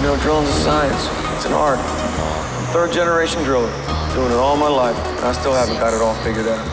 You 0.00 0.06
know, 0.06 0.16
drilling's 0.16 0.48
a 0.48 0.52
science. 0.52 1.10
It's 1.36 1.44
an 1.46 1.52
art. 1.52 1.78
I'm 1.78 2.72
third 2.72 2.90
generation 2.90 3.42
driller. 3.44 3.70
Doing 4.14 4.32
it 4.32 4.38
all 4.38 4.56
my 4.56 4.68
life. 4.68 4.96
And 5.18 5.26
I 5.26 5.32
still 5.32 5.52
haven't 5.52 5.78
got 5.78 5.92
it 5.92 6.00
all 6.00 6.14
figured 6.24 6.48
out. 6.48 6.64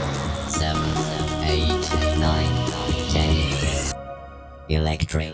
seven, 0.50 0.82
eight, 1.44 1.92
nine, 2.20 2.48
ten. 3.12 3.36
Electric. 4.70 5.34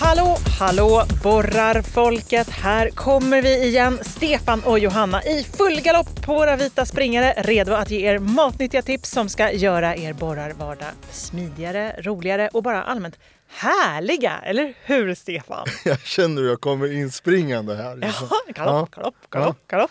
Hallå, 0.00 0.36
hallå 0.58 1.02
borrarfolket! 1.22 2.50
Här 2.50 2.90
kommer 2.90 3.42
vi 3.42 3.64
igen, 3.64 3.98
Stefan 4.02 4.62
och 4.64 4.78
Johanna 4.78 5.22
i 5.22 5.44
full 5.44 5.80
galopp 5.80 6.22
på 6.22 6.34
våra 6.34 6.56
vita 6.56 6.86
springare, 6.86 7.34
redo 7.36 7.72
att 7.72 7.90
ge 7.90 8.06
er 8.06 8.18
matnyttiga 8.18 8.82
tips 8.82 9.10
som 9.10 9.28
ska 9.28 9.52
göra 9.52 9.96
er 9.96 10.12
borrarvardag 10.12 10.92
smidigare, 11.10 11.94
roligare 11.98 12.48
och 12.52 12.62
bara 12.62 12.82
allmänt 12.82 13.18
härliga. 13.48 14.38
Eller 14.44 14.74
hur, 14.84 15.14
Stefan? 15.14 15.66
Jag 15.84 16.00
känner 16.00 16.42
hur 16.42 16.48
jag 16.48 16.60
kommer 16.60 16.92
inspringande 16.92 17.74
här. 17.76 17.96
liksom. 17.96 18.28
Ja, 18.30 18.52
galopp, 18.64 18.90
galopp, 18.90 19.14
galopp, 19.30 19.66
galopp. 19.66 19.90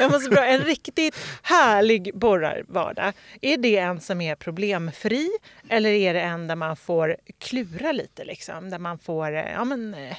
Jag 0.00 0.10
måste 0.10 0.30
bra. 0.30 0.44
En 0.44 0.60
riktigt 0.60 1.16
härlig 1.42 2.10
borrarvardag. 2.18 3.12
Är 3.40 3.56
det 3.56 3.76
en 3.78 4.00
som 4.00 4.20
är 4.20 4.34
problemfri 4.34 5.30
eller 5.68 5.90
är 5.90 6.14
det 6.14 6.20
en 6.20 6.46
där 6.46 6.56
man 6.56 6.76
får 6.76 7.16
klura 7.38 7.92
lite? 7.92 8.24
Liksom? 8.24 8.70
Där 8.70 8.78
man 8.78 8.98
får 8.98 9.32
eh, 9.36 9.52
ja, 9.52 9.64
men, 9.64 9.94
eh, 9.94 10.16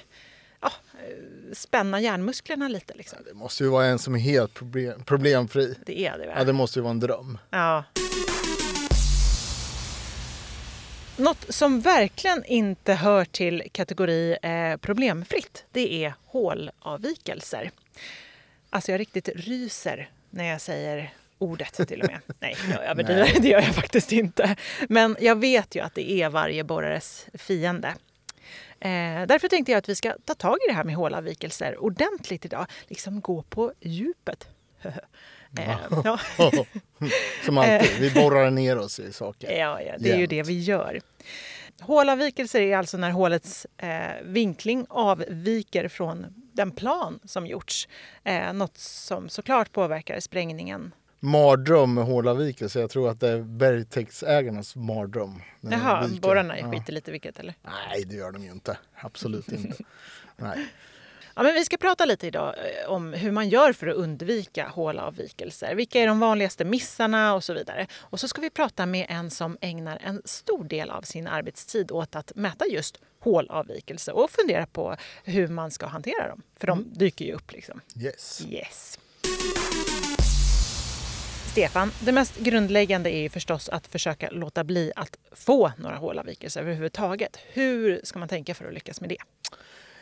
ja, 0.62 0.72
eh, 0.94 1.54
spänna 1.54 2.02
hjärnmusklerna 2.02 2.68
lite? 2.68 2.94
Liksom. 2.94 3.20
Det 3.28 3.34
måste 3.34 3.64
ju 3.64 3.70
vara 3.70 3.86
en 3.86 4.00
som 4.00 4.16
är 4.16 4.20
helt 4.20 4.54
problem, 4.54 5.04
problemfri. 5.04 5.76
Det 5.86 6.00
är 6.08 6.18
det 6.18 6.26
Ja, 6.26 6.34
väl? 6.36 6.46
det 6.48 6.54
måste 6.54 6.80
ju 6.80 6.84
vara 6.84 6.92
en 6.92 7.00
dröm. 7.00 7.38
Ja. 7.50 7.84
Något 11.20 11.54
som 11.54 11.82
verkligen 11.82 12.46
inte 12.46 12.94
hör 12.94 13.26
till 13.26 13.64
kategori 13.72 14.38
eh, 14.42 14.78
problemfritt, 14.78 15.66
det 15.72 16.06
är 16.06 16.14
hålavvikelser. 16.26 17.72
Alltså 18.70 18.92
jag 18.92 19.00
riktigt 19.00 19.30
ryser 19.36 20.10
när 20.30 20.44
jag 20.44 20.62
säger 20.62 21.14
ordet 21.38 21.88
till 21.88 22.02
och 22.02 22.12
med. 22.12 22.20
Nej, 22.40 22.56
jag 22.72 22.86
överdriver. 22.86 23.40
Det 23.42 23.48
gör 23.48 23.62
jag 23.62 23.76
faktiskt 23.76 24.12
inte. 24.12 24.56
Men 24.90 25.16
jag 25.20 25.36
vet 25.36 25.76
ju 25.76 25.82
att 25.82 25.96
det 25.96 26.12
är 26.12 26.30
varje 26.30 26.64
borrares 26.64 27.28
fiende. 27.34 27.94
Eh, 28.80 29.26
därför 29.28 29.48
tänkte 29.48 29.72
jag 29.72 29.80
att 29.80 29.90
vi 29.90 29.96
ska 29.96 30.14
ta 30.26 30.34
tag 30.34 30.58
i 30.66 30.68
det 30.68 30.76
här 30.76 30.84
med 30.84 30.96
hålavvikelser 30.96 31.84
ordentligt 31.84 32.46
idag. 32.46 32.66
Liksom 32.88 33.22
gå 33.22 33.42
på 33.42 33.74
djupet. 33.80 34.48
eh, 35.60 35.78
ja. 36.04 36.20
Som 37.46 37.58
alltid, 37.58 38.00
vi 38.00 38.12
borrar 38.12 38.50
ner 38.52 38.78
oss 38.78 39.00
i 39.00 39.14
saker. 39.14 39.52
Ja, 39.52 39.82
ja, 39.82 39.96
det 40.00 40.10
är 40.10 40.14
ju 40.16 40.20
Jämt. 40.20 40.30
det 40.30 40.44
vi 40.44 40.60
gör. 40.60 41.02
Hålavvikelser 41.82 42.62
är 42.62 42.78
alltså 42.78 42.98
när 42.98 43.12
hålets 43.12 43.68
eh, 43.78 44.24
vinkling 44.24 44.86
avviker 44.90 45.88
från 45.88 46.26
den 46.54 46.72
plan 46.72 47.20
som 47.26 47.48
gjorts. 47.48 47.88
Eh, 48.24 48.54
något 48.54 48.78
som 48.78 49.30
såklart 49.30 49.72
påverkar 49.72 50.20
sprängningen. 50.20 50.92
Mardröm 51.20 51.94
med 51.94 52.04
hålavvikelse. 52.04 52.80
Jag 52.80 52.90
tror 52.90 53.10
att 53.10 53.20
det 53.20 53.30
är 53.30 53.42
bergtäktsägarnas 53.42 54.76
mardröm. 54.76 55.42
Jaha, 55.62 56.08
borrarna 56.22 56.60
Ja. 56.60 56.72
skiter 56.72 56.94
lite 56.94 57.12
i 57.12 57.12
vilket 57.12 57.40
eller? 57.40 57.54
Nej, 57.64 58.06
det 58.06 58.16
gör 58.16 58.32
de 58.32 58.44
ju 58.44 58.52
inte. 58.52 58.78
Absolut 58.96 59.52
inte. 59.52 59.84
Nej. 60.36 60.68
Ja, 61.38 61.44
men 61.44 61.54
vi 61.54 61.66
ska 61.66 61.78
prata 61.78 62.06
lite 62.06 62.28
idag 62.28 62.56
eh, 62.58 62.90
om 62.90 63.14
hur 63.14 63.32
man 63.32 63.50
gör 63.50 63.74
för 63.74 63.88
att 63.88 63.96
undvika 63.96 64.68
hålavvikelser. 64.68 65.76
Vilka 65.76 66.00
är 66.00 66.08
de 66.08 66.20
vanligaste 66.20 66.66
missarna 66.66 67.34
och 67.34 67.44
så 67.44 67.54
vidare. 67.54 67.88
Och 68.00 68.20
så 68.20 68.28
ska 68.28 68.42
vi 68.42 68.50
prata 68.50 68.86
med 68.86 69.06
en 69.10 69.30
som 69.30 69.58
ägnar 69.62 70.02
en 70.04 70.22
stor 70.26 70.64
del 70.64 70.90
av 70.90 71.02
sin 71.02 71.28
arbetstid 71.28 71.92
åt 71.92 72.16
att 72.16 72.32
mäta 72.36 72.66
just 72.66 73.02
hålavvikelse 73.20 74.12
och 74.12 74.32
fundera 74.32 74.66
på 74.66 74.96
hur 75.24 75.48
man 75.48 75.72
ska 75.72 75.86
hantera 75.86 76.28
dem. 76.28 76.42
För 76.60 76.68
de 76.68 76.94
dyker 76.94 77.26
ju 77.26 77.34
upp 77.34 77.52
liksom. 77.52 77.82
Yes. 77.96 78.48
Yes. 78.50 79.00
Stefan, 81.52 81.92
det 82.00 82.12
mest 82.12 82.38
grundläggande 82.38 83.16
är 83.16 83.22
ju 83.22 83.30
förstås 83.30 83.70
att 83.70 83.88
försöka 83.88 84.30
låta 84.32 84.64
bli 84.64 84.92
att 84.96 85.18
få 85.32 85.72
några 85.78 85.96
hålavvikelser 85.96 86.62
överhuvudtaget. 86.62 87.40
Hur 87.54 88.02
ska 88.04 88.20
man 88.20 88.28
tänka 88.28 88.56
för 88.56 88.66
att 88.66 88.74
lyckas 88.74 89.02
med 89.02 89.10
det? 89.10 89.18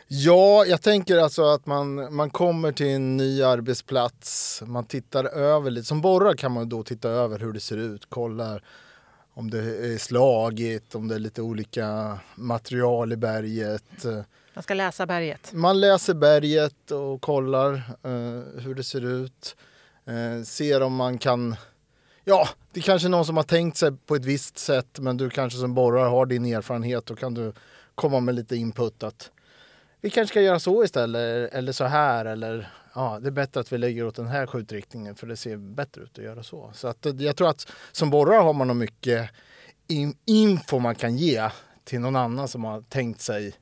Ja, 0.08 0.64
jag 0.66 0.82
tänker 0.82 1.18
alltså 1.18 1.44
att 1.44 1.66
man, 1.66 2.14
man 2.14 2.30
kommer 2.30 2.72
till 2.72 2.86
en 2.86 3.16
ny 3.16 3.42
arbetsplats, 3.42 4.62
man 4.66 4.84
tittar 4.84 5.24
över 5.24 5.70
lite. 5.70 5.86
Som 5.86 6.00
borrar 6.00 6.34
kan 6.34 6.52
man 6.52 6.68
då 6.68 6.82
titta 6.82 7.08
över 7.08 7.38
hur 7.38 7.52
det 7.52 7.60
ser 7.60 7.76
ut, 7.76 8.06
kolla 8.08 8.60
om 9.34 9.50
det 9.50 9.58
är 9.58 9.98
slagigt, 9.98 10.94
om 10.94 11.08
det 11.08 11.14
är 11.14 11.18
lite 11.18 11.42
olika 11.42 12.18
material 12.34 13.12
i 13.12 13.16
berget. 13.16 14.04
Man 14.54 14.62
ska 14.62 14.74
läsa 14.74 15.06
berget. 15.06 15.52
Man 15.52 15.80
läser 15.80 16.14
berget 16.14 16.90
och 16.90 17.22
kollar 17.22 17.74
eh, 18.02 18.62
hur 18.62 18.74
det 18.74 18.84
ser 18.84 19.04
ut. 19.04 19.56
Eh, 20.04 20.44
ser 20.44 20.82
om 20.82 20.94
man 20.94 21.18
kan... 21.18 21.56
Ja, 22.24 22.48
det 22.72 22.80
är 22.80 22.82
kanske 22.82 23.08
någon 23.08 23.26
som 23.26 23.36
har 23.36 23.44
tänkt 23.44 23.76
sig 23.76 23.92
på 24.06 24.14
ett 24.14 24.24
visst 24.24 24.58
sätt 24.58 24.98
men 24.98 25.16
du 25.16 25.30
kanske 25.30 25.58
som 25.58 25.74
borrar 25.74 26.08
har 26.08 26.26
din 26.26 26.44
erfarenhet 26.44 27.10
och 27.10 27.18
kan 27.18 27.34
du 27.34 27.52
komma 27.94 28.20
med 28.20 28.34
lite 28.34 28.56
input 28.56 29.02
att 29.02 29.30
vi 30.06 30.10
kanske 30.10 30.32
ska 30.32 30.40
göra 30.40 30.58
så 30.58 30.84
istället 30.84 31.54
eller 31.54 31.72
så 31.72 31.84
här 31.84 32.24
eller 32.24 32.68
ja, 32.94 33.18
det 33.22 33.28
är 33.28 33.30
bättre 33.30 33.60
att 33.60 33.72
vi 33.72 33.78
lägger 33.78 34.06
åt 34.06 34.14
den 34.14 34.26
här 34.26 34.46
skjutriktningen 34.46 35.14
för 35.14 35.26
det 35.26 35.36
ser 35.36 35.56
bättre 35.56 36.02
ut 36.02 36.18
att 36.18 36.24
göra 36.24 36.42
så. 36.42 36.70
Så 36.74 36.88
att, 36.88 37.06
eh, 37.06 37.14
jag 37.18 37.36
tror 37.36 37.48
att 37.48 37.72
som 37.92 38.10
borrare 38.10 38.40
har 38.40 38.52
man 38.52 38.66
nog 38.66 38.76
mycket 38.76 39.30
in, 39.86 40.16
info 40.24 40.78
man 40.78 40.94
kan 40.94 41.16
ge 41.16 41.50
till 41.84 42.00
någon 42.00 42.16
annan 42.16 42.48
som 42.48 42.64
har 42.64 42.82
tänkt 42.82 43.20
sig 43.20 43.54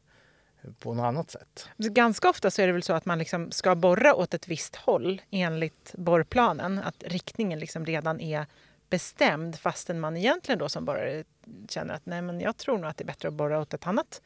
på 0.78 0.94
något 0.94 1.04
annat 1.04 1.31
sätt. 1.31 1.69
Ganska 1.77 2.31
ofta 2.31 2.50
så 2.50 2.62
är 2.62 2.66
det 2.66 2.72
väl 2.72 2.83
så 2.83 2.93
att 2.93 3.06
man 3.06 3.19
liksom 3.19 3.50
ska 3.50 3.75
borra 3.75 4.15
åt 4.15 4.34
ett 4.34 4.49
visst 4.49 4.77
håll 4.77 5.22
enligt 5.31 5.94
borrplanen. 5.94 6.78
Att 6.78 7.04
riktningen 7.06 7.59
liksom 7.59 7.87
redan 7.87 8.21
är 8.21 8.47
bestämd 8.91 9.59
fastän 9.59 10.00
man 10.00 10.16
egentligen 10.16 10.59
då 10.59 10.69
som 10.69 10.84
borrare 10.84 11.25
känner 11.69 11.94
att 11.94 12.06
nej 12.06 12.22
men 12.22 12.41
jag 12.41 12.56
tror 12.56 12.78
nog 12.78 12.91
att 12.91 12.97
det 12.97 13.04
är 13.04 13.06
bättre 13.06 13.28
att 13.28 13.34
borra 13.34 13.60
åt 13.60 13.75
ett 13.75 13.87
annat 13.87 14.21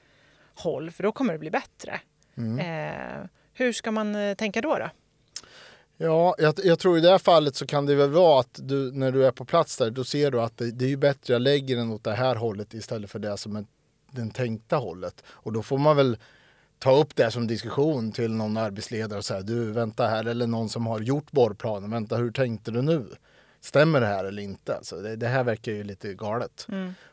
håll 0.59 0.91
för 0.91 1.03
då 1.03 1.13
kommer 1.13 1.33
det 1.33 1.39
bli 1.39 1.51
bättre. 1.51 2.01
Eh, 2.61 3.27
hur 3.53 3.73
ska 3.73 3.91
man 3.91 4.15
eh, 4.15 4.35
tänka 4.35 4.61
då? 4.61 4.79
då? 4.79 4.91
Ja, 5.97 6.35
jag, 6.39 6.55
jag 6.65 6.79
tror 6.79 6.99
i 6.99 7.01
det 7.01 7.11
här 7.11 7.19
fallet 7.19 7.57
så 7.57 7.67
kan 7.67 7.87
det 7.87 7.95
väl 7.95 8.11
vara 8.11 8.41
att 8.41 8.61
du, 8.63 8.93
när 8.93 9.13
du 9.13 9.27
är 9.27 9.31
på 9.31 9.45
plats 9.45 9.77
där, 9.77 9.91
då 9.91 10.05
ser 10.05 10.31
du 10.31 10.41
att 10.41 10.57
det, 10.57 10.71
det 10.71 10.85
är 10.85 10.89
ju 10.89 10.97
bättre 10.97 11.33
jag 11.33 11.43
lägger 11.43 11.77
den 11.77 11.93
åt 11.93 12.05
det 12.05 12.13
här 12.13 12.37
hållet 12.37 12.75
istället 12.75 13.11
för 13.11 13.19
det 13.19 13.37
som 13.37 13.57
är 13.57 13.65
den 14.11 14.31
tänkta 14.31 14.77
hållet. 14.77 15.25
Och 15.29 15.53
då 15.53 15.63
får 15.63 15.79
man 15.79 15.97
väl 15.97 16.19
ta 16.79 16.97
upp 16.97 17.17
det 17.17 17.31
som 17.31 17.47
diskussion 17.47 18.13
till 18.13 18.33
någon 18.33 18.57
arbetsledare 18.57 19.19
och 19.19 19.25
säga 19.25 19.41
du 19.41 19.73
vänta 19.73 20.07
här 20.07 20.25
eller 20.25 20.47
någon 20.47 20.69
som 20.69 20.87
har 20.87 21.01
gjort 21.01 21.31
borrplanen, 21.31 21.91
vänta 21.91 22.17
hur 22.17 22.31
tänkte 22.31 22.71
du 22.71 22.83
nu? 22.83 23.07
Stämmer 23.61 24.01
det 24.01 24.07
här 24.07 24.25
eller 24.25 24.43
inte? 24.43 24.77
Alltså, 24.77 24.97
det, 24.97 25.17
det 25.17 25.29
här 25.29 25.45
verkar 25.45 25.73
ju 25.73 25.85
lite 25.85 26.15
galet. 26.15 26.67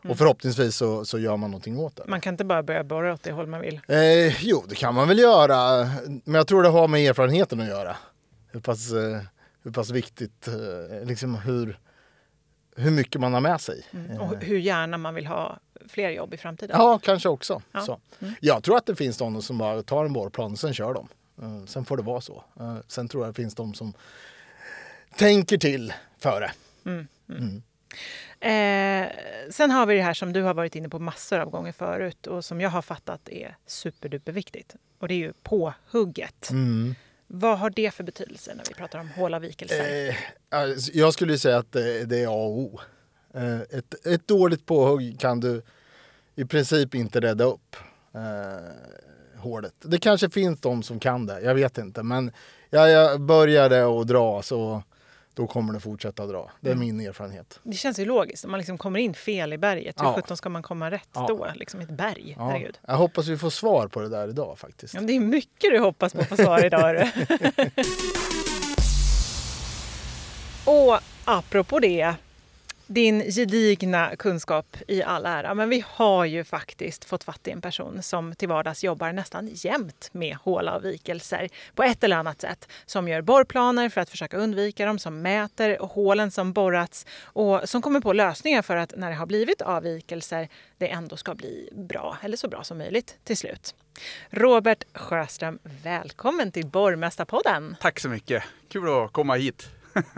Och 0.10 0.18
förhoppningsvis 0.18 0.76
så, 0.76 1.06
så 1.06 1.20
gör 1.20 1.38
man 1.38 1.52
någonting 1.52 1.80
åt 1.80 1.96
det. 1.96 2.04
Man 2.08 2.22
kan 2.22 2.34
inte 2.34 2.46
bara 2.46 2.64
börja 2.64 2.84
borra 2.84 3.14
åt 3.14 3.24
det 3.24 3.32
håll 3.32 3.48
man 3.48 3.62
vill. 3.62 3.82
Eh, 3.88 4.44
jo, 4.46 4.64
det 4.68 4.76
kan 4.76 4.94
man 4.94 5.08
väl 5.08 5.20
göra. 5.20 5.90
Men 6.24 6.36
jag 6.36 6.48
tror 6.48 6.64
det 6.64 6.70
har 6.70 6.88
med 6.88 7.10
erfarenheten 7.10 7.60
att 7.60 7.68
göra. 7.68 7.98
Hur 8.52 8.60
pass, 8.60 8.92
eh, 8.92 9.22
hur 9.64 9.72
pass 9.72 9.90
viktigt, 9.90 10.48
eh, 10.48 11.08
liksom 11.08 11.36
hur, 11.36 11.80
hur 12.76 12.92
mycket 12.92 13.22
man 13.22 13.34
har 13.34 13.42
med 13.42 13.62
sig. 13.62 13.86
Mm. 13.92 14.22
Och 14.22 14.36
hur 14.44 14.58
gärna 14.58 14.98
man 14.98 15.16
vill 15.16 15.28
ha 15.28 15.60
fler 15.90 16.10
jobb 16.10 16.34
i 16.34 16.38
framtiden. 16.38 16.76
Ja, 16.80 17.00
kanske 17.04 17.30
också. 17.30 17.62
Ja. 17.72 17.82
Så. 17.82 18.00
Jag 18.40 18.64
tror 18.64 18.78
att 18.78 18.86
det 18.86 18.96
finns 18.96 19.18
de 19.18 19.42
som 19.42 19.58
bara 19.58 19.84
tar 19.84 20.06
en 20.06 20.14
borrplan 20.14 20.52
och 20.52 20.60
sen 20.60 20.74
kör 20.74 20.94
de. 20.94 21.08
Eh, 21.42 21.66
sen 21.66 21.86
får 21.86 21.98
det 21.98 22.04
vara 22.04 22.22
så. 22.22 22.44
Eh, 22.60 22.78
sen 22.88 23.08
tror 23.08 23.26
jag 23.26 23.34
det 23.34 23.36
finns 23.36 23.56
de 23.56 23.74
som 23.74 23.94
tänker 25.18 25.58
till 25.58 25.94
före. 26.18 26.52
Eh, 28.40 29.08
sen 29.50 29.72
har 29.72 29.86
vi 29.86 29.96
det 29.96 30.02
här 30.02 30.14
som 30.14 30.34
du 30.34 30.42
har 30.42 30.54
varit 30.54 30.76
inne 30.76 30.90
på 30.90 31.00
massor 31.00 31.40
av 31.40 31.50
gånger 31.50 31.72
förut 31.72 32.28
och 32.28 32.46
som 32.46 32.62
jag 32.62 32.70
har 32.70 32.82
fattat 32.82 33.30
är 33.30 33.58
superduperviktigt. 33.66 34.76
Och 35.00 35.08
det 35.08 35.14
är 35.14 35.18
ju 35.18 35.34
påhugget. 35.44 36.50
Mm. 36.50 36.96
Vad 37.28 37.60
har 37.60 37.70
det 37.70 37.92
för 37.92 38.04
betydelse 38.04 38.56
när 38.56 38.64
vi 38.68 38.74
pratar 38.74 39.00
om 39.00 39.10
hålavvikelser? 39.10 40.10
Eh, 40.10 40.16
alltså, 40.50 40.92
jag 40.94 41.14
skulle 41.14 41.38
säga 41.38 41.58
att 41.58 41.72
det, 41.72 42.18
är 42.18 42.28
A 42.28 42.46
och 42.46 42.60
O. 42.60 42.80
Eh, 43.34 43.62
ett, 43.62 44.06
ett 44.08 44.28
dåligt 44.28 44.66
påhugg 44.66 45.20
kan 45.20 45.40
du 45.40 45.62
i 46.36 46.46
princip 46.46 46.96
inte 46.96 47.20
rädda 47.20 47.44
upp 47.44 47.76
eh, 48.14 49.42
hålet. 49.42 49.74
Det 49.82 49.98
kanske 49.98 50.30
finns 50.30 50.62
de 50.62 50.84
som 50.84 51.00
kan 51.00 51.26
det, 51.26 51.42
jag 51.42 51.56
vet 51.56 51.78
inte. 51.78 52.04
Men 52.04 52.32
ja, 52.70 52.90
jag 52.90 53.22
började 53.22 54.02
att 54.02 54.08
dra 54.08 54.42
så 54.42 54.84
då 55.36 55.48
kommer 55.48 55.74
det 55.74 55.80
fortsätta 55.80 56.26
dra. 56.26 56.52
Det 56.62 56.72
är 56.72 56.76
min 56.76 57.00
erfarenhet. 57.00 57.60
Det 57.64 57.74
känns 57.74 58.00
ju 58.00 58.06
logiskt. 58.06 58.46
Om 58.46 58.52
man 58.52 58.58
liksom 58.58 58.78
kommer 58.78 59.00
in 59.00 59.14
fel 59.14 59.54
i 59.54 59.58
berget, 59.58 60.02
hur 60.02 60.06
Ja. 60.06 60.14
sjutton 60.14 60.38
ska 60.38 60.50
man 60.50 60.64
komma 60.64 60.92
rätt 60.92 61.10
Ja. 61.14 61.26
då? 61.28 61.48
Liksom 61.56 61.80
ett 61.80 61.90
berg? 61.90 62.36
Ja, 62.38 62.46
Herregud. 62.48 62.78
jag 62.88 62.96
hoppas 62.96 63.28
vi 63.28 63.38
får 63.38 63.50
svar 63.50 63.88
på 63.88 64.00
det 64.02 64.10
där 64.10 64.28
idag 64.30 64.60
faktiskt. 64.60 64.94
Ja, 64.94 65.02
det 65.02 65.14
är 65.16 65.20
mycket 65.20 65.72
du 65.72 65.80
hoppas 65.80 66.14
på 66.14 66.22
att 66.22 66.30
få 66.30 66.38
svar 66.38 66.66
idag. 66.66 67.10
Och 70.66 71.00
apropå 71.26 71.80
det, 71.80 72.16
din 72.88 73.32
gedigna 73.32 74.16
kunskap 74.16 74.78
i 74.88 75.04
all 75.04 75.26
ära, 75.26 75.54
men 75.54 75.70
vi 75.70 75.84
har 75.88 76.26
ju 76.26 76.44
faktiskt 76.44 77.06
fått 77.06 77.24
fatt 77.24 77.48
i 77.48 77.52
en 77.52 77.62
person 77.62 78.04
som 78.04 78.36
till 78.36 78.48
vardags 78.48 78.84
jobbar 78.84 79.12
nästan 79.12 79.50
jämt 79.54 80.10
med 80.12 80.36
hålavvikelser 80.36 81.50
på 81.76 81.84
ett 81.84 82.04
eller 82.04 82.16
annat 82.16 82.42
sätt. 82.42 82.70
Som 82.86 83.08
gör 83.08 83.22
borrplaner 83.22 83.90
för 83.90 84.02
att 84.02 84.10
försöka 84.10 84.38
undvika 84.38 84.86
dem, 84.86 85.00
som 85.00 85.22
mäter 85.22 85.78
hålen 85.80 86.32
som 86.32 86.54
borrats 86.54 87.06
och 87.24 87.70
som 87.70 87.82
kommer 87.82 88.00
på 88.00 88.14
lösningar 88.14 88.62
för 88.62 88.78
att 88.78 88.94
när 88.98 89.10
det 89.10 89.16
har 89.16 89.26
blivit 89.26 89.62
avvikelser 89.62 90.50
det 90.78 90.92
ändå 90.92 91.18
ska 91.18 91.36
bli 91.36 91.70
bra, 91.74 92.18
eller 92.22 92.38
så 92.38 92.48
bra 92.48 92.64
som 92.64 92.78
möjligt 92.78 93.18
till 93.24 93.38
slut. 93.38 93.76
Robert 94.30 94.84
Sjöström, 94.94 95.60
välkommen 95.84 96.52
till 96.52 96.66
Borgmästarpodden! 96.66 97.76
Tack 97.80 98.00
så 98.00 98.10
mycket. 98.10 98.44
Kul 98.70 98.90
att 98.90 99.12
komma 99.12 99.36
hit. 99.36 99.75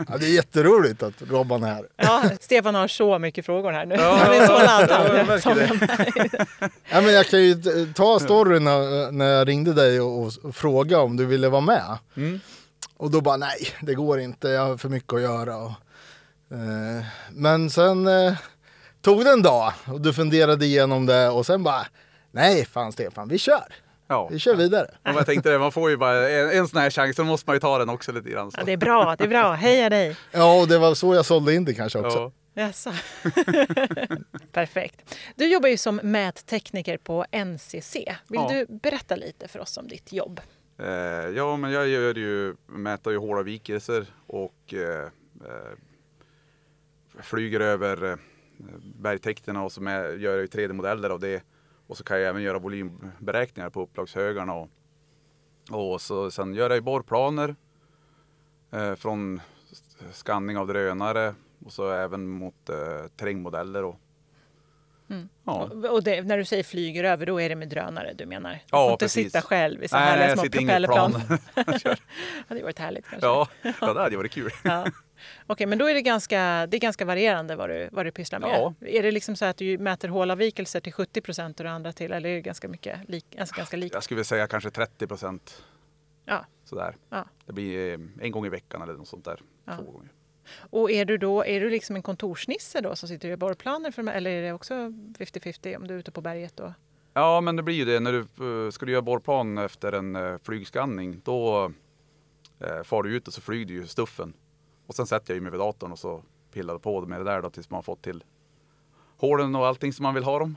Ja, 0.08 0.16
det 0.18 0.26
är 0.26 0.34
jätteroligt 0.34 1.02
att 1.02 1.22
Robban 1.30 1.62
är 1.62 1.74
här. 1.74 1.86
Ja, 1.96 2.22
Stefan 2.40 2.74
har 2.74 2.88
så 2.88 3.18
mycket 3.18 3.46
frågor 3.46 3.72
här 3.72 3.86
nu. 3.86 3.94
Ja, 3.94 4.16
Han 4.16 4.34
är 4.34 4.46
så 4.46 4.52
ja, 4.52 4.62
laddad. 4.62 5.26
det. 5.26 5.42
jag- 5.44 6.70
Ja, 6.90 7.00
men 7.00 7.12
jag 7.14 7.26
kan 7.26 7.40
ju 7.42 7.54
ta 7.94 8.18
storyn 8.20 8.64
när, 8.64 9.12
när 9.12 9.26
jag 9.26 9.48
ringde 9.48 9.72
dig 9.72 10.00
och, 10.00 10.22
och, 10.22 10.32
och 10.42 10.56
frågade 10.56 11.02
om 11.02 11.16
du 11.16 11.26
ville 11.26 11.48
vara 11.48 11.60
med. 11.60 11.98
Mm. 12.16 12.40
Och 12.96 13.10
då 13.10 13.20
bara 13.20 13.36
nej, 13.36 13.68
det 13.82 13.94
går 13.94 14.20
inte, 14.20 14.48
jag 14.48 14.66
har 14.66 14.76
för 14.76 14.88
mycket 14.88 15.12
att 15.12 15.20
göra. 15.22 15.56
Och, 15.56 15.72
eh, 16.52 17.04
men 17.30 17.70
sen 17.70 18.06
eh, 18.06 18.32
tog 19.02 19.24
det 19.24 19.30
en 19.30 19.42
dag 19.42 19.72
och 19.86 20.00
du 20.00 20.12
funderade 20.12 20.64
igenom 20.66 21.06
det 21.06 21.28
och 21.28 21.46
sen 21.46 21.62
bara 21.62 21.86
nej 22.30 22.64
fan 22.64 22.92
Stefan, 22.92 23.28
vi 23.28 23.38
kör. 23.38 23.74
Ja. 24.08 24.28
Vi 24.30 24.38
kör 24.38 24.54
vidare. 24.56 24.84
Och 25.02 25.08
jag 25.10 25.26
tänkte 25.26 25.50
det, 25.50 25.58
man 25.58 25.72
får 25.72 25.90
ju 25.90 25.96
bara 25.96 26.28
en, 26.30 26.50
en 26.58 26.68
sån 26.68 26.80
här 26.80 26.90
chans, 26.90 27.16
så 27.16 27.24
måste 27.24 27.48
man 27.50 27.56
ju 27.56 27.60
ta 27.60 27.78
den 27.78 27.88
också 27.88 28.12
lite 28.12 28.30
grann. 28.30 28.50
Så. 28.50 28.60
Ja, 28.60 28.64
det 28.64 28.72
är 28.72 28.76
bra, 28.76 29.16
det 29.18 29.24
är 29.24 29.28
bra. 29.28 29.52
Heja 29.52 29.88
dig! 29.88 30.16
Ja, 30.32 30.60
och 30.60 30.68
det 30.68 30.78
var 30.78 30.94
så 30.94 31.14
jag 31.14 31.26
sålde 31.26 31.54
in 31.54 31.64
det 31.64 31.74
kanske 31.74 31.98
också. 31.98 32.18
Ja. 32.18 32.32
Jaså. 32.62 32.90
Perfekt. 34.52 35.14
Du 35.36 35.46
jobbar 35.52 35.68
ju 35.68 35.76
som 35.76 35.96
mättekniker 35.96 36.96
på 36.98 37.24
NCC. 37.32 37.94
Vill 38.28 38.40
Ja. 38.40 38.48
du 38.52 38.66
berätta 38.82 39.16
lite 39.16 39.48
för 39.48 39.58
oss 39.58 39.76
om 39.76 39.88
ditt 39.88 40.12
jobb? 40.12 40.40
Eh, 40.78 40.88
ja, 41.36 41.56
men 41.56 41.70
jag 41.72 41.88
gör 41.88 42.14
ju, 42.14 42.54
mäter 42.66 43.12
ju 43.12 43.18
hålavvikelser 43.18 44.06
och 44.26 44.74
eh, 44.74 45.04
eh, 45.46 45.78
flyger 47.22 47.60
över 47.60 48.10
eh, 48.10 48.16
bergtäkterna 48.96 49.64
och 49.64 49.72
så 49.72 49.80
med, 49.80 50.20
gör 50.20 50.32
jag 50.32 50.40
ju 50.40 50.46
3D-modeller 50.46 51.10
av 51.10 51.20
det. 51.20 51.42
Och 51.88 51.96
så 51.96 52.04
kan 52.04 52.20
jag 52.20 52.28
även 52.28 52.42
göra 52.42 52.58
volymberäkningar 52.58 53.70
på 53.70 53.82
upplagshögarna. 53.82 54.54
Och, 54.54 54.68
och 55.70 56.00
så, 56.00 56.30
sen 56.30 56.54
gör 56.54 56.70
jag 56.70 56.84
borrplaner 56.84 57.56
eh, 58.70 58.94
från 58.94 59.40
skanning 60.12 60.56
av 60.58 60.66
drönare 60.66 61.34
och 61.64 61.72
så 61.72 61.90
även 61.90 62.28
mot 62.28 62.68
eh, 62.68 63.06
terrängmodeller. 63.16 63.84
Och, 63.84 63.96
Mm. 65.10 65.28
ja. 65.44 65.70
Och- 65.90 66.02
det, 66.02 66.22
när 66.22 66.38
du 66.38 66.44
säger 66.44 66.62
flyger 66.62 67.04
över, 67.04 67.26
då 67.26 67.40
är 67.40 67.48
det 67.48 67.54
med 67.56 67.68
drönare 67.68 68.12
du 68.14 68.26
menar? 68.26 68.50
Du 68.52 68.58
Ja, 68.70 68.84
får 68.84 68.92
inte 68.92 69.04
precis. 69.04 69.24
sitta 69.26 69.42
själv 69.42 69.84
i 69.84 69.88
så 69.88 69.96
Nej, 69.96 70.04
härliga 70.06 70.26
nej, 70.26 70.36
små 70.36 70.42
propellerplan. 70.58 71.12
plan. 71.12 71.38
det 71.54 71.96
hade 72.48 72.62
varit 72.62 72.78
härligt 72.78 73.04
kanske. 73.08 73.26
ja, 73.26 73.48
ja, 73.80 73.92
det 73.94 74.00
hade 74.00 74.16
varit 74.16 74.32
kul. 74.32 74.50
Ja. 74.64 74.86
Okej, 75.46 75.66
men 75.66 75.78
då 75.78 75.86
är 75.86 75.94
det 75.94 76.02
ganska, 76.02 76.66
det 76.66 76.76
är 76.76 76.80
ganska 76.80 77.04
varierande 77.04 77.56
vad 77.56 77.70
du, 77.70 77.88
vad 77.92 78.06
du 78.06 78.10
pysslar 78.12 78.38
med. 78.38 78.50
Ja. 78.50 78.74
Är 78.80 79.02
det 79.02 79.10
liksom 79.10 79.36
så 79.36 79.44
att 79.44 79.56
du 79.56 79.78
mäter 79.78 80.08
hålavvikelser 80.08 80.80
till 80.80 80.92
70 80.92 81.20
procent 81.20 81.60
och 81.60 81.64
det 81.64 81.70
andra 81.72 81.92
till, 81.92 82.12
eller 82.12 82.28
är 82.30 82.34
det 82.34 82.40
ganska 82.40 82.68
mycket 82.68 83.08
lik, 83.08 83.36
alltså 83.40 83.54
ganska 83.56 83.76
likt? 83.76 83.94
Jag 83.94 84.02
skulle 84.02 84.16
vilja 84.16 84.24
säga 84.24 84.46
kanske 84.46 84.70
30 84.70 85.06
procent 85.06 85.62
Ja. 86.24 86.44
sådär. 86.64 86.96
Ja. 87.10 87.24
Det 87.46 87.52
blir 87.52 87.92
eh, 87.92 87.98
en 88.20 88.30
gång 88.30 88.46
i 88.46 88.48
veckan 88.48 88.82
eller 88.82 88.92
något 88.94 89.08
sånt 89.08 89.24
där. 89.24 89.40
Två 89.76 89.82
gånger. 89.82 90.08
Och 90.70 90.90
är 90.90 91.04
du 91.04 91.18
då 91.18 91.44
är 91.44 91.60
du 91.60 91.70
liksom 91.70 91.96
en 91.96 92.02
kontorsnisse 92.02 92.80
då 92.80 92.96
som 92.96 93.08
sitter 93.08 93.28
gör 93.28 93.36
borrplaner 93.36 93.90
för 93.90 94.08
eller 94.08 94.30
är 94.30 94.42
det 94.42 94.52
också 94.52 94.74
50-50 94.74 95.76
om 95.76 95.86
du 95.86 95.94
är 95.94 95.98
ute 95.98 96.10
på 96.10 96.20
berget? 96.20 96.60
Och... 96.60 96.70
Ja, 97.14 97.40
men 97.40 97.56
det 97.56 97.62
blir 97.62 97.74
ju 97.74 97.84
det. 97.84 98.00
När 98.00 98.12
du 98.12 98.44
uh, 98.44 98.70
ska 98.70 98.86
du 98.86 98.92
göra 98.92 99.02
borrplan 99.02 99.58
efter 99.58 99.92
en 99.92 100.16
uh, 100.16 100.38
flygskanning, 100.42 101.20
då 101.24 101.72
uh, 102.62 102.82
far 102.82 103.02
du 103.02 103.16
ut 103.16 103.28
och 103.28 103.34
så 103.34 103.40
flyger 103.40 103.66
du 103.66 103.74
ju 103.74 103.86
stuffen. 103.86 104.32
Och 104.86 104.94
sen 104.94 105.06
sätter 105.06 105.30
jag 105.30 105.34
ju 105.34 105.40
mig 105.40 105.50
vid 105.50 105.60
datorn 105.60 105.92
och 105.92 105.98
så 105.98 106.22
pillar 106.52 106.78
på 106.78 107.00
med 107.00 107.20
det 107.20 107.24
där 107.24 107.42
då 107.42 107.50
tills 107.50 107.70
man 107.70 107.78
har 107.78 107.82
fått 107.82 108.02
till 108.02 108.24
hålen 109.16 109.54
och 109.54 109.66
allting 109.66 109.92
som 109.92 110.02
man 110.02 110.14
vill 110.14 110.24
ha 110.24 110.38
dem. 110.38 110.56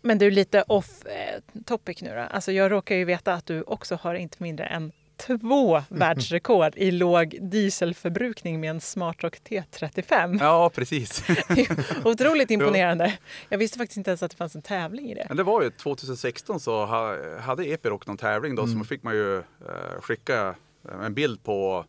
Men 0.00 0.18
du 0.18 0.26
är 0.26 0.30
lite 0.30 0.62
off 0.62 1.06
eh, 1.06 1.62
topic 1.64 2.02
nu 2.02 2.14
då. 2.14 2.20
Alltså 2.20 2.52
jag 2.52 2.70
råkar 2.70 2.94
ju 2.94 3.04
veta 3.04 3.34
att 3.34 3.46
du 3.46 3.62
också 3.62 3.98
har 4.02 4.14
inte 4.14 4.42
mindre 4.42 4.66
än 4.66 4.92
två 5.16 5.82
världsrekord 5.88 6.72
i 6.76 6.90
låg 6.90 7.38
dieselförbrukning 7.40 8.60
med 8.60 8.70
en 8.70 8.80
Smartrock 8.80 9.36
T35. 9.48 10.38
Ja, 10.40 10.70
precis. 10.74 11.24
Otroligt 12.04 12.50
imponerande. 12.50 13.18
Jag 13.48 13.58
visste 13.58 13.78
faktiskt 13.78 13.96
inte 13.96 14.10
ens 14.10 14.22
att 14.22 14.30
det 14.30 14.36
fanns 14.36 14.54
en 14.54 14.62
tävling 14.62 15.10
i 15.10 15.14
det. 15.14 15.24
Men 15.28 15.36
det 15.36 15.42
var 15.42 15.62
ju 15.62 15.70
2016 15.70 16.60
så 16.60 16.84
ha, 16.86 17.16
hade 17.40 17.64
Epiroc 17.64 18.06
någon 18.06 18.16
tävling 18.16 18.54
då 18.54 18.66
så 18.66 18.84
fick 18.84 19.02
man 19.02 19.14
ju 19.14 19.36
eh, 19.38 20.00
skicka 20.00 20.54
en 21.02 21.14
bild 21.14 21.42
på, 21.42 21.84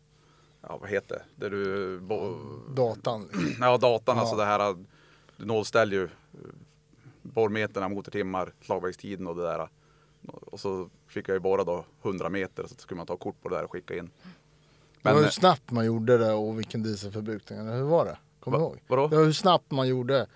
ja 0.62 0.78
vad 0.80 0.90
heter 0.90 1.16
det, 1.36 1.44
där 1.46 1.50
du, 1.50 2.00
Datan. 2.74 3.30
ja 3.60 3.76
datan, 3.78 4.16
Ja. 4.16 4.20
alltså 4.20 4.36
det 4.36 4.44
här, 4.44 4.76
du 5.36 5.44
nollställer 5.44 5.96
ju 5.96 6.04
eh, 6.04 6.08
borrmeterna, 7.22 7.88
motortimmar, 7.88 8.52
slagverkstiden 8.62 9.26
och 9.26 9.36
det 9.36 9.42
där. 9.42 9.68
Och 10.26 10.60
så 10.60 10.88
fick 11.08 11.28
jag 11.28 11.34
ju 11.34 11.40
borra 11.40 11.64
då 11.64 11.84
100 12.02 12.28
meter 12.28 12.62
så 12.66 12.74
skulle 12.78 12.96
man 12.98 13.06
ta 13.06 13.16
kort 13.16 13.42
på 13.42 13.48
det 13.48 13.56
där 13.56 13.64
och 13.64 13.72
skicka 13.72 13.96
in. 13.96 14.10
Men, 15.02 15.14
Men, 15.14 15.24
hur 15.24 15.30
snabbt 15.30 15.70
man 15.70 15.86
gjorde 15.86 16.18
det 16.18 16.32
och 16.32 16.58
vilken 16.58 16.82
dieselförbrukning. 16.82 17.58
Eller 17.58 17.76
hur 17.76 17.82
var 17.82 18.04
det? 18.04 18.16
Kommer 18.40 18.58
du 18.58 18.64
Va- 18.64 18.70
ihåg? 18.70 18.78
vadå? 18.86 19.08
Det 19.08 19.16
var 19.16 19.24
hur 19.24 19.32
snabbt 19.32 19.70
man 19.70 19.88
gjorde. 19.88 20.26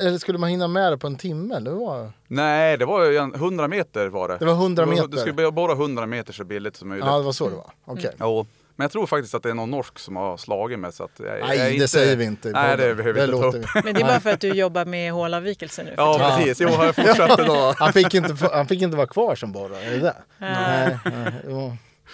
Eller 0.00 0.18
skulle 0.18 0.38
man 0.38 0.50
hinna 0.50 0.68
med 0.68 0.92
det 0.92 0.98
på 0.98 1.06
en 1.06 1.16
timme? 1.16 1.54
Eller 1.54 1.70
var 1.70 1.98
det? 2.02 2.12
nej, 2.28 2.76
det 2.78 2.84
var 2.86 3.04
ju 3.04 3.16
en- 3.16 3.34
100 3.34 3.68
meter 3.68 4.08
var 4.08 4.28
det. 4.28 4.36
Det 4.38 4.44
var 4.44 4.52
100 4.54 4.84
Du- 4.84 4.90
meter. 4.90 5.08
Du 5.08 5.16
skulle 5.18 5.52
borra 5.52 5.72
100 5.72 6.06
meter 6.06 6.32
så 6.32 6.44
billigt 6.44 6.76
som 6.76 6.88
möjligt. 6.88 7.06
Ja, 7.06 7.18
det 7.18 7.24
var 7.24 7.32
så 7.32 7.48
det 7.48 7.56
var. 7.56 7.72
Okej. 7.84 8.14
Jo, 8.20 8.46
men 8.80 8.84
jag 8.84 8.92
tror 8.92 9.06
faktiskt 9.06 9.34
att 9.34 9.42
det 9.42 9.50
är 9.50 9.54
någon 9.54 9.70
norsk 9.70 9.98
som 9.98 10.16
har 10.16 10.36
slagit 10.36 10.78
mig. 10.78 10.92
Så 10.92 11.04
att 11.04 11.10
jag, 11.16 11.38
jag 11.38 11.48
Nej, 11.48 11.58
är 11.58 11.64
det 11.64 11.74
inte... 11.74 11.88
säger 11.88 12.16
vi 12.16 12.24
inte 12.24 12.50
Nej, 12.50 12.76
det 12.76 12.94
behöver 12.94 13.12
vi 13.12 13.20
inte 13.24 13.36
ta 13.36 13.46
upp. 13.46 13.84
Men 13.84 13.94
det 13.94 14.00
är 14.00 14.04
bara 14.04 14.20
för 14.20 14.30
att 14.30 14.40
du 14.40 14.48
jobbar 14.48 14.84
med 14.84 15.12
hålavvikelser 15.12 15.84
nu. 15.84 15.94
Ja, 15.96 16.14
tiden. 16.14 16.38
precis. 16.38 16.60
Jo, 16.60 16.68
har 16.68 16.84
jag 16.84 17.46
då. 17.46 17.74
Han 17.78 17.92
fick, 17.92 18.14
inte, 18.14 18.48
han 18.52 18.66
fick 18.66 18.82
inte 18.82 18.96
vara 18.96 19.06
kvar 19.06 19.34
som 19.34 19.52
borrare, 19.52 19.84
är 19.84 19.90
det 19.90 19.98
det? 19.98 20.16
Nej. 20.38 20.98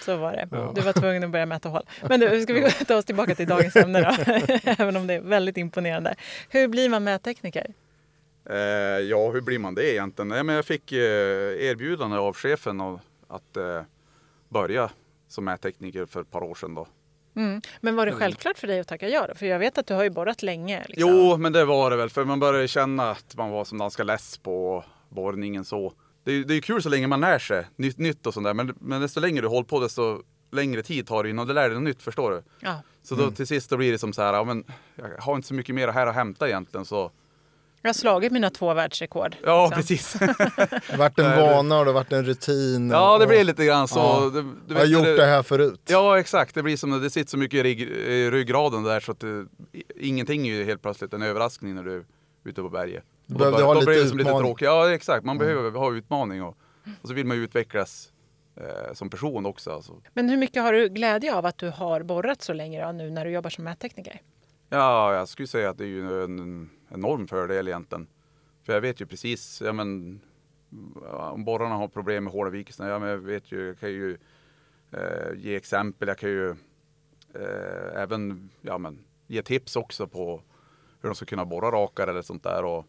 Så 0.05 0.17
var 0.17 0.31
det. 0.31 0.47
Du 0.75 0.81
var 0.81 0.93
tvungen 0.93 1.23
att 1.23 1.29
börja 1.31 1.45
mäta 1.45 1.69
hål. 1.69 1.83
Men 2.09 2.19
nu 2.19 2.41
ska 2.41 2.53
vi 2.53 2.71
ta 2.71 2.95
oss 2.95 3.05
tillbaka 3.05 3.35
till 3.35 3.47
dagens 3.47 3.75
ämne 3.75 4.01
då. 4.01 4.33
Även 4.63 4.95
om 4.95 5.07
det 5.07 5.13
är 5.13 5.21
väldigt 5.21 5.57
imponerande. 5.57 6.15
Hur 6.49 6.67
blir 6.67 6.89
man 6.89 7.03
mättekniker? 7.03 7.73
Eh, 8.49 8.57
ja, 9.09 9.31
hur 9.31 9.41
blir 9.41 9.59
man 9.59 9.75
det 9.75 9.93
egentligen? 9.93 10.27
Nej, 10.27 10.43
men 10.43 10.55
jag 10.55 10.65
fick 10.65 10.91
eh, 10.91 10.99
erbjudande 11.69 12.17
av 12.17 12.33
chefen 12.33 12.81
av 12.81 12.99
att 13.27 13.57
eh, 13.57 13.81
börja 14.49 14.89
som 15.27 15.45
mättekniker 15.45 16.05
för 16.05 16.21
ett 16.21 16.31
par 16.31 16.43
år 16.43 16.55
sedan. 16.55 16.75
Då. 16.75 16.87
Mm. 17.35 17.61
Men 17.81 17.95
var 17.95 18.05
det 18.05 18.11
självklart 18.11 18.57
för 18.57 18.67
dig 18.67 18.79
att 18.79 18.87
tacka 18.87 19.09
ja? 19.09 19.27
Då? 19.27 19.35
För 19.35 19.45
jag 19.45 19.59
vet 19.59 19.77
att 19.77 19.87
du 19.87 19.93
har 19.93 20.03
ju 20.03 20.09
borrat 20.09 20.43
länge. 20.43 20.85
Liksom. 20.87 21.09
Jo, 21.09 21.37
men 21.37 21.53
det 21.53 21.65
var 21.65 21.89
det 21.89 21.95
väl. 21.95 22.09
För 22.09 22.25
man 22.25 22.39
började 22.39 22.67
känna 22.67 23.11
att 23.11 23.35
man 23.35 23.49
var 23.49 23.65
som 23.65 23.77
ganska 23.77 24.03
less 24.03 24.37
på 24.37 24.85
borrningen 25.09 25.65
så. 25.65 25.93
Det 26.23 26.31
är, 26.31 26.43
det 26.43 26.53
är 26.53 26.61
kul 26.61 26.81
så 26.81 26.89
länge 26.89 27.07
man 27.07 27.21
lär 27.21 27.39
sig 27.39 27.65
nytt, 27.75 27.97
nytt 27.97 28.27
och 28.27 28.33
sånt 28.33 28.43
där. 28.43 28.53
Men, 28.53 28.75
men 28.79 29.01
desto 29.01 29.19
längre 29.19 29.41
du 29.41 29.47
håller 29.47 29.67
på 29.67 29.79
desto 29.79 30.23
längre 30.51 30.83
tid 30.83 31.07
tar 31.07 31.23
det 31.23 31.29
innan 31.29 31.47
du 31.47 31.53
lär 31.53 31.69
dig 31.69 31.73
något 31.73 31.83
nytt, 31.83 32.01
förstår 32.01 32.31
du? 32.31 32.43
Ja. 32.59 32.81
Så 33.03 33.15
då 33.15 33.31
till 33.31 33.47
sist 33.47 33.69
då 33.69 33.77
blir 33.77 33.91
det 33.91 33.97
som 33.97 34.13
så 34.13 34.21
här, 34.21 34.33
ja, 34.33 34.43
men 34.43 34.63
jag 34.95 35.17
har 35.19 35.35
inte 35.35 35.47
så 35.47 35.53
mycket 35.53 35.75
mer 35.75 35.87
här 35.87 36.07
att 36.07 36.15
hämta 36.15 36.47
egentligen. 36.47 36.85
Så 36.85 37.11
Jag 37.81 37.89
har 37.89 37.93
slagit 37.93 38.31
mina 38.31 38.49
två 38.49 38.73
världsrekord. 38.73 39.35
ja, 39.43 39.71
liksom. 39.77 39.81
precis. 39.81 40.13
Det 40.91 40.97
vart 40.97 41.19
en 41.19 41.25
Nej, 41.25 41.35
det- 41.37 41.41
vana 41.55 41.79
och 41.79 41.85
det 41.85 41.91
vart 41.91 42.11
en 42.11 42.25
rutin. 42.25 42.89
ja, 42.89 43.13
och- 43.13 43.19
det 43.19 43.27
blir 43.27 43.43
lite 43.43 43.65
grann 43.65 43.87
så. 43.87 43.99
Ja. 43.99 44.29
Det, 44.33 44.41
du 44.41 44.73
Jag 44.73 44.75
har 44.79 44.85
gjort 44.85 45.03
när 45.03 45.17
det 45.17 45.25
här 45.25 45.43
förut. 45.43 45.81
Ja, 45.87 46.19
exakt. 46.19 46.55
Det 46.55 46.63
blir 46.63 46.77
som 46.77 46.93
att 46.93 47.01
det 47.01 47.09
sitter 47.09 47.29
så 47.29 47.37
mycket 47.37 47.57
i 47.59 47.63
rygg, 47.63 47.81
i 47.81 48.31
ryggraden 48.31 48.83
där 48.83 48.99
så 48.99 49.11
att 49.11 49.19
det, 49.19 49.45
ingenting 49.99 50.47
är 50.47 50.53
ju 50.55 50.63
helt 50.65 50.81
plötsligt 50.81 51.13
en 51.13 51.21
överraskning 51.21 51.75
när 51.75 51.83
du 51.83 51.95
är 51.95 52.05
ute 52.45 52.61
på 52.61 52.69
berget. 52.69 53.03
Du 53.25 53.35
behövde 53.35 53.59
då, 53.59 53.65
ha 53.65 53.73
då 53.73 53.79
lite 53.79 53.91
blir 53.91 54.03
det 54.03 54.09
som 54.09 54.17
lite 54.17 54.29
utmaning. 54.29 54.47
tråkigt. 54.47 54.65
Ja, 54.65 54.91
exakt. 54.93 55.25
Man 55.25 55.37
behöver 55.37 55.71
ha 55.79 55.93
utmaning 55.93 56.43
och, 56.43 56.57
och 57.01 57.07
så 57.07 57.13
vill 57.13 57.25
man 57.25 57.37
ju 57.37 57.43
utvecklas 57.43 58.09
eh, 58.61 58.93
som 58.93 59.09
person 59.09 59.45
också. 59.45 59.71
Alltså. 59.71 59.93
Men 60.13 60.29
hur 60.29 60.37
mycket 60.37 60.63
har 60.63 60.73
du 60.73 60.89
glädje 60.89 61.35
av 61.35 61.45
att 61.45 61.57
du 61.57 61.69
har 61.69 62.03
borrat 62.03 62.41
så 62.41 62.53
länge 62.53 62.85
då, 62.85 62.91
nu 62.91 63.09
när 63.09 63.25
du 63.25 63.31
jobbar 63.31 63.49
som 63.49 63.63
mättekniker? 63.63 64.21
Ja, 64.69 65.13
jag 65.13 65.27
skulle 65.27 65.47
säga 65.47 65.69
att 65.69 65.77
det 65.77 65.83
är 65.83 65.87
ju 65.87 66.23
en 66.23 66.69
enorm 66.89 67.27
fördel 67.27 67.67
egentligen. 67.67 68.07
För 68.63 68.73
jag 68.73 68.81
vet 68.81 69.01
ju 69.01 69.05
precis, 69.05 69.61
ja 69.65 69.73
men 69.73 70.19
ja, 71.01 71.31
om 71.31 71.45
borrarna 71.45 71.75
har 71.75 71.87
problem 71.87 72.23
med 72.23 72.33
hårda 72.33 72.49
vikelser, 72.49 72.87
ja 72.87 72.99
men 72.99 73.09
jag 73.09 73.17
vet 73.17 73.51
ju, 73.51 73.67
jag 73.67 73.79
kan 73.79 73.89
ju 73.89 74.17
eh, 74.91 75.33
ge 75.35 75.55
exempel, 75.55 76.07
jag 76.07 76.17
kan 76.17 76.29
ju 76.29 76.49
eh, 77.33 78.01
även 78.01 78.49
ja, 78.61 78.77
men, 78.77 78.99
ge 79.27 79.41
tips 79.41 79.75
också 79.75 80.07
på 80.07 80.41
hur 81.01 81.09
de 81.09 81.15
ska 81.15 81.25
kunna 81.25 81.45
borra 81.45 81.71
rakare 81.71 82.11
eller 82.11 82.21
sånt 82.21 82.43
där. 82.43 82.65
Och, 82.65 82.85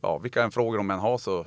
ja, 0.00 0.18
vilka 0.18 0.50
frågor 0.50 0.76
de 0.76 0.90
än 0.90 0.98
har 0.98 1.18
så, 1.18 1.46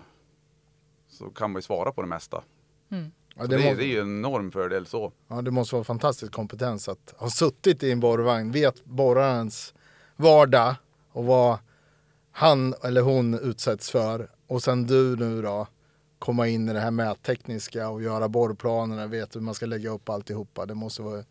så 1.07 1.29
kan 1.29 1.51
man 1.51 1.57
ju 1.59 1.61
svara 1.63 1.91
på 1.91 2.01
det 2.01 2.07
mesta. 2.07 2.43
Ja, 2.89 2.97
Så 3.41 3.47
det, 3.47 3.57
det, 3.57 3.63
må, 3.63 3.75
det 3.75 3.85
är 3.85 3.88
ju 3.88 4.00
en 4.00 4.17
enorm 4.17 4.51
fördel 4.51 4.85
så. 4.85 5.11
ja, 5.27 5.41
det 5.41 5.51
måste 5.51 5.75
vara 5.75 5.83
fantastisk 5.83 6.31
kompetens 6.31 6.89
att 6.89 7.13
ha 7.17 7.29
suttit 7.29 7.83
i 7.83 7.91
en 7.91 8.00
borrvagn, 8.00 8.51
vet 8.51 8.85
borrarens 8.85 9.73
vardag 10.15 10.75
och 11.12 11.25
vad 11.25 11.58
han 12.32 12.74
eller 12.84 13.01
hon 13.01 13.34
utsätts 13.39 13.91
för. 13.91 14.30
Och 14.48 14.63
sen 14.63 14.88
du 14.88 15.15
nu 15.15 15.41
då 15.41 15.68
komma 16.20 16.48
in 16.48 16.70
i 16.70 16.74
det 16.74 16.80
här 16.80 16.91
mättekniska 16.91 17.89
och 17.89 18.01
göra 18.01 18.30
borrplanerna, 18.30 19.08
vet 19.08 19.36
hur 19.36 19.41
man 19.41 19.53
ska 19.53 19.65
lägga 19.65 19.89
upp 19.89 20.10
alltihopa. 20.10 20.65
Det 20.65 20.74
måste 20.75 21.01
vara 21.01 21.24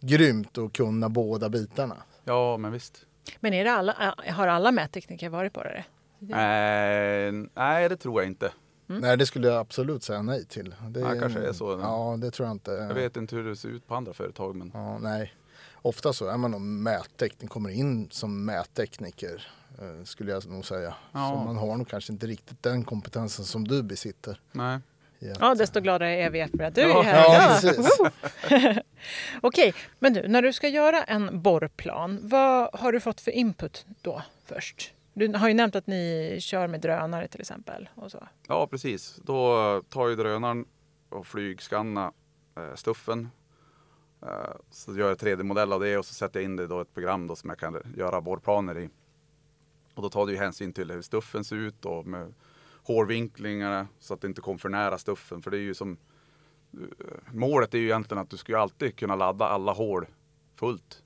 grymt 0.00 0.58
att 0.58 0.72
kunna 0.72 1.08
båda 1.08 1.48
bitarna. 1.48 1.96
Ja, 2.24 2.56
men 2.56 2.72
visst. 2.72 3.06
Men 3.40 3.54
är 3.54 3.64
det 3.64 3.72
alla, 3.72 4.14
har 4.32 4.46
alla 4.48 4.72
mättekniker 4.72 5.28
varit 5.28 5.52
borrare? 5.52 5.84
Eh, 6.20 7.32
nej, 7.54 7.88
det 7.88 7.96
tror 7.96 8.20
jag 8.22 8.30
inte. 8.30 8.52
Nej, 8.86 9.16
det 9.16 9.26
skulle 9.26 9.48
jag 9.48 9.56
absolut 9.56 10.02
säga 10.02 10.22
nej 10.22 10.44
till. 10.44 10.74
Det 10.88 11.00
Ja, 11.00 11.14
kanske 11.20 11.40
är 11.40 11.52
så. 11.52 11.78
Ja, 11.82 12.16
det 12.18 12.30
tror 12.30 12.48
jag 12.48 12.54
inte. 12.54 12.70
Jag 12.70 12.94
vet 12.94 13.16
inte 13.16 13.36
hur 13.36 13.44
det 13.44 13.56
ser 13.56 13.68
ut 13.68 13.86
på 13.88 13.94
andra 13.94 14.12
företag, 14.12 14.56
men 14.56 14.70
Ja, 14.74 14.98
nej. 14.98 15.34
Ofta 15.82 16.12
så 16.12 16.26
är 16.28 16.36
man 16.36 16.50
nog 16.50 16.60
mättekniker, 16.60 17.46
kommer 17.46 17.70
in 17.70 18.08
som 18.10 18.44
mättekniker 18.44 19.46
eh, 19.78 20.04
skulle 20.04 20.32
jag 20.32 20.46
nog 20.46 20.64
säga. 20.66 20.94
Ja. 21.12 21.28
Så 21.30 21.44
man 21.44 21.56
har 21.56 21.76
nog 21.76 21.88
kanske 21.88 22.12
inte 22.12 22.26
riktigt 22.26 22.62
den 22.62 22.84
kompetensen 22.84 23.44
som 23.44 23.68
du 23.68 23.82
besitter. 23.82 24.40
nej. 24.52 24.74
att- 24.76 24.82
Ja, 25.40 25.54
desto 25.54 25.80
gladare 25.80 26.10
är 26.22 26.30
vi 26.30 26.46
för 26.56 26.62
att 26.64 26.74
du 26.74 26.80
Ja. 26.80 27.00
är 27.00 27.04
här 27.04 27.22
Ja, 27.24 27.58
idag. 27.60 27.76
precis. 27.76 27.98
Okej, 29.40 29.74
men 29.98 30.12
du, 30.12 30.28
när 30.28 30.42
du 30.42 30.52
ska 30.52 30.68
göra 30.68 31.04
en 31.04 31.42
borrplan, 31.42 32.18
vad 32.22 32.70
har 32.80 32.92
du 32.92 33.00
fått 33.00 33.20
för 33.20 33.30
input 33.30 33.86
då 34.02 34.22
först? 34.44 34.94
Du 35.14 35.36
har 35.36 35.48
ju 35.48 35.54
nämnt 35.54 35.76
att 35.76 35.86
ni 35.86 36.36
kör 36.40 36.66
med 36.66 36.80
drönare 36.80 37.28
till 37.28 37.40
exempel. 37.40 37.88
Och 37.94 38.10
så. 38.10 38.28
Ja, 38.48 38.66
precis. 38.66 39.16
Då 39.24 39.82
tar 39.88 40.08
ju 40.08 40.16
drönaren 40.16 40.64
och 41.08 41.26
flygskannar 41.26 42.12
eh, 42.56 42.74
stuffen. 42.74 43.30
Eh, 44.22 44.56
så 44.70 44.96
gör 44.96 45.08
jag 45.08 45.18
3D-modell 45.18 45.72
av 45.72 45.80
det 45.80 45.98
och 45.98 46.04
så 46.04 46.14
sätter 46.14 46.40
jag 46.40 46.44
in 46.44 46.56
det 46.56 46.62
i 46.62 46.80
ett 46.80 46.94
program 46.94 47.26
då 47.26 47.36
som 47.36 47.50
jag 47.50 47.58
kan 47.58 47.94
göra 47.96 48.20
borrplaner 48.20 48.78
i. 48.78 48.88
Och 49.94 50.02
då 50.02 50.10
tar 50.10 50.28
ju 50.28 50.36
hänsyn 50.36 50.72
till 50.72 50.90
hur 50.90 51.02
stuffen 51.02 51.44
ser 51.44 51.56
ut 51.56 51.84
och 51.84 52.06
med 52.06 52.34
hårvinklingarna 52.82 53.86
så 53.98 54.14
att 54.14 54.20
det 54.20 54.26
inte 54.26 54.40
kommer 54.40 54.58
för 54.58 54.68
nära 54.68 54.98
stuffen. 54.98 55.42
För 55.42 55.50
det 55.50 55.56
är 55.56 55.62
ju 55.62 55.74
som 55.74 55.96
eh, 56.72 56.78
Målet 57.32 57.74
är 57.74 57.78
ju 57.78 57.84
egentligen 57.84 58.22
att 58.22 58.30
du 58.30 58.36
ska 58.36 58.52
ju 58.52 58.58
alltid 58.58 58.96
kunna 58.96 59.16
ladda 59.16 59.44
alla 59.44 59.72
hål 59.72 60.06
fullt. 60.56 61.02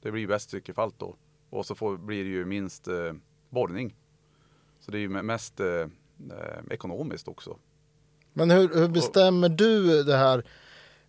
Det 0.00 0.10
blir 0.10 0.26
bäst 0.26 0.54
fall 0.74 0.92
då. 0.98 1.16
Och 1.50 1.66
så 1.66 1.74
får, 1.74 1.96
blir 1.96 2.24
det 2.24 2.30
ju 2.30 2.44
minst 2.44 2.88
eh, 2.88 3.12
borrning. 3.50 3.96
Så 4.80 4.90
det 4.90 4.98
är 4.98 5.00
ju 5.00 5.08
mest 5.08 5.60
eh, 5.60 5.66
eh, 5.66 6.62
ekonomiskt 6.70 7.28
också. 7.28 7.58
Men 8.32 8.50
hur, 8.50 8.74
hur 8.74 8.88
bestämmer 8.88 9.48
du 9.48 10.02
det 10.02 10.16
här 10.16 10.44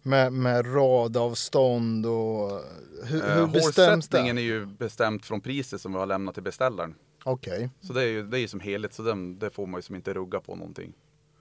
med, 0.03 0.33
med 0.33 0.75
radavstånd 0.75 2.05
och 2.05 2.61
hur, 3.03 3.23
Eh, 3.29 3.35
hur 3.35 3.47
bestäms 3.47 4.07
det? 4.07 4.19
är 4.19 4.33
ju 4.39 4.65
bestämt 4.65 5.25
från 5.25 5.41
priset 5.41 5.81
som 5.81 5.93
vi 5.93 5.99
har 5.99 6.05
lämnat 6.05 6.33
till 6.33 6.43
beställaren. 6.43 6.95
Okej. 7.23 7.69
Så 7.81 7.93
det 7.93 8.01
är 8.01 8.07
ju 8.07 8.23
det 8.23 8.37
är 8.37 8.41
ju 8.41 8.47
som 8.47 8.59
helhet, 8.59 8.93
så 8.93 9.01
den, 9.03 9.39
det 9.39 9.49
får 9.49 9.65
man 9.67 9.77
ju 9.77 9.81
som 9.81 9.95
inte 9.95 10.13
rugga 10.13 10.39
på 10.39 10.55
någonting. 10.55 10.93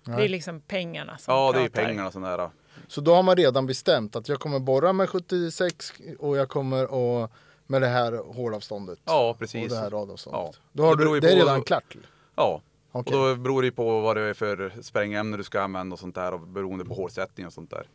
Det 0.04 0.12
är 0.24 0.28
liksom 0.28 0.60
pengarna 0.60 1.18
som 1.18 1.34
Ja, 1.34 1.52
det 1.52 1.58
är 1.58 1.68
pratar. 1.68 1.84
pengarna 1.88 2.10
sån 2.10 2.22
där. 2.22 2.50
Så 2.88 3.00
då 3.00 3.14
har 3.14 3.22
man 3.22 3.36
redan 3.36 3.66
bestämt 3.66 4.16
att 4.16 4.28
jag 4.28 4.40
kommer 4.40 4.58
borra 4.58 4.92
med 4.92 5.08
76 5.10 5.92
och 6.18 6.36
jag 6.36 6.48
kommer 6.48 6.84
att 7.24 7.30
med 7.66 7.82
det 7.82 7.88
här 7.88 8.12
håravståndet. 8.34 8.98
Ja, 9.04 9.30
Och 9.30 9.38
precis. 9.38 9.72
det 9.72 9.78
här 9.78 9.90
radavståndet. 9.90 10.40
Ja. 10.54 10.60
Då 10.72 10.82
har 10.84 10.96
Det 10.96 11.04
du, 11.04 11.20
det 11.20 11.28
är 11.28 11.32
på- 11.32 11.38
redan 11.38 11.62
klart. 11.62 11.96
Ja, 12.34 12.62
Okej. 12.92 13.16
och 13.16 13.28
då 13.28 13.36
beror 13.36 13.62
det 13.62 13.70
på 13.72 14.00
vad 14.00 14.16
det 14.16 14.22
är 14.22 14.34
för 14.34 14.72
sprängämne 14.82 15.36
du 15.36 15.42
ska 15.44 15.60
använda 15.62 15.94
och 15.94 16.00
sånt 16.00 16.14
där 16.14 16.34
och 16.34 16.40
beroende 16.40 16.84
på 16.84 16.94
hårsättning 16.94 17.46
och 17.46 17.52
sånt 17.52 17.70
där. 17.70 17.86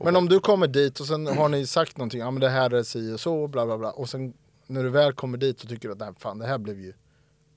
Men 0.00 0.16
om 0.16 0.28
du 0.28 0.40
kommer 0.40 0.66
dit 0.66 1.00
och 1.00 1.06
sen 1.06 1.26
har 1.26 1.48
ni 1.48 1.66
sagt 1.66 1.96
någonting, 1.96 2.20
ja 2.20 2.30
men 2.30 2.40
det 2.40 2.48
här 2.48 2.74
är 2.74 2.82
si 2.82 3.12
och 3.12 3.20
så, 3.20 3.48
bla 3.48 3.66
bla 3.66 3.78
bla. 3.78 3.90
Och 3.90 4.08
sen 4.08 4.34
när 4.66 4.82
du 4.84 4.90
väl 4.90 5.12
kommer 5.12 5.38
dit 5.38 5.60
så 5.60 5.66
tycker 5.66 5.88
du 5.88 5.92
att 5.92 5.98
nej, 6.00 6.08
fan, 6.18 6.38
det 6.38 6.46
här 6.46 6.58
blev 6.58 6.80
ju 6.80 6.92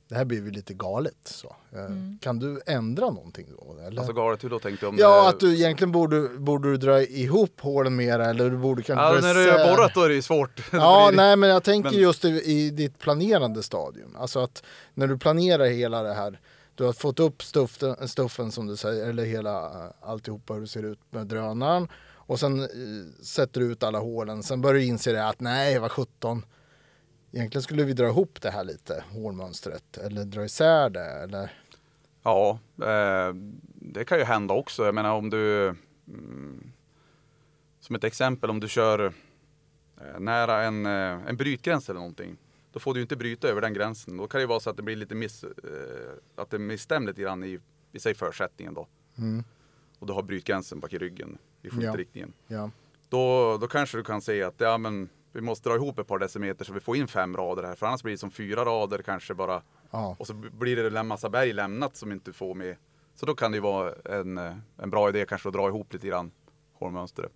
det 0.10 0.15
här 0.15 0.25
blev 0.25 0.46
ju 0.46 0.51
lite 0.51 0.74
galet. 0.74 1.15
Så. 1.25 1.56
Eh, 1.72 1.79
Kan 2.22 2.39
du 2.39 2.62
ändra 2.65 3.06
någonting 3.06 3.48
då? 3.58 3.75
Eller? 3.88 4.00
Alltså 4.00 4.13
galet, 4.13 4.44
hur 4.44 4.50
då 4.50 4.60
tänkte 4.60 4.86
du 4.86 4.89
om 4.89 4.96
ja, 5.00 5.22
det- 5.24 5.29
att 5.29 5.39
du 5.39 5.56
egentligen 5.56 5.91
borde, 5.91 6.29
borde 6.29 6.72
du 6.72 6.77
dra 6.77 7.01
ihop 7.01 7.62
hålen 7.62 7.96
mera 7.96 8.25
eller 8.25 8.50
du 8.50 8.58
borde 8.58 8.84
kanske 8.84 9.06
Ja, 9.06 9.22
när 9.22 9.34
du 9.46 9.51
har 9.51 9.75
borrat 9.75 9.91
då 9.94 10.01
är 10.03 10.10
det 10.10 10.15
ju 10.15 10.22
svårt. 10.22 10.62
Ja, 10.72 11.12
nej 11.13 11.36
men 11.36 11.50
jag 11.50 11.63
tänker 11.63 11.91
Men- 11.91 12.00
just 12.00 12.25
i, 12.25 12.27
i 12.27 12.70
ditt 12.70 13.00
planerande 13.00 13.63
stadium. 13.63 14.15
Alltså 14.20 14.39
att 14.39 14.63
när 14.94 15.08
du 15.08 15.17
planerar 15.17 15.65
hela 15.65 16.03
det 16.03 16.13
här. 16.13 16.39
Du 16.75 16.84
har 16.84 16.94
fått 16.94 17.20
upp 17.20 17.44
stuffen, 17.44 18.08
stuffen 18.08 18.51
som 18.51 18.67
du 18.67 18.75
säger, 18.77 19.10
eller 19.10 19.25
hela 19.25 19.65
eh, 19.65 19.91
alltihopa 20.01 20.53
hur 20.53 20.62
det 20.62 20.67
ser 20.67 20.84
ut 20.84 21.00
med 21.10 21.27
drönaren. 21.27 21.88
Och 22.27 22.39
sen 22.39 22.60
eh, 22.62 22.67
sätter 23.22 23.62
du 23.62 23.72
ut 23.72 23.84
alla 23.84 24.00
hålen. 24.00 24.43
Sen 24.43 24.62
börjar 24.62 24.75
du 24.75 24.84
inse 24.84 25.12
det 25.12 25.27
att 25.27 25.39
nej, 25.39 25.79
vad 25.79 25.91
17. 25.91 26.46
Egentligen 27.31 27.63
skulle 27.63 27.84
vi 27.84 27.93
dra 27.93 28.07
ihop 28.07 28.41
det 28.41 28.51
här 28.51 28.63
lite, 28.63 29.03
hålmönstret. 29.12 29.98
Eller 29.98 30.25
dra 30.25 30.46
isär 30.46 30.89
det. 30.89 31.05
Eller... 31.05 31.51
Ja, 32.24 32.60
eh, 32.77 33.34
det 33.75 34.05
kan 34.05 34.17
ju 34.17 34.24
hända 34.24 34.53
också. 34.53 34.86
Jag 34.86 34.96
menar 34.96 35.13
om 35.13 35.29
du, 35.29 35.67
mm, 36.07 36.72
som 37.79 37.96
ett 37.96 38.03
exempel, 38.03 38.50
om 38.50 38.60
du 38.60 38.67
kör 38.67 39.13
eh, 40.01 40.19
nära 40.19 40.63
en, 40.63 40.86
eh, 40.86 41.27
en 41.27 41.38
brytgräns 41.38 41.89
eller 41.89 42.00
någonting. 42.00 42.38
Då 42.72 42.79
får 42.79 42.93
du 42.93 43.01
inte 43.01 43.15
bryta 43.15 43.48
över 43.48 43.62
den 43.62 43.74
gränsen. 43.74 44.17
Då 44.17 44.27
kan 44.27 44.41
det 44.41 44.48
vara 44.48 44.60
så 44.60 44.69
att 44.69 44.77
det 44.77 44.84
blir 44.84 44.96
lite 44.96 45.15
miss, 45.15 45.43
eh, 45.43 45.50
att 46.36 46.50
det 46.50 46.60
misstämmer 46.60 47.07
lite 47.07 47.22
grann 47.22 47.43
i, 47.43 47.60
i 47.91 48.00
sig 48.00 48.13
försättningen 48.13 48.74
då. 48.74 48.88
Mm. 49.17 49.43
Och 50.00 50.07
du 50.07 50.13
har 50.13 50.24
brytgränsen 50.24 50.79
bak 50.79 50.93
i 50.93 50.98
ryggen 50.98 51.38
i 51.62 51.70
skjutriktningen. 51.70 52.34
Ja. 52.48 52.72
Då, 53.10 53.58
då 53.62 53.68
kanske 53.68 53.98
du 53.98 54.04
kan 54.04 54.22
säga 54.22 54.48
att 54.48 54.56
ja, 54.58 54.78
men, 54.78 55.10
vi 55.32 55.42
måste 55.42 55.70
dra 55.70 55.76
ihop 55.76 56.00
ett 56.00 56.08
par 56.08 56.20
decimeter 56.20 56.66
så 56.66 56.74
vi 56.74 56.80
får 56.80 56.98
in 56.98 57.08
fem 57.08 57.38
rader 57.38 57.64
här. 57.64 57.76
För 57.76 57.86
annars 57.86 58.04
blir 58.04 58.14
det 58.14 58.18
som 58.18 58.32
fyra 58.32 58.66
rader 58.66 59.02
kanske 59.02 59.34
bara. 59.34 59.62
Ja. 59.92 60.16
Och 60.20 60.28
så 60.28 60.34
blir 60.34 60.76
det 60.76 61.00
en 61.00 61.08
massa 61.08 61.30
berg 61.30 61.54
lämnat 61.54 61.96
som 61.96 62.12
inte 62.12 62.34
får 62.34 62.56
med. 62.56 62.76
Så 63.16 63.26
då 63.26 63.36
kan 63.36 63.52
det 63.52 63.56
ju 63.58 63.62
vara 63.62 63.94
en, 64.06 64.38
eh, 64.38 64.54
en 64.78 64.90
bra 64.90 65.10
idé 65.10 65.26
kanske 65.30 65.50
att 65.50 65.54
dra 65.54 65.68
ihop 65.68 65.94
lite 65.94 66.08
grann 66.08 66.32
hårmönstret. 66.74 67.32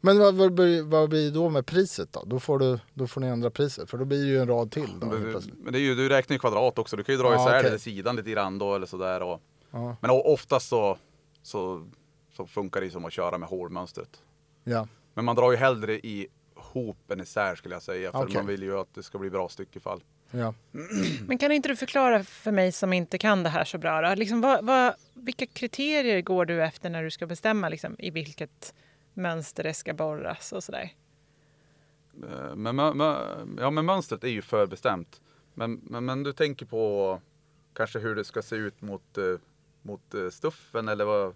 Men 0.00 0.18
vad, 0.18 0.34
vad, 0.34 0.52
blir- 0.54 0.82
vad 0.82 1.08
blir 1.08 1.30
då 1.30 1.48
med 1.50 1.66
priset 1.66 2.12
då? 2.12 2.22
Då 2.26 2.40
får, 2.40 2.58
du, 2.58 2.78
då 2.94 3.06
får 3.06 3.20
ni 3.20 3.26
ändra 3.26 3.50
priset. 3.50 3.90
För 3.90 3.98
då 3.98 4.04
blir 4.04 4.18
det 4.24 4.30
ju 4.30 4.38
en 4.38 4.48
rad 4.48 4.70
till. 4.70 5.00
Då, 5.00 5.06
Men, 5.06 5.42
men 5.64 5.72
det 5.72 5.78
är 5.78 5.80
ju, 5.80 5.94
du 5.94 6.08
räknar 6.08 6.34
ju 6.34 6.38
kvadrat 6.38 6.78
också. 6.78 6.96
Du 6.96 7.04
kan 7.04 7.14
ju 7.14 7.20
dra 7.20 7.32
Ja, 7.32 7.48
isär 7.48 7.58
okej. 7.60 7.70
det 7.70 7.78
sidan 7.78 8.16
lite 8.16 8.30
grann 8.30 8.58
då 8.58 8.74
eller 8.74 8.86
sådär. 8.86 9.22
Och, 9.22 9.40
Ja. 9.70 9.96
Men 10.00 10.10
oftast 10.10 10.68
så, 10.68 10.98
så, 11.42 11.86
så 12.36 12.46
funkar 12.46 12.80
det 12.80 12.90
som 12.90 13.04
att 13.04 13.12
köra 13.12 13.38
med 13.38 13.48
hårmönstret. 13.48 14.22
Ja. 14.64 14.88
Men 15.14 15.24
man 15.24 15.36
drar 15.36 15.50
ju 15.50 15.56
hellre 15.56 15.92
i 15.94 16.26
hop 16.54 17.10
än 17.10 17.20
isär 17.20 17.54
skulle 17.54 17.74
jag 17.74 17.82
säga. 17.82 18.12
För 18.12 18.22
Okej. 18.24 18.34
man 18.34 18.46
vill 18.46 18.62
ju 18.62 18.78
att 18.78 18.94
det 18.94 19.02
ska 19.02 19.18
bli 19.18 19.30
bra 19.30 19.48
styckefall. 19.48 20.04
Ja. 20.30 20.54
Men 21.26 21.38
kan 21.38 21.52
inte 21.52 21.68
du 21.68 21.76
förklara 21.76 22.24
för 22.24 22.52
mig 22.52 22.72
som 22.72 22.92
inte 22.92 23.18
kan 23.18 23.42
det 23.42 23.48
här 23.48 23.64
så 23.64 23.78
bra? 23.78 24.00
Då? 24.08 24.14
Liksom, 24.14 24.40
vad, 24.40 24.64
vad, 24.64 24.94
vilka 25.14 25.46
kriterier 25.46 26.20
går 26.20 26.44
du 26.44 26.64
efter 26.64 26.90
när 26.90 27.02
du 27.02 27.10
ska 27.10 27.26
bestämma 27.26 27.68
liksom, 27.68 27.96
i 27.98 28.10
vilket 28.10 28.74
mönster 29.14 29.62
det 29.64 29.74
ska 29.74 29.94
borras 29.94 30.52
och 30.52 30.64
sådär? 30.64 30.92
Eh, 32.22 32.56
Men, 32.56 32.76
men, 32.76 32.96
men- 32.96 33.56
ja, 33.60 33.70
men 33.70 33.84
mönstret 33.84 34.24
är 34.24 34.28
ju 34.28 34.42
förbestämt. 34.42 35.20
Men, 35.54 35.80
men, 35.82 36.04
men 36.04 36.22
du 36.22 36.32
tänker 36.32 36.66
på 36.66 37.20
kanske 37.72 37.98
hur 37.98 38.14
det 38.14 38.24
ska 38.24 38.42
se 38.42 38.56
ut 38.56 38.80
mot, 38.82 39.18
eh, 39.18 39.24
mot 39.82 40.14
eh, 40.14 40.28
stuffen 40.30 40.88
eller 40.88 41.04
vad? 41.04 41.34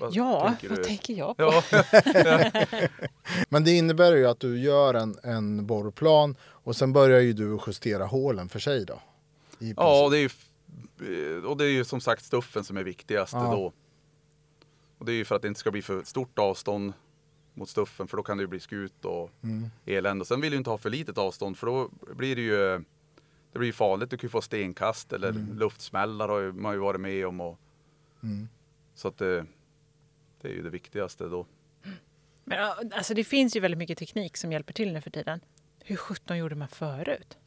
Vad 0.00 0.14
Ja, 0.14 0.48
tänker 0.48 0.68
vad 0.76 0.82
tänker 0.84 1.14
jag 1.14 1.36
på? 1.36 1.42
Ja, 1.42 1.62
Men 3.48 3.64
det 3.64 3.70
innebär 3.72 4.16
ju 4.16 4.26
att 4.26 4.40
du 4.40 4.58
gör 4.60 4.94
en, 4.94 5.18
en 5.22 5.66
borrplan 5.66 6.36
och 6.44 6.76
sen 6.76 6.92
börjar 6.92 7.20
ju 7.20 7.32
du 7.32 7.58
justera 7.66 8.04
hålen 8.06 8.48
för 8.48 8.58
sig 8.58 8.84
då. 8.84 9.00
I 9.58 9.74
ja 9.76 10.04
och, 10.04 10.10
det 10.10 10.18
är 10.18 10.20
ju, 10.20 10.28
eh, 11.38 11.44
och 11.44 11.56
det 11.56 11.64
är 11.64 11.70
ju 11.70 11.84
som 11.84 12.00
sagt 12.00 12.24
stuffen 12.24 12.64
som 12.64 12.76
är 12.76 12.84
viktigast 12.84 13.32
Ja. 13.32 13.50
då. 13.52 13.72
Och 14.98 15.04
det 15.06 15.12
är 15.12 15.16
ju 15.16 15.24
för 15.24 15.36
att 15.36 15.42
det 15.42 15.48
inte 15.48 15.60
ska 15.60 15.70
bli 15.70 15.82
för 15.82 16.02
stort 16.02 16.38
avstånd 16.38 16.92
mot 17.54 17.68
stuffen 17.68 18.08
för 18.08 18.16
då 18.16 18.22
kan 18.22 18.36
det 18.36 18.40
ju 18.42 18.46
bli 18.46 18.60
skut 18.60 19.04
och 19.04 19.30
Mm. 19.42 19.70
elände. 19.86 20.20
Och 20.22 20.26
sen 20.26 20.40
vill 20.40 20.50
du 20.50 20.56
inte 20.58 20.70
ha 20.70 20.78
för 20.78 20.90
litet 20.90 21.18
avstånd 21.18 21.58
för 21.58 21.66
då 21.66 21.88
blir 22.16 22.36
det 22.36 22.42
ju 22.42 22.84
det 23.52 23.58
blir 23.58 23.72
farligt. 23.72 24.10
Du 24.10 24.16
kan 24.16 24.26
ju 24.26 24.30
få 24.30 24.40
stenkast 24.40 25.12
eller 25.12 25.32
luftsmällar 25.32 26.28
har 26.28 26.52
man 26.52 26.72
ju 26.74 26.78
varit 26.78 27.00
med 27.00 27.26
om. 27.26 27.40
Och, 27.40 27.58
Mm. 28.22 28.48
Så 28.98 29.08
att 29.08 29.18
det, 29.18 29.46
det 30.40 30.48
är 30.48 30.52
ju 30.52 30.62
det 30.62 30.70
viktigaste 30.70 31.24
då. 31.24 31.46
Men, 32.44 32.92
alltså, 32.92 33.14
det 33.14 33.24
finns 33.24 33.56
ju 33.56 33.60
väldigt 33.60 33.78
mycket 33.78 33.98
teknik 33.98 34.36
som 34.36 34.52
hjälper 34.52 34.72
till 34.72 34.92
nu 34.92 35.00
för 35.00 35.10
tiden. 35.10 35.40
Hur 35.78 35.96
sjutton 35.96 36.38
gjorde 36.38 36.54
man 36.54 36.68
förut? 36.68 37.38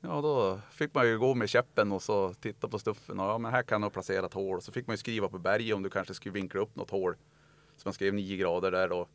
Ja, 0.00 0.20
då 0.20 0.60
fick 0.70 0.94
man 0.94 1.06
ju 1.08 1.18
gå 1.18 1.34
med 1.34 1.48
käppen 1.48 1.92
och 1.92 2.02
så 2.02 2.34
titta 2.34 2.68
på 2.68 2.78
stuffen. 2.78 3.20
Och, 3.20 3.26
ja, 3.26 3.38
men 3.38 3.52
här 3.52 3.62
kan 3.62 3.80
du 3.80 3.84
ha 3.84 3.90
placerat 3.90 4.34
hål. 4.34 4.62
Så 4.62 4.72
fick 4.72 4.86
man 4.86 4.94
ju 4.94 4.98
skriva 4.98 5.28
på 5.28 5.38
berget 5.38 5.76
om 5.76 5.82
du 5.82 5.90
kanske 5.90 6.14
skulle 6.14 6.32
vinkla 6.32 6.60
upp 6.60 6.76
något 6.76 6.90
hål. 6.90 7.16
Så 7.76 7.88
man 7.88 7.94
skrev 7.94 8.14
9 8.14 8.36
grader 8.36 8.70
där 8.70 8.88
då. 8.88 9.08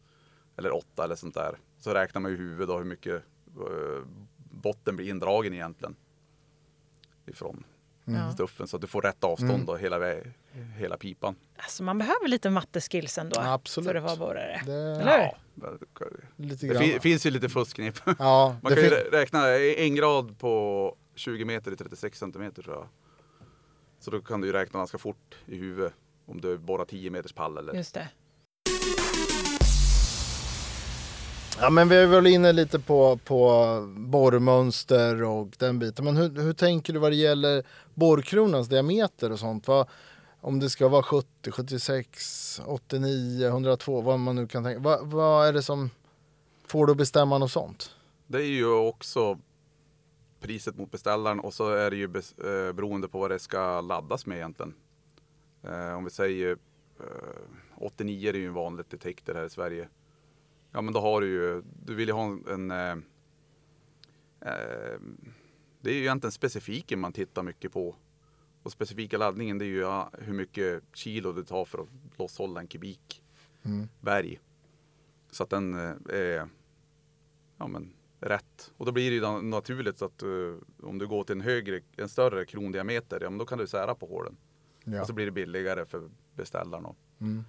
Eller 0.58 0.76
8 0.76 1.04
eller 1.04 1.16
sånt 1.16 1.36
där. 1.36 1.58
Så 1.78 1.94
räknar 1.94 2.22
man 2.22 2.32
ju 2.32 2.38
huvudet 2.38 2.68
då 2.68 2.78
hur 2.78 2.86
mycket 2.86 3.24
eh, 3.48 4.06
botten 4.36 4.96
blir 4.96 5.10
indragen 5.10 5.54
egentligen. 5.54 5.96
Ifrån 7.26 7.64
Ja. 8.06 8.32
stuffen 8.32 8.68
så 8.68 8.76
att 8.76 8.82
du 8.82 8.88
får 8.88 9.02
rätt 9.02 9.24
avstånd 9.24 9.66
då, 9.66 9.76
hela, 9.76 9.98
hela 10.78 10.98
pipan. 10.98 11.36
Alltså 11.58 11.84
man 11.84 11.98
behöver 11.98 12.28
lite 12.28 12.50
matteskills 12.50 13.18
ändå 13.18 13.40
Absolut. 13.40 13.88
för 13.88 13.96
att 13.96 14.04
vara 14.04 14.16
borrare. 14.16 14.62
Det, 14.66 14.74
Eller 14.74 15.22
hur? 16.00 16.46
lite 16.46 16.68
Det 16.68 16.74
grann. 16.74 16.84
fin- 16.84 17.00
finns 17.00 17.26
ju 17.26 17.30
lite 17.30 17.50
fusknep. 17.50 18.00
ja, 18.20 18.56
Man 18.64 18.72
det 18.72 18.76
kan 18.76 18.84
ju 18.84 18.90
räkna 19.20 19.50
en 19.58 19.96
grad 19.96 20.40
på 20.40 20.96
20 21.16 21.46
meter 21.46 21.72
i 21.72 21.76
36 21.76 22.20
centimeter 22.20 22.62
tror 22.64 22.76
jag. 22.76 22.88
Så 24.00 24.12
då 24.12 24.22
kan 24.22 24.42
du 24.42 24.48
ju 24.48 24.54
räkna 24.54 24.80
ganska 24.80 24.98
fort 24.98 25.36
i 25.46 25.56
huvudet 25.56 25.94
om 26.26 26.42
du 26.42 26.58
borrar 26.58 26.86
10 26.86 27.10
meters 27.10 27.34
pall 27.34 27.58
eller. 27.58 27.74
Just 27.74 27.94
det. 27.94 28.08
Ja, 31.62 31.70
men 31.70 31.90
vi 31.90 31.96
är 31.96 32.08
väl 32.08 32.28
inne 32.28 32.52
lite 32.52 32.80
på, 32.80 33.18
på 33.18 33.66
borrmönster 33.98 35.24
och 35.24 35.48
den 35.58 35.80
biten. 35.80 36.06
Men 36.06 36.18
hur, 36.18 36.42
hur 36.42 36.54
tänker 36.54 36.94
du 36.94 37.00
vad 37.00 37.12
det 37.12 37.16
gäller 37.16 37.64
borrkronans 37.94 38.68
diameter 38.70 39.32
och 39.32 39.40
sånt? 39.40 39.68
Vad, 39.68 39.88
om 40.42 40.60
det 40.60 40.70
ska 40.70 40.88
vara 40.88 41.04
70, 41.04 41.52
76, 41.52 42.62
89, 42.66 43.48
102, 43.48 44.02
vad 44.02 44.20
man 44.20 44.36
nu 44.36 44.48
kan 44.48 44.64
tänka. 44.64 44.80
Vad, 44.80 45.08
vad 45.08 45.48
är 45.48 45.54
det 45.54 45.64
som 45.64 45.90
får 46.68 46.86
du 46.86 46.92
att 46.92 46.98
bestämma 46.98 47.38
något 47.38 47.52
sånt? 47.52 47.92
Det 48.28 48.38
är 48.38 48.46
ju 48.48 48.74
också 48.74 49.40
priset 50.42 50.78
mot 50.78 50.92
beställaren 50.92 51.40
och 51.40 51.54
så 51.54 51.70
är 51.70 51.92
det 51.92 51.98
ju 51.98 52.08
bes- 52.08 52.68
eh, 52.68 52.74
beroende 52.74 53.08
på 53.08 53.20
vad 53.20 53.32
det 53.32 53.40
ska 53.40 53.82
laddas 53.82 54.26
med 54.26 54.38
egentligen. 54.38 54.74
Eh, 55.64 55.94
om 55.98 56.04
vi 56.04 56.10
säger 56.10 56.58
eh, 57.00 57.06
89 57.78 58.30
är 58.30 58.34
ju 58.34 58.48
en 58.48 58.54
vanlig 58.54 58.86
detektor 58.90 59.34
här 59.34 59.46
i 59.46 59.50
Sverige. 59.50 59.88
Ja 60.72 60.82
men 60.82 60.94
då 60.94 61.00
har 61.00 61.22
du 61.22 61.28
ju, 61.28 61.64
du 61.86 61.96
vill 61.96 62.08
ju 62.08 62.14
ha 62.14 62.26
en, 62.26 62.48
en 62.48 62.72
eh, 62.72 62.98
eh, 64.42 65.00
det 65.82 65.90
är 65.90 65.94
ju 65.94 66.00
egentligen 66.02 66.32
specifiken 66.32 67.00
man 67.00 67.14
tittar 67.14 67.44
mycket 67.44 67.72
på. 67.74 67.96
Och 68.64 68.72
specifika 68.72 69.18
laddningen 69.18 69.58
det 69.58 69.66
är 69.66 69.68
ju 69.68 69.86
hur 70.26 70.34
mycket 70.34 70.84
kilo 70.94 71.32
det 71.34 71.44
tar 71.44 71.66
för 71.66 71.82
att 71.82 71.88
losshålla 72.18 72.60
en 72.60 72.68
kubik 72.68 73.24
Mm. 73.64 73.88
berg. 74.00 74.40
Så 75.32 75.44
att 75.44 75.50
den 75.50 75.74
eh, 75.74 75.96
är 76.10 76.50
ja, 77.58 77.68
men, 77.68 77.94
rätt. 78.20 78.72
Och 78.78 78.86
då 78.86 78.92
blir 78.92 79.10
det 79.10 79.16
ju 79.16 79.22
na- 79.22 79.42
naturligt 79.42 80.02
att 80.02 80.22
eh, 80.24 80.30
om 80.88 80.98
du 80.98 81.08
går 81.08 81.24
till 81.24 81.36
en 81.36 81.42
högre, 81.42 81.82
en 81.98 82.10
större 82.10 82.46
krondiameter, 82.46 83.20
ja 83.22 83.30
men 83.30 83.38
då 83.40 83.46
kan 83.46 83.58
du 83.58 83.68
sära 83.68 83.96
på 83.96 84.06
hålen. 84.06 84.38
Ja. 84.84 85.02
Och 85.02 85.08
så 85.08 85.14
blir 85.14 85.26
det 85.26 85.32
billigare 85.32 85.86
för 85.86 86.10
beställaren. 86.36 86.96
Mm. 87.20 87.44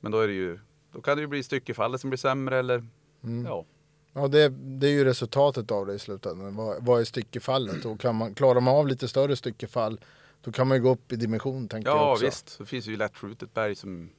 Men 0.00 0.12
då 0.12 0.20
är 0.20 0.26
det 0.28 0.34
ju, 0.34 0.58
då 0.92 1.00
kan 1.00 1.16
det 1.16 1.20
ju 1.20 1.26
bli 1.26 1.42
styckefallet 1.42 2.00
som 2.00 2.10
blir 2.10 2.18
sämre 2.18 2.58
eller 2.58 2.86
Mm. 3.22 3.46
ja. 3.46 3.64
Ja, 4.12 4.28
det, 4.28 4.48
det 4.48 4.86
är 4.86 4.90
ju 4.90 5.04
resultatet 5.04 5.70
av 5.70 5.86
det 5.86 5.94
i 5.94 5.98
slutändan. 5.98 6.56
Vad, 6.56 6.84
vad 6.84 7.00
är 7.00 7.04
styckefallet? 7.04 7.84
Och 7.84 8.00
kan 8.00 8.14
man, 8.14 8.34
klarar 8.34 8.60
man 8.60 8.74
av 8.74 8.88
lite 8.88 9.08
större 9.08 9.36
styckefall 9.36 10.00
då 10.42 10.52
kan 10.52 10.68
man 10.68 10.76
ju 10.76 10.82
gå 10.82 10.90
upp 10.90 11.12
i 11.12 11.16
dimension 11.16 11.68
tänker 11.68 11.90
jag 11.90 11.98
Ja 11.98 12.12
också. 12.12 12.24
visst, 12.24 12.58
det 12.58 12.66
finns 12.66 12.86
ju 12.86 12.96
lättskjutet 12.96 13.54
berg 13.54 13.74
som 13.74 14.10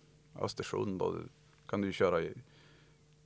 Östersund 0.42 1.02
och 1.02 1.14
då 1.14 1.20
kan 1.70 1.82
du 1.82 1.88
ju 1.88 1.94
köra 1.94 2.22
i 2.22 2.34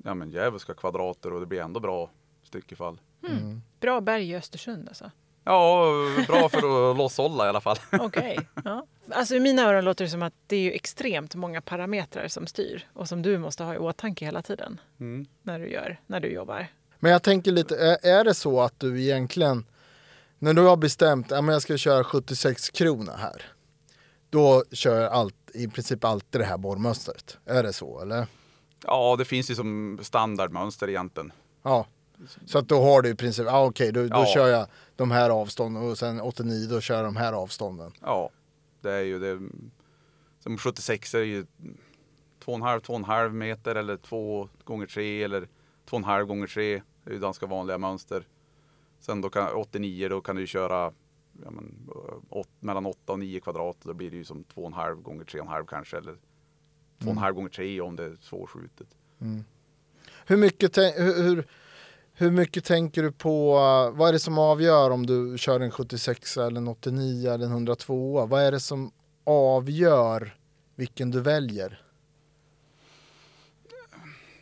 ja, 0.04 0.14
men 0.14 0.30
djävulska 0.30 0.74
kvadrater 0.74 1.34
och 1.34 1.40
det 1.40 1.46
blir 1.46 1.62
ändå 1.62 1.80
bra 1.80 2.10
styckefall. 2.44 3.02
Mm. 3.30 3.62
Bra 3.80 4.02
berg 4.02 4.30
i 4.30 4.36
Östersund 4.36 4.88
alltså. 4.88 5.12
Ja, 5.44 5.86
bra 6.28 6.50
för 6.50 6.92
att 6.92 6.98
losshålla 6.98 7.46
i 7.46 7.50
alla 7.50 7.62
fall. 7.62 7.78
Okej. 8.00 8.40
Ja. 8.66 8.86
Alltså 9.12 9.36
I 9.36 9.40
mina 9.40 9.62
öron 9.62 9.86
låter 9.86 10.06
det 10.06 10.12
som 10.12 10.22
att 10.24 10.34
det 10.48 10.56
är 10.56 10.60
ju 10.62 10.72
extremt 10.72 11.36
många 11.36 11.62
parametrar 11.62 12.28
som 12.28 12.48
styr 12.48 12.88
och 12.94 13.08
som 13.08 13.22
du 13.22 13.38
måste 13.38 13.64
ha 13.64 13.76
i 13.76 13.78
åtanke 13.78 14.26
hela 14.26 14.42
tiden 14.42 14.82
Mm. 15.00 15.26
när 15.42 15.60
du, 15.60 15.70
gör, 15.72 16.00
när 16.08 16.20
du 16.20 16.28
jobbar. 16.28 16.68
Men 17.00 17.12
jag 17.12 17.24
tänker 17.24 17.52
lite, 17.52 17.76
är, 17.78 17.98
är 18.20 18.24
det 18.24 18.34
så 18.34 18.62
att 18.62 18.80
du 18.80 19.02
egentligen, 19.02 19.66
när 20.40 20.54
du 20.54 20.62
har 20.62 20.78
bestämt 20.78 21.32
att 21.32 21.46
jag 21.46 21.62
ska 21.62 21.78
köra 21.78 22.04
76 22.04 22.70
kronor 22.70 23.14
här, 23.18 23.42
då 24.30 24.64
kör 24.72 25.02
jag 25.02 25.12
allt, 25.12 25.36
i 25.54 25.68
princip 25.68 26.04
alltid 26.04 26.42
det 26.42 26.46
här 26.46 26.58
borrmönstret? 26.58 27.38
Är 27.46 27.64
det 27.64 27.74
så 27.74 28.02
eller? 28.02 28.28
Ja, 28.86 29.16
det 29.18 29.26
finns 29.26 29.52
ju 29.52 29.56
som 29.56 30.00
standardmönster 30.02 30.90
egentligen. 30.90 31.32
Ja. 31.64 31.86
Så 32.46 32.58
att 32.58 32.68
då 32.68 32.82
har 32.82 33.02
du 33.02 33.10
i 33.10 33.16
princip, 33.16 33.48
ah, 33.48 33.66
okej 33.66 33.92
då, 33.92 34.02
då 34.02 34.08
Ja. 34.10 34.26
kör 34.34 34.48
jag 34.48 34.68
de 34.96 35.12
här 35.12 35.30
avstånden 35.30 35.84
och 35.84 35.98
sen 35.98 36.22
89 36.22 36.68
då 36.70 36.82
kör 36.82 36.96
jag 36.96 37.06
de 37.06 37.16
här 37.16 37.34
avstånden. 37.34 37.92
Ja, 38.02 38.30
det 38.82 38.92
är 38.92 39.02
ju 39.04 39.20
det. 39.20 39.40
Som 40.40 40.58
76 40.58 41.14
är 41.16 41.20
ju 41.20 41.46
2,5 42.46 42.80
2,5 42.80 43.30
meter 43.30 43.76
eller 43.76 43.98
2 43.98 44.50
gånger 44.64 44.86
3 44.86 45.24
eller 45.24 45.42
2,5 45.90 46.24
gånger 46.24 46.48
3. 46.48 46.82
Det 47.04 47.10
är 47.10 47.14
ju 47.14 47.20
ganska 47.20 47.46
vanliga 47.46 47.78
mönster. 47.78 48.28
Sen 49.00 49.22
då 49.22 49.30
kan 49.30 49.54
89 49.54 50.10
då 50.10 50.22
kan 50.22 50.36
du 50.36 50.48
köra 50.48 50.94
ja, 51.44 51.52
men, 51.52 51.90
åt, 52.30 52.50
mellan 52.60 52.86
8 52.86 53.12
och 53.14 53.20
9 53.20 53.40
kvadrat. 53.40 53.78
Då 53.84 53.94
blir 53.94 54.12
det 54.12 54.18
ju 54.18 54.26
som 54.26 54.44
2,5 54.56 55.02
gånger 55.02 55.24
3,5 55.24 55.66
kanske 55.66 55.98
eller 55.98 56.16
2,5 57.00 57.32
gånger 57.32 57.50
3 57.50 57.82
om 57.82 57.96
det 57.96 58.04
är 58.04 58.18
svårskjutet. 58.22 58.88
Hur 60.26 60.38
mycket, 60.38 60.78
hur, 60.78 61.24
hur, 61.24 61.48
hur 62.14 62.32
mycket 62.32 62.66
tänker 62.66 63.04
du 63.04 63.12
på, 63.12 63.56
uh, 63.56 63.98
vad 63.98 64.10
är 64.10 64.14
det 64.14 64.20
som 64.20 64.38
avgör 64.38 64.90
om 64.90 65.06
du 65.06 65.38
kör 65.38 65.60
en 65.60 65.72
76 65.72 66.38
eller 66.38 66.58
en 66.58 66.68
89 66.68 67.32
eller 67.32 67.46
en 67.46 67.52
102? 67.52 68.26
Vad 68.26 68.42
är 68.44 68.52
det 68.52 68.60
som 68.60 68.92
avgör 69.24 70.38
vilken 70.76 71.12
du 71.12 71.22
väljer? 71.22 71.82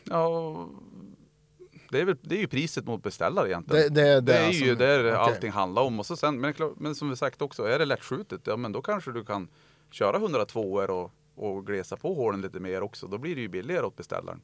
Ja, 0.04 0.68
det 1.90 2.00
är, 2.00 2.04
väl, 2.04 2.16
det 2.22 2.34
är 2.34 2.40
ju 2.40 2.48
priset 2.48 2.86
mot 2.86 3.02
beställare 3.02 3.48
egentligen. 3.48 3.94
Det, 3.94 4.02
det, 4.02 4.20
Det 4.20 4.36
är 4.38 4.46
alltså- 4.46 4.64
ju 4.64 4.74
där 4.74 5.00
okej. 5.00 5.12
allting 5.12 5.50
handlar 5.50 5.82
om. 5.82 5.98
Och 6.00 6.06
så 6.06 6.16
sen, 6.16 6.40
men, 6.40 6.54
det 6.58 6.70
men 6.76 6.94
som 6.94 7.10
vi 7.10 7.16
sagt 7.16 7.42
också, 7.42 7.62
är 7.62 7.78
det 7.78 7.84
lättskjutet, 7.84 8.40
ja 8.44 8.56
men 8.56 8.72
då 8.72 8.82
kanske 8.82 9.12
du 9.12 9.24
kan 9.24 9.48
köra 9.90 10.16
102 10.16 10.60
och, 10.72 11.12
och 11.34 11.66
glesa 11.66 11.96
på 11.96 12.14
hålen 12.14 12.40
lite 12.40 12.60
mer 12.60 12.82
också. 12.82 13.06
Då 13.06 13.18
blir 13.18 13.34
det 13.34 13.40
ju 13.40 13.48
billigare 13.48 13.86
åt 13.86 13.96
beställaren. 13.96 14.40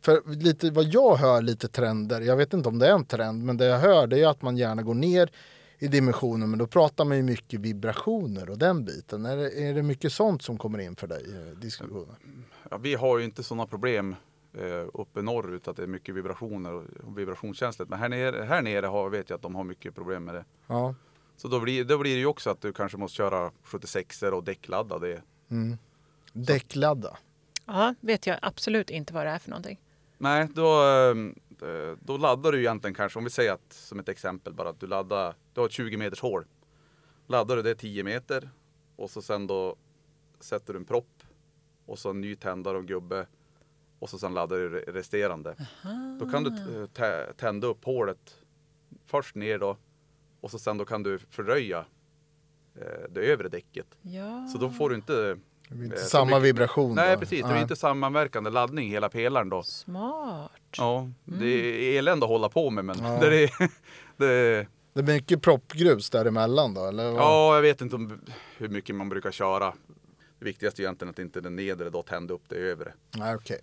För 0.00 0.22
lite 0.26 0.70
vad 0.70 0.84
jag 0.84 1.16
hör 1.16 1.42
lite 1.42 1.68
trender, 1.68 2.20
jag 2.20 2.36
vet 2.36 2.54
inte 2.54 2.68
om 2.68 2.78
det 2.78 2.86
är 2.86 2.92
en 2.92 3.04
trend, 3.04 3.44
men 3.44 3.56
det 3.56 3.64
jag 3.64 3.78
hör 3.78 4.06
det 4.06 4.20
är 4.20 4.28
att 4.28 4.42
man 4.42 4.56
gärna 4.56 4.82
går 4.82 4.94
ner 4.94 5.30
i 5.78 5.88
dimensioner, 5.88 6.46
men 6.46 6.58
då 6.58 6.66
pratar 6.66 7.04
man 7.04 7.16
ju 7.16 7.22
mycket 7.22 7.60
vibrationer 7.60 8.50
och 8.50 8.58
den 8.58 8.84
biten. 8.84 9.26
Är 9.26 9.36
det, 9.36 9.68
är 9.68 9.74
det 9.74 9.82
mycket 9.82 10.12
sånt 10.12 10.42
som 10.42 10.58
kommer 10.58 10.78
in 10.78 10.96
för 10.96 11.06
dig 11.06 11.22
i 11.22 11.54
diskussionen? 11.54 12.44
Ja, 12.70 12.76
vi 12.76 12.94
har 12.94 13.18
ju 13.18 13.24
inte 13.24 13.42
sådana 13.42 13.66
problem 13.66 14.16
eh, 14.52 14.88
uppe 14.94 15.22
norrut 15.22 15.68
att 15.68 15.76
det 15.76 15.82
är 15.82 15.86
mycket 15.86 16.14
vibrationer 16.14 16.72
och, 16.72 16.84
och 17.06 17.18
vibrationskänsligt. 17.18 17.90
Men 17.90 17.98
här 17.98 18.08
nere, 18.08 18.44
här 18.44 18.62
nere 18.62 18.86
har, 18.86 19.10
vet 19.10 19.30
jag 19.30 19.36
att 19.36 19.42
de 19.42 19.54
har 19.54 19.64
mycket 19.64 19.94
problem 19.94 20.24
med 20.24 20.34
det. 20.34 20.44
Ja. 20.66 20.94
Så 21.36 21.48
då 21.48 21.60
blir, 21.60 21.84
då 21.84 21.98
blir 21.98 22.14
det 22.14 22.20
ju 22.20 22.26
också 22.26 22.50
att 22.50 22.60
du 22.60 22.72
kanske 22.72 22.98
måste 22.98 23.16
köra 23.16 23.52
76 23.62 24.22
och 24.22 24.44
däckladda 24.44 24.98
det. 24.98 25.22
Mm. 25.50 25.78
Däckladda. 26.32 27.16
Ja, 27.66 27.94
vet 28.00 28.26
jag 28.26 28.38
absolut 28.42 28.90
inte 28.90 29.14
vad 29.14 29.26
det 29.26 29.30
är 29.30 29.38
för 29.38 29.50
någonting. 29.50 29.80
Nej, 30.18 30.48
då, 30.54 30.82
eh, 31.62 31.96
då 32.00 32.16
laddar 32.16 32.52
du 32.52 32.58
egentligen 32.58 32.94
kanske, 32.94 33.18
om 33.18 33.24
vi 33.24 33.30
säger 33.30 33.52
att 33.52 33.72
som 33.72 33.98
ett 33.98 34.08
exempel 34.08 34.52
bara 34.54 34.68
att 34.68 34.80
du 34.80 34.86
laddar, 34.86 35.34
du 35.52 35.60
har 35.60 35.66
ett 35.66 35.72
20 35.72 35.96
meters 35.96 36.20
hål. 36.20 36.44
Laddar 37.26 37.56
du 37.56 37.62
det 37.62 37.74
10 37.74 38.04
meter 38.04 38.50
och 38.96 39.10
så 39.10 39.22
sen 39.22 39.46
då 39.46 39.76
sätter 40.40 40.72
du 40.72 40.78
en 40.78 40.84
propp 40.84 41.22
och 41.86 41.98
så 41.98 42.10
en 42.10 42.20
ny 42.20 42.36
tändare 42.36 42.76
och 42.78 42.86
gubbe 42.86 43.26
och 43.98 44.10
så 44.10 44.18
sen 44.18 44.34
laddar 44.34 44.56
du 44.56 44.68
re- 44.80 44.92
resterande. 44.92 45.56
Då 46.20 46.30
kan 46.30 46.44
du 46.44 46.50
tä- 46.94 47.32
tända 47.36 47.66
upp 47.66 47.84
hålet 47.84 48.40
först 49.06 49.34
ner 49.34 49.58
då 49.58 49.76
och 50.40 50.50
så 50.50 50.58
sen 50.58 50.78
då 50.78 50.84
kan 50.84 51.02
du 51.02 51.18
förröja 51.18 51.86
eh, 52.74 53.10
det 53.10 53.20
övre 53.20 53.48
däcket. 53.48 53.86
Ja. 54.02 54.48
Så 54.52 54.58
då 54.58 54.70
får 54.70 54.88
du 54.90 54.94
inte 54.96 55.38
Det 55.68 55.74
blir 55.74 55.86
inte 55.86 56.00
eh, 56.00 56.06
samma 56.06 56.38
vibration. 56.38 56.94
Nej 56.94 57.14
då. 57.14 57.20
precis, 57.20 57.42
det 57.42 57.48
blir 57.52 57.62
inte 57.62 57.76
sammanverkande 57.76 58.50
laddning 58.50 58.90
hela 58.90 59.08
pelaren 59.08 59.48
då. 59.48 59.62
Smart. 59.62 60.50
Ja, 60.76 61.10
det 61.24 61.46
är 61.46 61.98
elände 61.98 62.26
att 62.26 62.30
hålla 62.30 62.48
på 62.48 62.70
med 62.70 62.84
men 62.84 62.96
Ja. 63.02 63.18
det 63.20 63.44
är, 63.44 63.50
det, 64.16 64.66
Det 64.92 65.02
blir 65.02 65.14
mycket 65.14 65.42
proppgrus 65.42 66.10
däremellan 66.10 66.74
då? 66.74 66.86
Eller? 66.86 67.10
vad? 67.10 67.22
ja, 67.22 67.54
jag 67.54 67.62
vet 67.62 67.80
inte 67.80 67.96
om, 67.96 68.20
hur 68.56 68.68
mycket 68.68 68.94
man 68.94 69.08
brukar 69.08 69.30
köra. 69.30 69.74
Det 70.38 70.44
viktigaste 70.44 70.82
är 70.82 70.84
egentligen 70.84 71.10
att 71.10 71.18
inte 71.18 71.40
den 71.40 71.56
nedre 71.56 71.90
då 71.90 72.02
tänder 72.02 72.34
upp 72.34 72.44
det 72.48 72.56
övre. 72.56 72.92
Nej, 73.16 73.34
okej. 73.34 73.60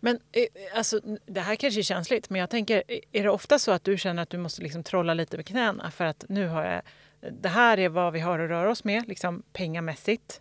Men 0.00 0.18
eh, 0.32 0.76
alltså, 0.76 1.00
det 1.26 1.40
här 1.40 1.56
kanske 1.56 1.80
är 1.80 1.82
känsligt, 1.82 2.30
men 2.30 2.40
jag 2.40 2.50
tänker, 2.50 2.82
är 3.12 3.22
det 3.22 3.30
ofta 3.30 3.58
så 3.58 3.72
att 3.72 3.84
du 3.84 3.98
känner 3.98 4.22
att 4.22 4.30
du 4.30 4.38
måste 4.38 4.62
liksom 4.62 4.82
trolla 4.82 5.14
lite 5.14 5.36
med 5.36 5.46
knäna 5.46 5.90
för 5.90 6.04
att 6.04 6.24
nu 6.28 6.48
har 6.48 6.64
jag, 6.64 6.82
det 7.32 7.48
här 7.48 7.78
är 7.78 7.88
vad 7.88 8.12
vi 8.12 8.20
har 8.20 8.38
att 8.38 8.50
röra 8.50 8.70
oss 8.70 8.84
med, 8.84 9.08
liksom 9.08 9.42
pengamässigt. 9.52 10.40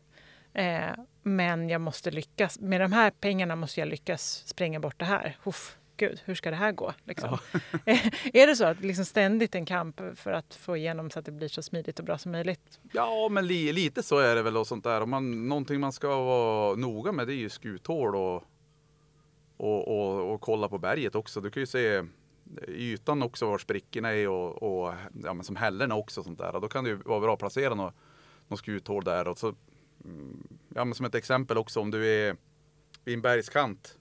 Eh, 0.57 0.93
men 1.23 1.69
jag 1.69 1.81
måste 1.81 2.11
lyckas, 2.11 2.59
med 2.59 2.81
de 2.81 2.91
här 2.91 3.11
pengarna 3.11 3.55
måste 3.55 3.79
jag 3.79 3.89
lyckas 3.89 4.43
spränga 4.47 4.79
bort 4.79 4.99
det 4.99 5.05
här. 5.05 5.37
Uff, 5.43 5.77
gud, 5.97 6.21
hur 6.25 6.35
ska 6.35 6.49
det 6.49 6.55
här 6.55 6.71
gå? 6.71 6.93
Liksom. 7.03 7.29
är 8.33 8.47
det 8.47 8.55
så 8.55 8.65
att 8.65 8.79
liksom 8.79 9.05
ständigt 9.05 9.55
en 9.55 9.65
kamp 9.65 10.01
för 10.15 10.31
att 10.31 10.55
få 10.55 10.77
igenom 10.77 11.09
så 11.09 11.19
att 11.19 11.25
det 11.25 11.31
blir 11.31 11.47
så 11.47 11.63
smidigt 11.63 11.99
och 11.99 12.05
bra 12.05 12.17
som 12.17 12.31
möjligt? 12.31 12.79
Ja, 12.91 13.29
men 13.31 13.47
li, 13.47 13.73
lite 13.73 14.03
så 14.03 14.19
är 14.19 14.35
det 14.35 14.41
väl 14.41 14.57
och 14.57 14.67
sånt 14.67 14.83
där. 14.83 15.05
Man, 15.05 15.47
någonting 15.47 15.79
man 15.79 15.91
ska 15.91 16.07
vara 16.07 16.75
noga 16.75 17.11
med 17.11 17.27
det 17.27 17.33
är 17.33 17.35
ju 17.35 17.49
skuthål 17.49 18.15
och, 18.15 18.43
och, 19.57 19.87
och, 19.87 20.33
och 20.33 20.41
kolla 20.41 20.69
på 20.69 20.77
berget 20.77 21.15
också. 21.15 21.41
Du 21.41 21.51
kan 21.51 21.61
ju 21.61 21.67
se 21.67 22.03
ytan 22.67 23.23
också 23.23 23.45
var 23.45 23.57
sprickorna 23.57 24.13
är 24.13 24.29
och, 24.29 24.63
och 24.63 24.93
ja, 25.23 25.33
men 25.33 25.43
som 25.43 25.55
hällorna 25.55 25.95
också. 25.95 26.19
och 26.19 26.25
Sånt 26.25 26.39
där. 26.39 26.59
Då 26.59 26.67
kan 26.67 26.83
det 26.83 26.89
ju 26.89 26.95
vara 26.95 27.19
bra 27.19 27.33
att 27.33 27.39
placera 27.39 27.75
några, 27.75 27.93
något 28.47 28.59
skuthål 28.59 29.03
där. 29.03 29.27
Och 29.27 29.37
så, 29.37 29.55
ja, 30.75 30.85
men 30.85 30.93
som 30.93 31.05
ett 31.05 31.15
exempel 31.15 31.57
också 31.57 31.79
om 31.79 31.91
du 31.91 32.07
är 32.07 32.37
vid 33.03 33.13
en 33.15 33.21
bergskant 33.21 33.97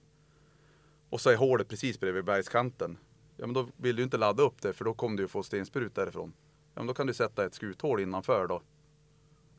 och 1.09 1.21
så 1.21 1.29
är 1.29 1.35
hålet 1.35 1.67
precis 1.67 1.99
bredvid 1.99 2.25
bergskanten. 2.25 2.97
Ja, 3.37 3.45
men 3.45 3.53
då 3.53 3.67
vill 3.77 3.95
du 3.95 4.03
inte 4.03 4.17
ladda 4.17 4.43
upp 4.43 4.61
det 4.61 4.73
för 4.73 4.85
då 4.85 4.93
kommer 4.93 5.17
du 5.17 5.27
få 5.27 5.43
stensprut 5.43 5.95
därifrån. 5.95 6.33
Ja, 6.73 6.79
men 6.81 6.87
då 6.87 6.93
kan 6.93 7.07
du 7.07 7.13
sätta 7.13 7.45
ett 7.45 7.53
skuthål 7.53 7.99
innanför 7.99 8.47
då. 8.47 8.61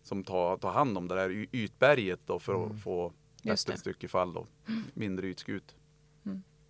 Som 0.03 0.25
tar, 0.25 0.57
tar 0.57 0.73
hand 0.73 0.99
om 0.99 1.09
det 1.09 1.15
där 1.15 1.47
ytberget 1.53 2.21
då 2.27 2.39
för 2.39 2.67
att 2.67 2.83
få 2.83 3.13
bättre 3.43 3.73
det. 3.73 3.79
styckefall 3.79 4.37
och 4.37 4.49
mindre 4.95 5.27
ytskut. 5.27 5.77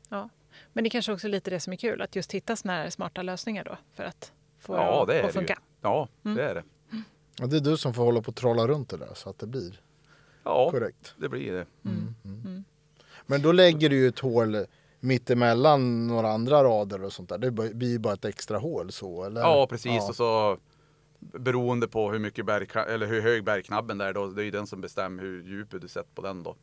Ja. 0.08 0.28
Men 0.72 0.84
det 0.84 0.88
är 0.88 0.90
kanske 0.90 1.12
också 1.12 1.26
är 1.26 1.30
lite 1.30 1.50
det 1.50 1.60
som 1.60 1.72
är 1.72 1.76
kul, 1.76 2.02
att 2.02 2.16
just 2.16 2.34
hitta 2.34 2.56
såna 2.56 2.72
här 2.74 2.90
smarta 2.90 3.22
lösningar 3.22 3.64
då 3.64 3.78
för 3.92 4.04
att 4.04 4.32
få 4.58 4.74
Ja, 4.74 5.04
det 5.06 5.12
det 5.12 5.20
att 5.20 5.26
det 5.26 5.32
funka. 5.32 5.58
Ja, 5.80 6.08
Mm. 6.24 6.36
det 6.36 6.44
är 6.44 6.54
det. 6.54 6.62
Ja, 7.40 7.46
det 7.46 7.56
är 7.56 7.60
du 7.60 7.76
som 7.76 7.94
får 7.94 8.04
hålla 8.04 8.22
på 8.22 8.28
och 8.28 8.36
trolla 8.36 8.66
runt 8.66 8.88
det 8.88 8.96
där 8.96 9.14
så 9.14 9.30
att 9.30 9.38
det 9.38 9.46
blir 9.46 9.80
Ja, 10.44 10.70
korrekt. 10.70 11.14
det 11.16 11.28
blir 11.28 11.52
det. 11.52 11.66
Men 13.26 13.42
då 13.42 13.52
lägger 13.52 13.88
du 13.90 13.96
ju 13.96 14.08
ett 14.08 14.18
hål 14.18 14.56
mittemellan 15.00 16.06
några 16.06 16.30
andra 16.30 16.64
rader 16.64 17.04
och 17.04 17.12
sånt 17.12 17.28
där. 17.28 17.38
Det 17.38 17.50
blir 17.50 17.88
ju 17.88 17.98
bara 17.98 18.14
ett 18.14 18.24
extra 18.24 18.58
hål 18.58 18.92
så 18.92 19.24
eller? 19.24 19.40
Ja, 19.40 19.66
precis. 19.70 19.92
Ja. 19.92 20.08
Och 20.08 20.16
så 20.16 20.58
beroende 21.20 21.88
på 21.88 22.12
hur 22.12 22.18
mycket 22.18 22.46
berg, 22.46 22.66
eller 22.88 23.06
hur 23.06 23.20
hög 23.20 23.44
bergknabben 23.44 24.00
är 24.00 24.12
då, 24.12 24.26
det 24.26 24.42
är 24.42 24.44
ju 24.44 24.50
den 24.50 24.66
som 24.66 24.80
bestämmer 24.80 25.22
hur 25.22 25.42
djupet 25.42 25.80
du 25.82 25.88
sätter 25.88 26.10
på 26.14 26.22
den 26.22 26.42
då. 26.42 26.56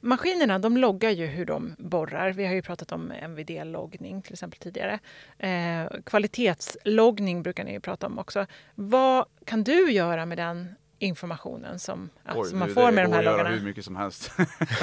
Maskinerna 0.00 0.58
de 0.58 0.76
loggar 0.76 1.10
ju 1.10 1.26
hur 1.26 1.46
de 1.46 1.74
borrar. 1.78 2.32
Vi 2.32 2.46
har 2.46 2.54
ju 2.54 2.62
pratat 2.62 2.92
om 2.92 3.12
MVD-loggning 3.12 4.22
till 4.22 4.32
exempel 4.32 4.58
tidigare. 4.58 4.98
Eh, 5.38 6.00
kvalitetsloggning 6.06 7.42
brukar 7.42 7.64
ni 7.64 7.72
ju 7.72 7.80
prata 7.80 8.06
om 8.06 8.18
också. 8.18 8.46
Vad 8.74 9.24
kan 9.44 9.64
du 9.64 9.90
göra 9.92 10.26
med 10.26 10.38
den 10.38 10.74
informationen 10.98 11.78
som, 11.78 12.10
ja, 12.24 12.32
Oj, 12.36 12.48
som 12.48 12.58
man 12.58 12.68
du, 12.68 12.74
får 12.74 12.86
det 12.86 12.92
med 12.92 13.04
de 13.04 13.08
går 13.08 13.12
här 13.12 13.18
att 13.18 13.24
göra 13.24 13.36
loggarna? 13.36 13.56
hur 13.56 13.64
mycket 13.64 13.84
som 13.84 13.96
helst. 13.96 14.32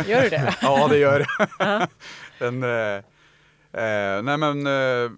Gör 0.06 0.22
du 0.22 0.30
det? 0.30 0.56
ja, 0.62 0.88
det 0.88 0.98
gör 0.98 1.20
det. 1.20 1.88
Den, 2.40 2.64
eh, 2.64 3.04
eh, 3.84 4.22
nej 4.24 4.38
men, 4.38 4.68
eh, 4.68 5.12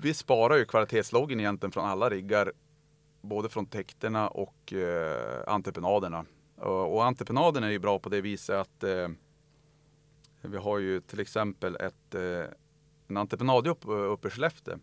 vi 0.00 0.14
sparar 0.14 0.56
ju 0.56 0.64
kvalitetsloggen 0.64 1.40
egentligen 1.40 1.72
från 1.72 1.84
alla 1.84 2.10
riggar. 2.10 2.52
Både 3.20 3.48
från 3.48 3.66
täkterna 3.66 4.28
och 4.28 4.72
eh, 4.72 5.42
entreprenaderna. 5.46 6.24
Och, 6.56 6.94
och 6.94 7.04
entreprenaderna 7.04 7.66
är 7.66 7.70
ju 7.70 7.78
bra 7.78 7.98
på 7.98 8.08
det 8.08 8.20
viset 8.20 8.56
att 8.56 8.82
eh, 8.84 9.08
vi 10.42 10.56
har 10.56 10.78
ju 10.78 11.00
till 11.00 11.20
exempel 11.20 11.76
ett, 11.76 12.14
eh, 12.14 12.44
en 13.08 13.16
entreprenadjobb 13.16 13.88
uppe 13.88 14.28
i 14.28 14.30
Skellefteå. 14.30 14.78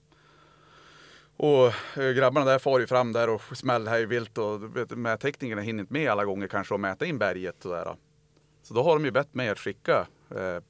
Och 1.38 1.98
eh, 1.98 2.12
grabbarna 2.12 2.46
där 2.46 2.60
far 2.60 2.80
ju 2.80 2.88
fram 2.88 3.14
där 3.14 3.30
och 3.30 3.42
smäller 3.58 3.92
här 3.92 4.00
i 4.00 4.06
vilt 4.06 4.38
och 4.38 4.78
vet, 4.78 4.98
mätteknikerna 4.98 5.62
hinner 5.62 5.80
inte 5.80 5.94
med 5.94 6.12
alla 6.12 6.26
gånger 6.26 6.48
kanske 6.48 6.74
och 6.74 6.80
mäta 6.80 7.06
in 7.06 7.18
berget. 7.18 7.66
Och 7.66 7.72
där. 7.72 7.96
Så 8.62 8.74
då 8.74 8.84
har 8.84 8.94
de 8.94 9.06
ju 9.06 9.12
bett 9.12 9.34
mig 9.34 9.50
att 9.50 9.60
skicka 9.60 10.08
eh, 10.30 10.64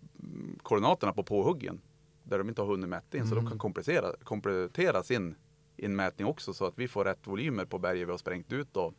koordinaterna 0.61 1.13
på 1.13 1.23
påhuggen. 1.23 1.81
Där 2.23 2.37
de 2.37 2.49
inte 2.49 2.61
har 2.61 2.67
hunnit 2.67 2.89
mäta 2.89 3.17
in 3.17 3.27
så 3.27 3.35
de 3.35 3.47
kan 3.47 3.57
komplettera, 3.57 4.15
komplettera 4.23 5.03
sin 5.03 5.35
inmätning 5.77 6.27
också 6.27 6.53
så 6.53 6.65
att 6.65 6.73
vi 6.77 6.87
får 6.87 7.05
rätt 7.05 7.27
volymer 7.27 7.65
på 7.65 7.77
berget 7.77 8.07
vi 8.07 8.11
har 8.11 8.17
sprängt 8.17 8.53
ut 8.53 8.67
då. 8.71 8.93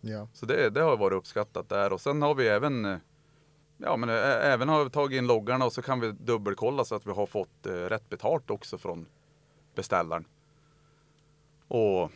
Ja. 0.00 0.28
Så 0.32 0.46
det, 0.46 0.70
det 0.70 0.80
har 0.80 0.96
varit 0.96 1.16
uppskattat 1.16 1.68
där 1.68 1.92
och 1.92 2.00
sen 2.00 2.22
har 2.22 2.34
vi 2.34 2.48
även 2.48 2.84
eh, 2.84 2.98
Ja 3.80 3.96
men 3.96 4.08
ä- 4.08 4.40
även 4.42 4.68
har 4.68 4.84
vi 4.84 4.90
tagit 4.90 5.18
in 5.18 5.26
loggarna 5.26 5.64
och 5.64 5.72
så 5.72 5.82
kan 5.82 6.00
vi 6.00 6.12
dubbelkolla 6.12 6.84
så 6.84 6.94
att 6.94 7.06
vi 7.06 7.10
har 7.10 7.26
fått 7.26 7.66
eh, 7.66 7.72
rätt 7.72 8.08
betalt 8.08 8.50
också 8.50 8.78
från 8.78 9.06
beställaren. 9.74 10.24
Och 11.68 12.10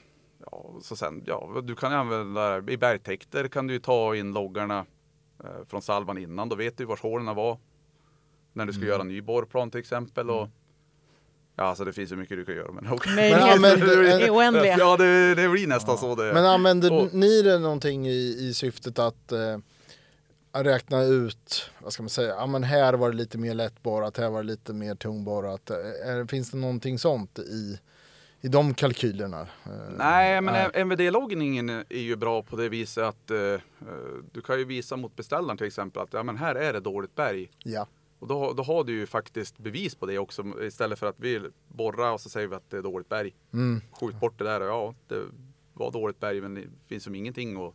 ja, 0.51 0.64
så 0.81 0.97
sen, 0.97 1.23
ja, 1.27 1.61
du 1.64 1.75
kan 1.75 1.92
använda, 1.92 2.59
i 2.59 2.77
bergtäkter 2.77 3.49
kan 3.49 3.66
du 3.66 3.79
ta 3.79 4.16
in 4.16 4.33
loggarna 4.33 4.87
eh, 5.45 5.64
från 5.66 5.83
salvan 5.83 6.18
innan. 6.18 6.49
Då 6.49 6.57
vet 6.57 6.77
du 6.77 6.85
var 6.85 6.99
hålen 7.03 7.37
var. 7.37 7.59
När 8.53 8.66
du 8.66 8.73
ska 8.73 8.85
göra 8.85 9.01
en 9.03 9.09
ny 9.09 9.21
borrplan 9.23 9.71
till 9.71 9.81
exempel. 9.81 10.31
Och, 10.31 10.49
ja, 11.57 11.65
alltså 11.65 11.85
det 11.85 11.93
finns 11.93 12.12
ju 12.12 12.17
mycket 12.17 12.37
du 12.37 12.45
kan 12.45 12.55
göra 12.55 12.73
med 12.73 12.85
den 12.85 12.93
också. 12.93 13.11
Möjligheter 13.11 13.53
använder- 13.53 14.03
är 14.21 14.31
oändliga. 14.31 14.77
Ja, 14.79 14.97
det, 14.97 15.35
det 15.35 15.49
blir 15.49 15.67
nästan 15.67 15.99
så 15.99 16.15
det. 16.15 16.33
Men 16.35 16.45
använder 16.45 16.93
Och- 16.93 17.15
ni 17.15 17.43
det 17.43 17.59
någonting 17.59 18.09
i, 18.09 18.37
i 18.49 18.55
syftet 18.55 18.99
att 18.99 19.33
eh, 19.33 19.59
räkna 20.53 21.03
ut, 21.03 21.71
vad 21.79 21.93
ska 21.93 22.03
man 22.03 22.11
säga, 22.11 22.35
ja 22.35 22.47
men 22.47 22.62
här 22.65 22.95
var 22.95 23.11
det 23.11 23.17
lite 23.17 23.38
mer 23.38 23.55
lättborrat, 23.55 24.17
här 24.17 24.31
var 24.31 24.43
det 24.43 24.47
lite 24.49 24.73
mer 24.73 24.95
tungborrat. 24.95 25.71
Eh, 25.71 25.77
Är, 25.77 26.27
finns 26.27 26.51
det 26.51 26.57
någonting 26.57 26.99
sånt 26.99 27.38
i, 27.38 27.79
i 28.41 28.49
de 28.49 28.75
kalkylerna? 28.75 29.41
Eh, 29.41 29.71
Nej, 29.97 30.41
men. 30.41 30.71
MVD-loggningen 30.75 31.71
är 31.71 31.99
ju 32.01 32.17
bra 32.17 32.43
på 32.43 32.57
det 32.57 32.69
viset 32.69 33.05
att 33.05 33.31
eh, 33.31 33.38
eh, 33.38 33.59
du 34.33 34.41
kan 34.41 34.59
ju 34.59 34.65
visa 34.65 34.97
mot 34.97 35.17
beställaren 35.17 35.57
till 35.59 35.67
exempel 35.67 36.03
att 36.03 36.12
ja, 36.12 36.23
men 36.23 36.37
här 36.37 36.55
är 36.55 36.73
det 36.73 36.81
dåligt 36.81 37.15
berg. 37.15 37.51
Ja. 37.65 37.87
Och 38.23 38.29
då, 38.29 38.53
då 38.53 38.63
har 38.63 38.85
du 38.85 38.93
ju 38.93 39.07
faktiskt 39.07 39.59
bevis 39.59 39.95
på 39.95 40.07
det 40.07 40.19
också 40.19 40.45
istället 40.63 40.99
för 40.99 41.07
att 41.07 41.15
vi 41.19 41.41
borrar 41.69 42.13
och 42.13 42.21
så 42.21 42.29
säger 42.29 42.49
vi 42.49 42.55
att 42.55 42.71
det 42.71 42.77
är 42.77 42.83
dåligt 42.83 43.09
berg. 43.09 43.35
Mm. 43.53 43.81
Skjut 43.93 44.21
bort 44.21 44.39
det 44.39 44.45
där 44.45 44.61
och 44.61 44.67
ja, 44.69 44.95
det 45.09 45.23
var 45.75 45.91
dåligt 45.91 46.21
berg 46.21 46.41
men 46.41 46.55
det 46.55 46.63
finns 46.89 47.05
som 47.05 47.15
ingenting 47.15 47.57
att 47.67 47.75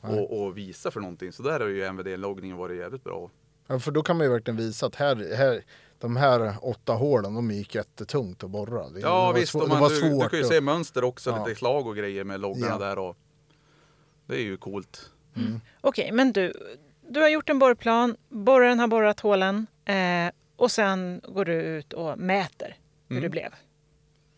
och, 0.00 0.42
och 0.42 0.56
visa 0.58 0.90
för 0.90 1.00
någonting. 1.00 1.32
Så 1.32 1.42
där 1.42 1.60
har 1.60 1.66
ju 1.66 1.84
MVD-loggningen 1.84 2.56
varit 2.56 2.78
jävligt 2.78 3.04
bra. 3.04 3.30
ja, 3.66 3.78
för 3.78 3.90
då 3.90 4.02
kan 4.02 4.16
man 4.16 4.26
ju 4.26 4.32
verkligen 4.32 4.56
visa 4.56 4.86
att 4.86 4.94
här, 4.94 5.36
här, 5.36 5.64
de 5.98 6.16
här 6.16 6.54
åtta 6.62 6.92
hålen, 6.92 7.34
de 7.34 7.50
gick 7.50 7.74
jättetungt 7.74 8.44
att 8.44 8.50
borra. 8.50 8.88
Det, 8.88 9.00
Ja 9.00 9.32
det 9.34 9.40
visst, 9.40 9.52
svår- 9.52 9.62
och 9.62 9.68
det 9.68 9.80
man, 9.80 9.88
du, 9.90 10.00
du 10.00 10.28
kan 10.28 10.38
ju 10.38 10.44
att- 10.44 10.48
se 10.50 10.60
mönster 10.60 11.04
också, 11.04 11.30
Ja. 11.30 11.46
lite 11.46 11.58
slag 11.58 11.86
och 11.86 11.96
grejer 11.96 12.24
med 12.24 12.40
loggarna 12.40 12.76
Ja. 12.80 12.86
där. 12.86 12.98
Och, 12.98 13.16
det 14.26 14.34
är 14.36 14.42
ju 14.42 14.56
coolt. 14.56 15.10
Okej, 15.80 16.12
men 16.12 16.32
du, 16.32 16.52
du 17.08 17.20
har 17.20 17.28
gjort 17.28 17.50
en 17.50 17.58
borrplan, 17.58 18.16
borraren 18.28 18.78
har 18.78 18.86
borrat 18.88 19.20
hålen 19.20 19.66
eh, 19.84 20.30
och 20.56 20.70
sen 20.70 21.20
går 21.28 21.44
du 21.44 21.52
ut 21.52 21.92
och 21.92 22.18
mäter 22.18 22.76
hur 23.08 23.16
Mm. 23.16 23.22
det 23.22 23.28
blev. 23.28 23.54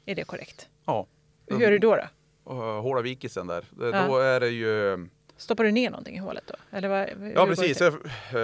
Är 0.06 0.14
det 0.14 0.24
korrekt? 0.24 0.68
Ja. 0.84 1.06
Hur 1.46 1.60
gör 1.60 1.70
du 1.70 1.78
då? 1.78 1.96
då? 1.96 2.02
Och 2.44 2.56
Håla 2.56 3.02
vikisen 3.02 3.46
där. 3.46 3.64
Ja. 3.80 4.06
Då 4.06 4.18
är 4.18 4.40
det 4.40 4.48
ju 4.48 5.08
Stoppar 5.36 5.64
du 5.64 5.70
ner 5.72 5.90
någonting 5.90 6.16
i 6.16 6.18
hålet 6.18 6.44
då? 6.46 6.54
Eller 6.76 6.88
vad, 6.88 7.30
Ja 7.34 7.46
precis, 7.46 7.80
jag, 7.80 7.94
eh, 8.32 8.40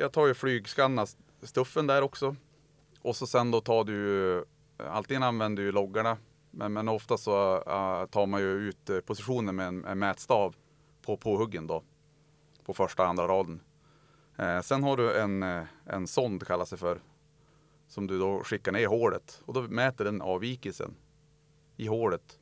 jag 0.00 0.12
tar 0.12 0.26
ju 0.26 0.34
flygskanna 0.34 1.06
stuffen 1.42 1.86
där 1.86 2.02
också. 2.02 2.36
Och 3.02 3.16
så 3.16 3.26
sen 3.26 3.50
då 3.50 3.60
tar 3.60 3.84
du 3.84 4.44
antingen 4.78 5.22
använder 5.22 5.62
du 5.62 5.72
loggarna, 5.72 6.16
men, 6.50 6.72
men 6.72 6.88
ofta 6.88 7.16
så 7.18 7.54
eh, 7.56 8.06
tar 8.06 8.26
man 8.26 8.40
ju 8.40 8.46
ut 8.50 8.90
eh, 8.90 9.00
positionen 9.00 9.56
med 9.56 9.66
en, 9.68 9.84
en 9.84 9.98
mätstav 9.98 10.54
på 11.06 11.16
påhuggen 11.16 11.66
då. 11.66 11.82
På 12.64 12.74
första 12.74 13.06
andra 13.06 13.28
raden. 13.28 13.60
Eh, 14.38 14.60
sen 14.60 14.82
har 14.82 14.96
du 14.96 15.18
en, 15.18 15.42
eh, 15.42 15.64
en 15.86 16.06
sond 16.06 16.46
kallas 16.46 16.70
det 16.70 16.76
för. 16.76 17.00
Som 17.88 18.06
du 18.06 18.18
då 18.18 18.42
skickar 18.44 18.72
ner 18.72 18.80
i 18.80 18.84
hålet. 18.84 19.42
Och 19.44 19.54
då 19.54 19.62
mäter 19.62 20.04
den 20.04 20.22
avvikelsen 20.22 20.94
i 21.76 21.86
hålet. 21.86 22.38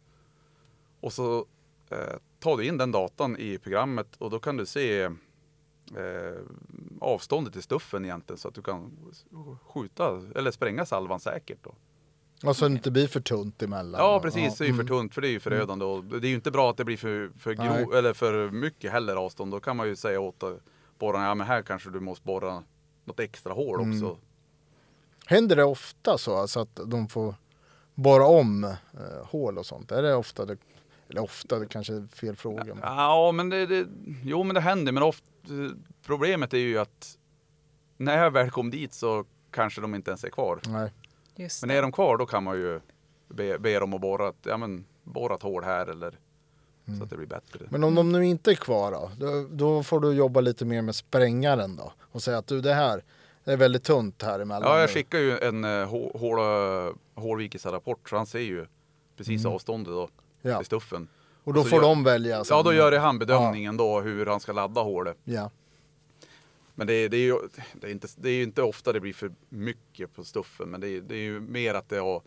Och 1.00 1.12
så 1.12 1.46
eh, 1.90 2.16
tar 2.38 2.56
du 2.56 2.66
in 2.66 2.78
den 2.78 2.92
datan 2.92 3.36
i 3.36 3.58
programmet 3.58 4.16
och 4.18 4.30
då 4.30 4.38
kan 4.38 4.56
du 4.56 4.66
se 4.66 5.02
eh, 5.02 6.40
avståndet 7.00 7.52
till 7.52 7.62
stuffen 7.62 8.04
egentligen 8.04 8.38
så 8.38 8.48
att 8.48 8.54
du 8.54 8.62
kan 8.62 8.98
skjuta 9.62 10.22
eller 10.34 10.50
spränga 10.50 10.86
salvan 10.86 11.20
säkert. 11.20 11.58
Då. 11.62 11.74
Och 12.48 12.56
så 12.56 12.68
det 12.68 12.74
inte 12.74 12.90
blir 12.90 13.06
för 13.06 13.20
tunt 13.20 13.62
emellan. 13.62 14.00
Ja 14.00 14.20
precis, 14.20 14.58
det 14.58 14.64
är 14.64 14.68
ju 14.68 14.74
för 14.74 14.80
mm. 14.80 14.86
tunt 14.86 15.14
för 15.14 15.20
det 15.20 15.28
är 15.28 15.32
ju 15.32 15.40
förödande 15.40 15.84
och 15.84 16.04
det 16.04 16.26
är 16.26 16.28
ju 16.28 16.34
inte 16.34 16.50
bra 16.50 16.70
att 16.70 16.76
det 16.76 16.84
blir 16.84 16.96
för, 16.96 17.30
för, 17.38 17.54
Nej. 17.54 17.84
gro, 17.84 17.92
eller 17.92 18.12
för 18.12 18.50
mycket 18.50 18.92
heller 18.92 19.16
avstånd. 19.16 19.52
Då 19.52 19.60
kan 19.60 19.76
man 19.76 19.88
ju 19.88 19.96
säga 19.96 20.20
åt 20.20 20.42
borrarna, 20.98 21.24
ja 21.26 21.34
men 21.34 21.46
här 21.46 21.62
kanske 21.62 21.90
du 21.90 22.00
måste 22.00 22.26
borra 22.26 22.62
något 23.04 23.20
extra 23.20 23.52
hål 23.52 23.80
Mm. 23.80 23.90
också. 24.04 24.18
Händer 25.26 25.56
det 25.56 25.64
ofta 25.64 26.18
så 26.18 26.36
alltså 26.36 26.60
att 26.60 26.80
de 26.86 27.08
får 27.08 27.34
borra 27.94 28.26
om 28.26 28.64
eh, 28.64 28.76
hål 29.24 29.58
och 29.58 29.66
sånt? 29.66 29.92
Är 29.92 30.02
det 30.02 30.14
ofta, 30.14 30.44
det, 30.44 30.56
eller 31.08 31.22
ofta, 31.22 31.58
det 31.58 31.66
kanske 31.68 31.94
är 31.94 32.06
fel 32.16 32.36
fråga. 32.36 32.64
Men, 32.74 32.78
Ja 32.82 33.32
men 33.32 33.48
det, 33.50 33.66
det, 33.66 33.86
jo 34.22 34.42
men 34.42 34.54
det 34.54 34.60
händer 34.60 34.92
men 34.92 35.02
ofta, 35.02 35.26
problemet 36.02 36.54
är 36.54 36.58
ju 36.58 36.78
att 36.78 37.18
när 37.96 38.22
jag 38.22 38.30
väl 38.30 38.50
kom 38.50 38.70
dit 38.70 38.92
så 38.92 39.24
kanske 39.50 39.80
de 39.80 39.94
inte 39.94 40.10
ens 40.10 40.24
är 40.24 40.30
kvar. 40.30 40.60
nej. 40.68 40.92
Just 41.38 41.62
Men 41.62 41.70
är 41.76 41.82
de 41.82 41.92
kvar 41.92 42.16
då 42.16 42.26
kan 42.26 42.44
man 42.44 42.56
ju 42.56 42.80
be, 43.28 43.58
be 43.58 43.78
dem 43.78 43.94
att 43.94 44.00
borra, 44.00 44.28
ett- 44.28 44.36
ja, 44.46 44.56
men, 44.56 44.84
borra 45.02 45.34
ett 45.34 45.42
hål 45.42 45.64
här 45.64 45.86
eller 45.86 46.18
så 46.98 47.04
att 47.04 47.10
det 47.10 47.16
blir 47.16 47.26
bättre. 47.26 47.60
Men 47.70 47.84
om 47.84 47.94
de 47.94 48.12
nu 48.12 48.26
inte 48.26 48.50
är 48.50 48.54
kvar 48.54 48.92
då, 48.92 49.10
då? 49.18 49.46
Då 49.50 49.82
får 49.82 50.00
du 50.00 50.12
jobba 50.12 50.40
lite 50.40 50.64
mer 50.64 50.82
med 50.82 50.94
sprängaren 50.94 51.76
då. 51.76 51.92
Och 52.00 52.22
säga 52.22 52.38
att 52.38 52.46
du 52.46 52.60
det 52.60 52.74
här, 52.74 53.02
det 53.44 53.52
är 53.52 53.56
väldigt 53.56 53.84
tunt 53.84 54.22
här 54.22 54.40
emellan. 54.40 54.70
Ja, 54.72 54.80
jag 54.80 54.90
skickar 54.90 55.18
ju 55.18 55.38
en 55.38 55.64
uh, 55.64 55.86
hål, 56.16 56.38
hålvikesrapport 57.14 58.08
så 58.08 58.16
han 58.16 58.26
ser 58.26 58.38
ju 58.38 58.66
precis 59.16 59.46
avståndet 59.46 59.92
då 59.92 60.00
Mm. 60.42 60.52
Ja. 60.54 60.58
till 60.58 60.66
stuffen. 60.66 61.08
Och 61.44 61.54
då 61.54 61.62
så 61.62 61.68
får 61.68 61.76
gör- 61.78 61.88
de 61.88 62.04
välja. 62.04 62.44
sen. 62.44 62.56
Ja, 62.56 62.62
då 62.62 62.72
gör 62.72 62.92
han 62.98 63.18
bedömningen 63.18 63.76
då 63.76 64.00
hur 64.00 64.26
han 64.26 64.40
ska 64.40 64.52
ladda 64.52 64.80
hålet. 64.80 65.16
Ja. 65.24 65.50
Men 66.74 66.86
det, 66.86 67.08
det, 67.08 67.16
är 67.16 67.20
ju, 67.20 67.38
det, 67.80 67.86
är 67.86 67.90
inte, 67.90 68.08
det 68.16 68.28
är 68.30 68.34
ju 68.34 68.42
inte 68.42 68.62
ofta 68.62 68.92
det 68.92 69.00
blir 69.00 69.12
för 69.12 69.32
mycket 69.48 70.14
på 70.14 70.24
stuffen, 70.24 70.68
men 70.68 70.80
det 70.80 70.88
är, 70.88 71.00
det 71.00 71.14
är 71.14 71.18
ju 71.22 71.40
mer 71.40 71.74
att 71.74 71.88
det 71.88 71.96
har, 71.98 72.22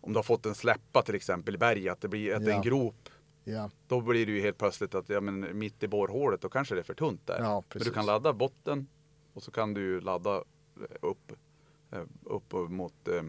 om 0.00 0.12
du 0.12 0.18
har 0.18 0.22
fått 0.22 0.46
en 0.46 0.54
släppa 0.54 1.02
till 1.02 1.14
exempel 1.14 1.54
i 1.54 1.58
berget, 1.58 1.92
att 1.92 2.00
det 2.00 2.08
blir 2.08 2.34
att 2.34 2.44
det 2.44 2.50
är 2.50 2.56
en 2.56 2.62
Ja. 2.62 2.70
grop 2.70 3.08
Ja, 3.44 3.70
Då 3.88 4.00
blir 4.00 4.26
det 4.26 4.32
ju 4.32 4.40
helt 4.40 4.58
plötsligt 4.58 4.94
att 4.94 5.08
ja, 5.08 5.20
men 5.20 5.58
mitt 5.58 5.82
i 5.82 5.88
borrhålet 5.88 6.40
då 6.40 6.48
kanske 6.48 6.74
det 6.74 6.80
är 6.80 6.82
för 6.82 6.94
tunt 6.94 7.26
där. 7.26 7.38
Ja, 7.40 7.62
Men 7.74 7.82
du 7.82 7.90
kan 7.90 8.06
ladda 8.06 8.32
botten 8.32 8.86
och 9.32 9.42
så 9.42 9.50
kan 9.50 9.74
du 9.74 9.80
ju 9.80 10.00
ladda 10.00 10.36
eh, 10.36 10.42
upp, 11.00 11.32
eh, 11.90 12.02
upp 12.24 12.52
mot 12.70 13.08
eh, 13.08 13.22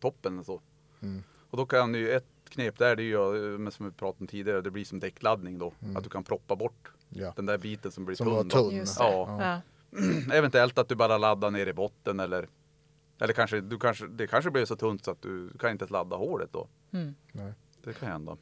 toppen 0.00 0.38
och 0.38 0.46
så. 0.46 0.60
Mm. 1.02 1.22
Och 1.50 1.56
då 1.56 1.66
kan 1.66 1.92
du 1.92 1.98
ju 1.98 2.10
ett 2.10 2.26
knep 2.48 2.78
där 2.78 2.96
det 2.96 3.02
är 3.02 3.04
ju, 3.04 3.58
men 3.58 3.72
som 3.72 3.86
vi 3.86 3.92
pratade 3.92 4.20
om 4.22 4.26
tidigare, 4.26 4.60
det 4.60 4.70
blir 4.70 4.84
som 4.84 5.00
däckladdning 5.00 5.58
då. 5.58 5.72
Att 5.96 6.04
du 6.04 6.10
kan 6.10 6.24
proppa 6.24 6.56
bort 6.56 6.88
Mm. 7.12 7.24
ja. 7.24 7.32
den 7.36 7.46
där 7.46 7.58
biten 7.58 7.92
som 7.92 8.04
blir 8.04 8.16
Som 8.16 8.26
tunn. 8.26 8.48
tunn. 8.48 8.84
Ja. 8.98 9.36
Ja. 9.42 9.60
Eventuellt 10.32 10.78
att 10.78 10.88
du 10.88 10.94
bara 10.94 11.18
laddar 11.18 11.50
ner 11.50 11.66
i 11.66 11.72
botten 11.72 12.20
eller 12.20 12.48
eller 13.18 13.32
kanske, 13.34 13.60
du 13.60 13.78
kanske, 13.78 14.06
det 14.06 14.26
kanske 14.26 14.50
blir 14.50 14.64
så 14.64 14.76
tunt 14.76 15.04
så 15.04 15.10
att 15.10 15.22
du 15.22 15.50
kan 15.58 15.70
inte 15.70 15.86
ladda 15.86 16.16
hålet 16.16 16.52
då. 16.52 16.68
Mm. 16.92 17.14
Nej. 17.32 17.52
Det 17.84 17.92
kan 17.92 18.08
hända. 18.08 18.36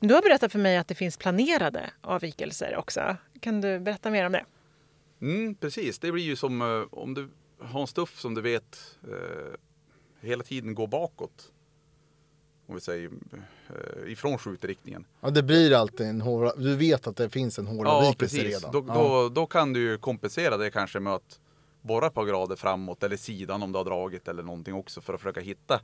Du 0.00 0.14
har 0.14 0.22
berättat 0.22 0.52
för 0.52 0.58
mig 0.58 0.76
att 0.76 0.88
det 0.88 0.94
finns 0.94 1.16
planerade 1.16 1.90
avvikelser 2.00 2.76
också. 2.76 3.16
Kan 3.40 3.60
du 3.60 3.80
berätta 3.80 4.10
mer 4.10 4.26
om 4.26 4.32
det? 4.32 4.44
Mm, 5.20 5.54
precis, 5.54 5.98
det 5.98 6.12
blir 6.12 6.24
ju 6.24 6.36
som 6.36 6.62
eh, 6.62 6.98
om 6.98 7.14
du 7.14 7.28
har 7.58 7.80
en 7.80 7.86
stuff 7.86 8.18
som 8.20 8.34
du 8.34 8.40
vet 8.40 8.96
eh, 9.08 9.54
hela 10.20 10.44
tiden 10.44 10.74
går 10.74 10.86
bakåt. 10.86 11.52
Om 12.66 12.74
vi 12.74 12.80
säger 12.80 13.10
eh, 13.68 14.12
ifrån 14.12 14.38
skjutriktningen. 14.38 15.06
ja, 15.20 15.30
det 15.30 15.42
blir 15.42 15.72
alltid 15.72 16.06
en 16.06 16.20
håla. 16.20 16.52
Du 16.56 16.76
vet 16.76 17.06
att 17.06 17.16
det 17.16 17.30
finns 17.30 17.58
en 17.58 17.64
Ja, 17.66 17.70
hålavvikelse 17.72 18.36
precis. 18.36 18.54
redan. 18.54 18.72
Då, 18.72 18.84
ja. 18.88 18.94
då, 18.94 19.28
då 19.28 19.46
kan 19.46 19.72
du 19.72 19.80
ju 19.80 19.98
kompensera 19.98 20.56
det 20.56 20.70
kanske 20.70 21.00
med 21.00 21.12
att 21.14 21.40
borra 21.82 22.06
ett 22.06 22.14
par 22.14 22.24
grader 22.24 22.56
framåt 22.56 23.02
eller 23.02 23.16
sidan 23.16 23.62
om 23.62 23.72
du 23.72 23.78
har 23.78 23.84
dragit 23.84 24.28
eller 24.28 24.42
någonting 24.42 24.74
också 24.74 25.00
för 25.00 25.14
att 25.14 25.20
försöka 25.20 25.40
hitta 25.40 25.80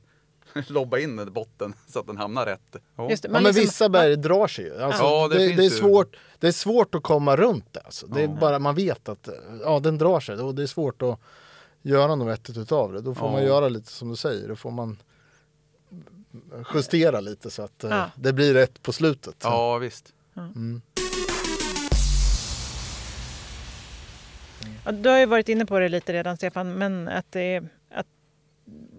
lobba 0.67 0.99
in 0.99 1.15
den 1.15 1.27
i 1.27 1.31
botten 1.31 1.73
så 1.87 1.99
att 1.99 2.07
den 2.07 2.17
hamnar 2.17 2.45
rätt. 2.45 2.75
Ja. 2.95 3.09
Just 3.09 3.23
det, 3.23 3.27
Ja, 3.29 3.33
man 3.33 3.43
men 3.43 3.49
liksom- 3.53 3.61
vissa 3.61 3.89
berg 3.89 4.15
drar 4.15 4.47
sig 4.47 4.65
ju. 4.65 4.81
Alltså, 4.81 5.03
Ja, 5.03 5.27
det 5.27 5.37
det, 5.37 5.45
det, 5.55 5.61
är 5.61 5.63
ju. 5.63 5.69
svårt, 5.69 6.15
det 6.39 6.47
är 6.47 6.51
svårt 6.51 6.95
att 6.95 7.03
komma 7.03 7.35
runt 7.35 7.73
det. 7.73 7.79
Alltså. 7.79 8.07
Det 8.07 8.21
är 8.23 8.27
bara, 8.27 8.59
man 8.59 8.75
vet 8.75 9.09
att 9.09 9.29
ja, 9.63 9.79
den 9.79 9.97
drar 9.97 10.19
sig 10.19 10.35
och 10.35 10.55
det 10.55 10.63
är 10.63 10.67
svårt 10.67 11.01
att 11.01 11.19
göra 11.81 12.15
något 12.15 12.27
vettigt 12.27 12.57
utav 12.57 12.93
det. 12.93 13.01
Då 13.01 13.15
får 13.15 13.27
Ja. 13.27 13.31
man 13.31 13.43
göra 13.43 13.69
lite 13.69 13.91
som 13.91 14.09
du 14.09 14.15
säger. 14.15 14.47
Då 14.47 14.55
får 14.55 14.71
man 14.71 14.97
justera 16.73 17.19
lite 17.19 17.49
så 17.49 17.61
att 17.61 17.83
eh, 17.83 17.89
Ja. 17.89 18.09
det 18.15 18.33
blir 18.33 18.53
rätt 18.53 18.83
på 18.83 18.93
slutet. 18.93 19.35
Ja, 19.43 19.77
visst. 19.77 20.13
Mm. 20.35 20.81
Du 24.93 25.09
har 25.09 25.17
ju 25.19 25.25
varit 25.25 25.49
inne 25.49 25.65
på 25.65 25.79
det 25.79 25.89
lite 25.89 26.13
redan 26.13 26.37
Stefan, 26.37 26.73
men 26.73 27.07
att 27.07 27.25
det 27.31 27.39
är 27.55 27.69
att 27.91 28.05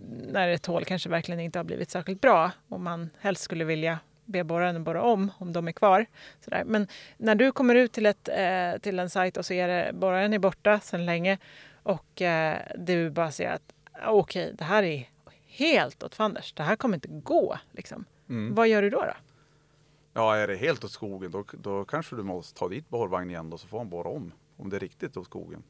när 0.09 0.49
ett 0.49 0.67
hål 0.67 0.85
kanske 0.85 1.09
verkligen 1.09 1.41
inte 1.41 1.59
har 1.59 1.65
blivit 1.65 1.91
särskilt 1.91 2.21
bra 2.21 2.51
och 2.69 2.81
man 2.81 3.11
helst 3.21 3.43
skulle 3.43 3.65
vilja 3.65 3.99
be 4.25 4.45
borraren 4.45 4.85
borra 4.85 5.03
om 5.03 5.31
om 5.39 5.53
de 5.53 5.69
är 5.69 5.73
kvar. 5.73 6.07
Sådär. 6.41 6.65
Men 6.65 6.87
när 7.17 7.35
du 7.35 7.53
kommer 7.53 7.75
ut 7.75 7.93
till, 7.93 8.07
ett, 8.07 8.29
eh, 8.29 8.81
till 8.81 8.99
en 8.99 9.11
sajt 9.11 9.37
och 9.37 9.47
ser 9.47 9.69
det, 9.69 9.91
borraren 9.95 10.33
är 10.33 10.39
borta 10.39 10.81
sedan 10.81 11.07
länge 11.07 11.39
och 11.83 12.23
eh, 12.23 12.59
du 12.79 13.11
bara 13.11 13.31
ser 13.31 13.51
att 13.51 13.75
okej, 14.07 14.55
det 14.59 14.65
här 14.65 14.83
är 14.83 15.09
helt 15.47 16.03
åt 16.03 16.15
fanders. 16.15 16.53
Det 16.53 16.63
här 16.63 16.77
kommer 16.77 16.97
inte 16.97 17.09
gå. 17.09 17.59
Liksom. 17.73 18.05
Mm. 18.29 18.55
Vad 18.55 18.69
gör 18.69 18.83
du 18.83 18.91
då? 18.91 19.01
då? 19.01 19.15
Ja, 20.15 20.37
är 20.37 20.49
det 20.49 20.57
helt 20.57 20.85
åt 20.85 20.91
skogen 20.91 21.31
då, 21.31 21.45
då 21.53 21.85
kanske 21.85 22.17
du 22.17 22.23
måste 22.23 22.59
ta 22.59 22.69
dit 22.69 22.89
borrvagn 22.89 23.31
igen 23.31 23.51
då 23.51 23.59
så 23.59 23.69
får 23.69 23.79
han 23.79 23.89
borra 23.89 24.09
om. 24.09 24.33
Om 24.57 24.71
det 24.71 24.77
är 24.77 24.81
riktigt 24.81 25.17
åt 25.17 25.27
skogen. 25.27 25.63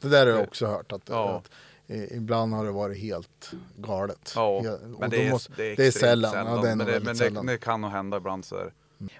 Det 0.00 0.08
där 0.08 0.26
har 0.26 0.32
jag 0.32 0.42
också 0.42 0.66
hört. 0.66 0.92
Att, 0.92 1.08
Ja. 1.08 1.28
att 1.36 1.46
eh, 1.46 1.52
ibland 1.88 2.54
har 2.54 2.64
det 2.64 2.70
varit 2.72 2.98
helt 2.98 3.50
galet. 3.76 4.32
Ja, 4.36 4.60
He- 4.64 4.94
och 4.94 5.00
men 5.00 5.10
det 5.10 5.26
är, 5.26 5.30
måste- 5.30 5.52
det 5.56 5.62
är, 5.72 5.76
det 5.76 5.82
är 5.82 5.88
extremt 5.88 6.10
sällan. 6.10 6.46
Ja, 6.46 6.62
det 6.62 6.70
är 6.70 6.76
men 6.76 6.86
det, 6.86 7.00
men 7.00 7.16
sällan. 7.16 7.46
det, 7.46 7.58
kan 7.58 7.80
nog 7.80 7.90
hända 7.90 8.16
ibland 8.16 8.44
så. 8.44 8.70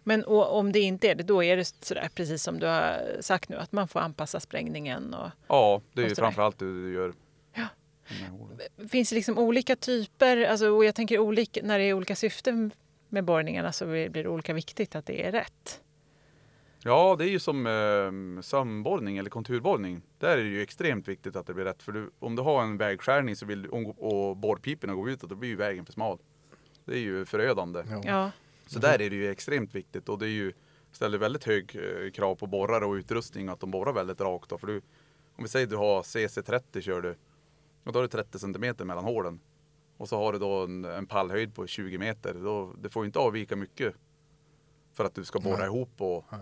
Men 0.05 0.25
och, 0.25 0.59
om 0.59 0.73
det 0.73 0.81
inte 0.81 1.09
är 1.11 1.15
det, 1.15 1.23
då 1.23 1.45
är 1.45 1.57
det 1.57 1.65
sådär 1.65 2.09
precis 2.15 2.43
som 2.43 2.59
du 2.59 2.67
har 2.67 3.01
sagt 3.21 3.49
nu, 3.49 3.57
att 3.57 3.73
man 3.73 3.89
får 3.89 4.01
anpassa 4.01 4.41
sprängningen. 4.41 5.15
Och, 5.15 5.29
Ja, 5.49 5.83
det 5.93 6.03
är 6.03 6.09
ju 6.09 6.15
framförallt 6.15 6.59
det 6.59 6.65
du 6.65 6.95
gör. 6.95 7.13
Ja. 7.55 7.67
hålen. 8.31 8.89
finns 8.89 9.09
det 9.09 9.15
liksom 9.15 9.39
olika 9.39 9.77
typer, 9.77 10.45
alltså, 10.45 10.69
och 10.69 10.85
jag 10.85 10.95
tänker 10.95 11.19
olika, 11.19 11.61
när 11.65 11.79
det 11.79 11.85
är 11.85 11.93
olika 11.93 12.17
syften 12.17 12.71
med 13.09 13.25
borrningarna 13.25 13.73
så 13.73 13.87
blir 13.87 14.09
det 14.09 14.29
olika 14.29 14.53
viktigt 14.53 14.95
att 14.95 15.07
det 15.07 15.27
är 15.27 15.33
rätt. 15.33 15.81
Ja, 16.87 17.17
det 17.19 17.25
är 17.25 17.29
ju 17.29 17.39
som 17.41 17.67
eh, 17.67 18.43
sömborrning 18.43 19.19
eller 19.19 19.31
konturborrning. 19.31 20.03
Där 20.19 20.39
är 20.39 20.43
det 20.43 20.49
ju 20.49 20.63
extremt 20.63 21.09
viktigt 21.09 21.37
att 21.37 21.47
det 21.47 21.55
blir 21.55 21.65
rätt. 21.65 21.83
För 21.83 21.93
du, 21.93 22.11
om 22.19 22.37
du 22.37 22.43
har 22.43 22.63
en 22.63 22.77
vägskärning 22.77 23.37
så 23.37 23.47
vill, 23.47 23.63
du- 23.63 23.69
och 23.69 24.37
borrpiporna 24.37 24.95
går 24.95 25.11
ut, 25.11 25.21
då 25.21 25.35
blir 25.35 25.49
ju 25.49 25.57
vägen 25.57 25.85
för 25.87 25.93
smal. 25.93 26.19
Det 26.85 26.93
är 26.95 26.99
ju 27.01 27.25
förödande. 27.25 27.85
Ja. 27.91 28.01
Ja, 28.05 28.31
Så 28.67 28.79
där 28.79 29.03
är 29.03 29.11
det 29.11 29.17
ju 29.17 29.31
extremt 29.31 29.75
viktigt 29.75 30.09
och 30.09 30.19
det 30.19 30.27
är 30.27 30.31
ju, 30.31 30.53
ställer 30.93 31.19
väldigt 31.19 31.45
hög 31.45 31.77
eh, 31.77 32.11
krav 32.11 32.35
på 32.35 32.47
borrare 32.47 32.85
och 32.85 32.93
utrustning 32.95 33.49
att 33.49 33.61
de 33.61 33.71
borrar 33.71 33.93
väldigt 33.93 34.21
rakt. 34.21 34.51
Då. 34.51 34.59
För 34.59 34.67
du, 34.67 34.77
om 35.37 35.45
vi 35.45 35.49
säger 35.49 35.67
du 35.67 35.77
har 35.77 36.03
CC30 36.03 36.81
kör 36.81 37.03
du, 37.03 37.17
och 37.85 37.93
då 37.93 37.99
har 37.99 38.03
du 38.03 38.09
30 38.09 38.39
cm 38.39 38.77
mellan 38.79 39.05
hålen. 39.05 39.41
Och 39.97 40.09
så 40.09 40.17
har 40.17 40.33
du 40.33 40.39
då 40.39 40.65
en, 40.65 40.85
en 40.85 41.07
pallhöjd 41.07 41.55
på 41.55 41.67
20 41.67 41.99
meter. 41.99 42.35
Då, 42.35 42.75
det 42.83 42.91
får 42.91 43.03
ju 43.05 43.07
inte 43.07 43.19
avvika 43.19 43.57
mycket 43.57 43.95
för 44.93 45.05
att 45.05 45.15
du 45.15 45.25
ska 45.25 45.39
borra 45.41 45.57
Nej. 45.57 45.67
ihop 45.67 45.91
och, 46.01 46.25
Nej. 46.33 46.41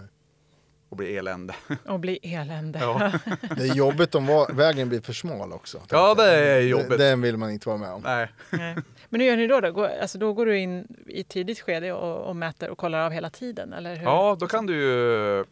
Och 0.93 0.99
bli 0.99 1.17
elände. 1.17 1.55
och 1.85 2.01
bli 2.01 2.19
elände. 2.23 2.79
Ja. 2.79 3.13
Det 3.57 3.63
är 3.63 3.75
jobbigt 3.75 4.15
om 4.15 4.47
vägen 4.51 4.89
blir 4.89 5.01
för 5.01 5.13
smal 5.13 5.53
också. 5.53 5.81
Ja, 5.89 6.15
det 6.15 6.35
är 6.35 6.61
jobbigt. 6.61 6.99
Den 6.99 7.23
vill 7.23 7.37
man 7.37 7.51
inte 7.51 7.69
vara 7.69 7.79
med 7.79 7.91
om. 7.91 8.03
Nej. 8.03 8.29
Nej. 8.51 8.77
Men 9.09 9.21
hur 9.21 9.29
gör 9.29 9.37
ni 9.37 9.47
då? 9.47 9.61
Då 9.61 9.73
går, 9.73 9.89
alltså, 9.89 10.19
då 10.19 10.33
går 10.33 10.47
du 10.47 10.59
in 10.59 10.87
i 11.07 11.21
ett 11.21 11.29
tidigt 11.29 11.61
skede 11.61 11.93
och, 11.93 12.29
och 12.29 12.37
mäter 12.37 12.71
och 12.71 12.79
kollar 12.79 12.99
av 12.99 13.13
hela 13.13 13.31
tiden? 13.31 13.73
Eller 13.73 13.97
hur? 13.97 14.05
Ja, 14.05 14.37
då 14.41 14.47
kan 14.47 14.67
du 14.67 14.75
ju 14.75 15.45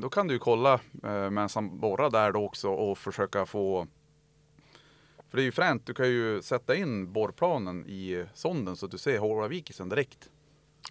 då 0.00 0.08
kan 0.08 0.28
du 0.28 0.38
kolla 0.38 0.74
eh, 1.04 1.30
medan 1.30 1.48
han 1.54 1.80
borrar 1.80 2.10
där 2.10 2.32
då 2.32 2.44
också 2.44 2.68
och 2.68 2.98
försöka 2.98 3.46
få 3.46 3.86
för 5.30 5.36
det 5.36 5.42
är 5.42 5.44
ju 5.44 5.52
fränt, 5.52 5.86
du 5.86 5.94
kan 5.94 6.08
ju 6.08 6.42
sätta 6.42 6.74
in 6.74 7.12
borrplanen 7.12 7.86
i 7.86 8.24
sonden 8.34 8.76
så 8.76 8.86
att 8.86 8.92
du 8.92 8.98
ser 8.98 9.18
hålavvikelsen 9.18 9.88
direkt. 9.88 10.30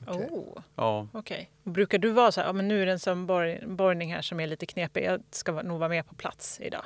Okej. 0.07 0.29
Oh, 0.31 0.63
Ja, 0.75 1.07
Okej. 1.13 1.51
Och 1.63 1.71
Brukar 1.71 1.97
du 1.97 2.11
vara 2.11 2.31
så 2.31 2.41
här, 2.41 2.47
ja, 2.47 2.53
men 2.53 2.67
nu 2.67 2.81
är 2.81 2.85
det 2.85 2.91
en 2.91 2.99
sån 2.99 3.25
borr, 3.25 3.65
borrning 3.67 4.13
här 4.13 4.21
som 4.21 4.39
är 4.39 4.47
lite 4.47 4.65
knepig, 4.65 5.03
jag 5.03 5.21
ska 5.31 5.61
nog 5.61 5.79
vara 5.79 5.89
med 5.89 6.07
på 6.07 6.15
plats 6.15 6.59
idag? 6.61 6.83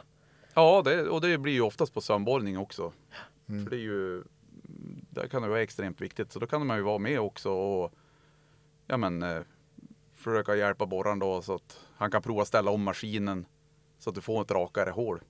ja 0.54 0.82
det, 0.86 1.10
och 1.10 1.21
det 1.21 1.38
blir 1.38 1.54
ju 1.54 1.62
oftast 1.62 1.93
på 1.93 2.01
sömnborrning 2.01 2.58
också. 2.58 2.93
Mm. 3.49 3.63
För 3.63 3.69
det 3.69 3.78
är 3.78 3.82
ju, 3.82 4.23
där 5.10 5.28
kan 5.28 5.41
det 5.41 5.47
vara 5.47 5.62
extremt 5.62 6.01
viktigt. 6.01 6.32
Så 6.32 6.39
då 6.39 6.47
kan 6.47 6.67
man 6.67 6.78
ju 6.78 6.84
vara 6.84 6.97
med 6.97 7.19
också 7.19 7.51
och 7.51 7.93
ja, 8.88 8.97
men, 8.97 9.23
eh, 9.23 9.41
försöka 10.15 10.56
hjälpa 10.56 10.86
borraren 10.86 11.19
då 11.19 11.41
så 11.41 11.56
att 11.56 11.80
han 11.95 12.12
kan 12.12 12.21
prova 12.21 12.45
ställa 12.45 12.71
om 12.71 12.84
maskinen 12.84 13.45
så 13.99 14.10
att 14.10 14.15
du 14.15 14.21
får 14.21 14.41
ett 14.41 14.51
rakare 14.51 14.89
hål. 14.89 15.21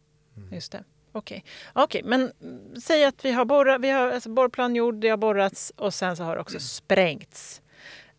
Just 0.51 0.71
det. 0.71 0.83
Okej, 1.11 1.45
Okej, 1.73 2.01
men 2.05 2.31
mm, 2.41 2.81
säg 2.81 3.05
att 3.05 3.25
vi 3.25 3.31
har, 3.31 3.45
borrat, 3.45 3.81
vi 3.81 3.89
har 3.89 4.11
alltså 4.11 4.29
borrplan 4.29 4.75
gjord, 4.75 4.95
det 4.95 5.09
har 5.09 5.17
borrats 5.17 5.73
och 5.75 5.93
sen 5.93 6.17
så 6.17 6.23
har 6.23 6.35
det 6.35 6.41
också 6.41 6.59
sprängts. 6.59 7.61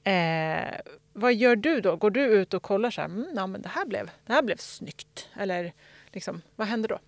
Eh, 0.06 0.80
vad 1.12 1.34
gör 1.34 1.56
du 1.56 1.80
då? 1.80 1.96
Går 1.96 2.10
du 2.10 2.20
ut 2.20 2.54
och 2.54 2.62
kollar 2.62 2.90
så 2.90 3.00
här, 3.00 3.08
mm, 3.08 3.26
ja, 3.36 3.46
men 3.46 3.62
det, 3.62 3.68
här 3.68 3.86
blev, 3.86 4.10
det 4.26 4.32
här 4.32 4.42
blev 4.42 4.56
snyggt? 4.56 5.28
Eller 5.36 5.72
liksom, 6.12 6.42
vad 6.56 6.66
händer 6.68 6.88
då? 6.88 6.98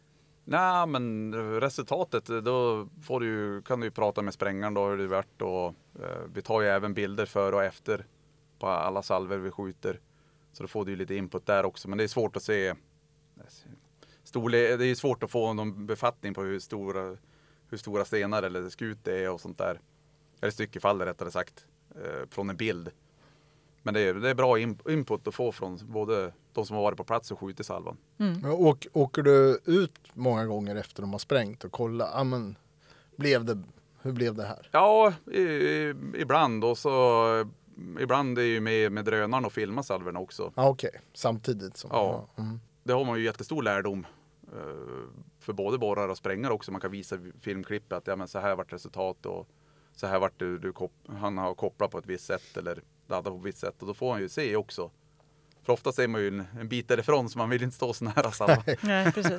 Nej, 0.44 0.86
men 0.86 1.34
resultatet, 1.60 2.24
då 2.26 2.88
får 3.02 3.20
du, 3.20 3.62
kan 3.62 3.80
du 3.80 3.86
ju 3.86 3.90
prata 3.90 4.22
med 4.22 4.34
sprängaren 4.34 4.74
då 4.74 4.86
hur 4.86 4.96
det 4.96 5.06
varit 5.06 5.42
och 5.42 5.66
eh, 6.02 6.22
vi 6.34 6.42
tar 6.42 6.60
ju 6.60 6.68
även 6.68 6.94
bilder 6.94 7.26
före 7.26 7.56
och 7.56 7.64
efter 7.64 8.06
på 8.58 8.66
alla 8.66 9.02
salver 9.02 9.38
vi 9.38 9.50
skjuter. 9.50 10.00
Så 10.52 10.62
då 10.62 10.68
får 10.68 10.84
du 10.84 10.90
ju 10.90 10.96
lite 10.96 11.14
input 11.14 11.46
där 11.46 11.64
också, 11.64 11.88
men 11.88 11.98
det 11.98 12.04
är 12.04 12.08
svårt 12.08 12.36
att 12.36 12.42
se 12.42 12.74
storle- 14.24 14.76
det 14.76 14.86
är 14.86 14.94
svårt 14.94 15.22
att 15.22 15.30
få 15.30 15.52
någon 15.52 15.86
befattning 15.86 16.34
på 16.34 16.42
hur 16.42 16.58
stora, 16.58 17.16
hur 17.70 17.78
stora 17.78 18.04
stenar 18.04 18.42
eller 18.42 18.68
skut 18.68 18.98
det 19.02 19.24
är 19.24 19.30
och 19.30 19.40
sånt 19.40 19.58
där. 19.58 19.80
Eller 20.40 20.50
styckefall 20.50 21.00
rättare 21.00 21.30
sagt, 21.30 21.66
från 22.30 22.50
en 22.50 22.56
bild. 22.56 22.90
Men 23.82 23.94
det 23.94 24.00
är, 24.00 24.14
det 24.14 24.30
är 24.30 24.34
bra 24.34 24.58
in, 24.58 24.78
input 24.88 25.28
att 25.28 25.34
få 25.34 25.52
från 25.52 25.78
både 25.82 26.32
de 26.52 26.66
som 26.66 26.76
har 26.76 26.82
varit 26.82 26.96
på 26.96 27.04
plats 27.04 27.30
och 27.30 27.38
skjutit 27.38 27.66
salvan. 27.66 27.96
Mm. 28.18 28.40
Men 28.40 28.50
Åk, 28.50 28.86
åker 28.92 29.22
du 29.22 29.60
ut 29.64 29.98
många 30.14 30.46
gånger 30.46 30.76
efter 30.76 31.02
de 31.02 31.12
har 31.12 31.18
sprängt 31.18 31.64
och 31.64 31.72
kollar, 31.72 32.10
ah, 32.14 32.24
men, 32.24 32.56
blev 33.16 33.44
det, 33.44 33.62
hur 34.02 34.12
blev 34.12 34.34
det 34.34 34.44
här? 34.44 34.68
Ja, 34.72 35.12
i, 35.26 35.40
i, 35.40 35.94
ibland. 36.14 36.64
Och 36.64 36.78
så, 36.78 37.46
ibland 38.00 38.38
är 38.38 38.42
ju 38.42 38.60
med, 38.60 38.92
med 38.92 39.04
drönaren 39.04 39.44
och 39.44 39.52
filmar 39.52 39.82
salverna 39.82 40.20
också. 40.20 40.52
Ja, 40.54 40.68
Okej, 40.68 41.00
samtidigt 41.14 41.76
som... 41.76 41.90
Ja. 41.92 42.28
Mm. 42.36 42.60
Det 42.82 42.92
har 42.92 43.04
man 43.04 43.18
ju 43.18 43.24
jättestor 43.24 43.62
lärdom 43.62 44.06
eh, 44.52 45.08
för 45.40 45.52
både 45.52 45.78
borrare 45.78 46.10
och 46.10 46.16
sprängare 46.16 46.52
också. 46.52 46.72
Man 46.72 46.80
kan 46.80 46.90
visa 46.90 47.18
filmklipp 47.40 47.92
att 47.92 48.06
ja, 48.06 48.16
men 48.16 48.28
så 48.28 48.38
här 48.38 48.56
vart 48.56 48.72
resultat 48.72 49.26
och 49.26 49.48
så 50.00 50.06
här 50.06 50.18
vart 50.18 50.38
du, 50.38 50.58
du 50.58 50.72
han 51.20 51.38
har 51.38 51.54
kopplat 51.54 51.90
på 51.90 51.98
ett 51.98 52.06
visst 52.06 52.26
sätt 52.26 52.56
eller 52.56 52.82
laddat 53.08 53.32
på 53.32 53.38
ett 53.38 53.44
visst 53.44 53.58
sätt. 53.58 53.74
Och 53.80 53.86
då 53.86 53.94
får 53.94 54.12
han 54.12 54.20
ju 54.20 54.28
se 54.28 54.56
också. 54.56 54.90
För 55.66 55.72
ofta 55.72 55.92
ser 55.92 56.08
man 56.08 56.20
ju 56.20 56.28
en, 56.28 56.44
en 56.60 56.68
bit 56.68 56.88
därifrån 56.88 57.28
så 57.30 57.38
man 57.38 57.50
vill 57.50 57.62
inte 57.62 57.76
stå 57.76 57.92
så 57.92 58.04
nära 58.04 58.30
salvan. 58.32 58.62
Nej. 58.80 59.12
Du, 59.14 59.22
Så 59.22 59.30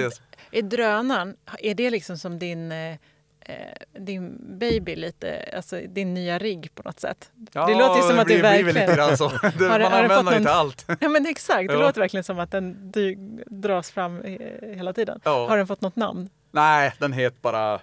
är, 0.00 0.12
är 0.50 0.62
drönaren, 0.62 1.36
är 1.58 1.74
det 1.74 1.90
liksom 1.90 2.18
som 2.18 2.38
din 2.38 2.72
eh, 2.72 2.92
eh, 3.40 3.56
din 4.00 4.38
baby 4.58 4.96
lite, 4.96 5.50
alltså 5.56 5.80
din 5.88 6.14
nya 6.14 6.38
rigg 6.38 6.70
på 6.74 6.82
något 6.82 7.00
sätt. 7.00 7.30
Ja, 7.52 7.66
det 7.66 7.74
låter 7.74 7.96
ju 7.96 8.02
som 8.08 8.18
att 8.18 8.28
det 8.28 8.34
blir, 8.34 8.42
väl 8.42 8.64
verkligen... 8.64 8.86
lite 8.88 8.96
grann 8.96 9.16
så. 9.16 9.28
Det, 9.58 9.68
Har 9.68 9.78
det- 9.78 9.84
man 9.84 9.92
har 9.92 10.02
det 10.02 10.04
använder 10.04 10.22
någon- 10.22 10.34
inte 10.34 10.52
allt. 10.52 10.86
Ja 11.00 11.08
men 11.08 11.26
exakt, 11.26 11.68
det 11.68 11.74
Ja. 11.74 11.80
låter 11.80 12.00
verkligen 12.00 12.24
som 12.24 12.38
att 12.38 12.50
den 12.50 12.92
dy- 12.92 13.44
dras 13.46 13.90
fram 13.90 14.22
hela 14.62 14.92
tiden. 14.92 15.20
Ja. 15.24 15.48
Har 15.48 15.56
den 15.56 15.66
fått 15.66 15.80
något 15.80 15.96
namn? 15.96 16.28
Nej, 16.50 16.92
den 16.98 17.12
heter 17.12 17.38
bara... 17.40 17.80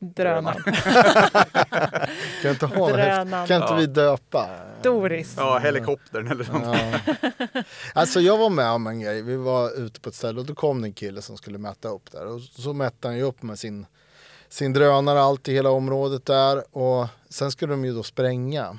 Drönaren. 0.00 0.62
Kan 2.42 2.50
inte, 2.50 2.66
ha? 2.66 2.92
Drönaren. 2.92 3.46
kan 3.46 3.62
inte 3.62 3.74
vi 3.74 3.86
döpa? 3.86 4.48
Doris. 4.82 5.34
Ja, 5.36 5.58
helikoptern 5.58 6.28
eller 6.28 6.44
sånt. 6.44 6.64
Ja. 6.66 6.98
Alltså 7.94 8.20
jag 8.20 8.38
var 8.38 8.50
med 8.50 8.70
om 8.70 8.86
en 8.86 9.00
grej. 9.00 9.22
Vi 9.22 9.36
var 9.36 9.80
ute 9.80 10.00
på 10.00 10.08
ett 10.08 10.14
ställe 10.14 10.40
och 10.40 10.46
då 10.46 10.54
kom 10.54 10.82
det 10.82 10.88
en 10.88 10.92
kille 10.92 11.22
som 11.22 11.36
skulle 11.36 11.58
mäta 11.58 11.88
upp 11.88 12.12
där. 12.12 12.26
Och 12.26 12.40
så 12.40 12.72
mätte 12.72 13.08
han 13.08 13.16
ju 13.16 13.22
upp 13.22 13.42
med 13.42 13.58
sin, 13.58 13.86
sin 14.48 14.72
drönare, 14.72 15.20
allt 15.20 15.48
i 15.48 15.52
hela 15.52 15.70
området 15.70 16.26
där. 16.26 16.76
Och 16.76 17.06
sen 17.28 17.50
skulle 17.50 17.72
de 17.72 17.84
ju 17.84 17.94
då 17.94 18.02
spränga. 18.02 18.78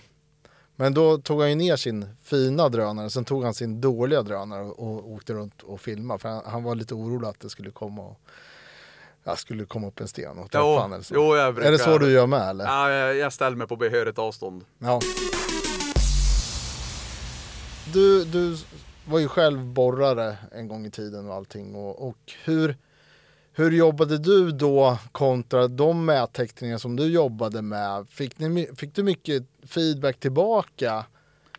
Men 0.76 0.94
då 0.94 1.18
tog 1.18 1.42
han 1.42 1.50
ju 1.50 1.56
ner 1.56 1.76
sin 1.76 2.06
fina 2.24 2.70
drönare, 2.70 3.10
sen 3.10 3.26
tog 3.26 3.44
han 3.44 3.54
sin 3.54 3.82
dåliga 3.82 4.22
drönare 4.22 4.64
och, 4.64 4.80
och 4.80 5.12
åkte 5.12 5.34
runt 5.34 5.62
och 5.62 5.82
filmade. 5.82 6.20
För 6.20 6.30
han, 6.30 6.42
han 6.46 6.64
var 6.64 6.76
lite 6.76 6.94
orolig 6.94 7.28
att 7.28 7.40
det 7.40 7.50
skulle 7.50 7.72
komma 7.72 8.02
och, 8.02 8.20
ja, 9.30 9.36
skulle 9.36 9.66
komma 9.66 9.88
upp 9.88 10.00
en 10.00 10.08
sten 10.08 10.38
och 10.40 10.52
träffa 10.52 10.66
Jo, 10.66 10.78
han 10.78 10.94
eller 10.94 11.04
så. 11.04 11.14
jo, 11.16 11.36
jag 11.36 11.54
brukar... 11.56 11.68
Är 11.68 11.72
det 11.72 11.80
så 11.80 11.98
du 11.98 12.12
gör 12.12 12.28
med 12.28 12.50
eller? 12.50 12.66
Ja, 12.66 12.92
jag, 12.92 13.16
jag 13.18 13.34
ställer 13.34 13.58
mig 13.58 13.68
på 13.68 13.76
behörigt 13.76 14.20
avstånd. 14.20 14.66
Ja. 14.80 15.00
Du, 17.94 18.26
du 18.26 18.58
var 19.06 19.20
ju 19.20 19.28
själv 19.28 19.66
borrare 19.66 20.38
en 20.52 20.68
gång 20.68 20.86
i 20.86 20.92
tiden 20.92 21.30
och 21.30 21.36
allting. 21.36 21.76
Och, 21.76 22.08
och 22.08 22.18
hur, 22.44 22.78
hur 23.54 23.72
jobbade 23.72 24.18
du 24.18 24.52
då 24.52 24.98
kontra 25.12 25.68
de 25.68 26.06
mätteckningar 26.06 26.78
som 26.78 26.96
du 26.96 27.06
jobbade 27.06 27.62
med? 27.62 28.10
Fick, 28.10 28.40
ni, 28.40 28.70
fick 28.78 28.96
du 28.96 29.04
mycket 29.04 29.44
feedback 29.68 30.20
tillbaka 30.20 31.06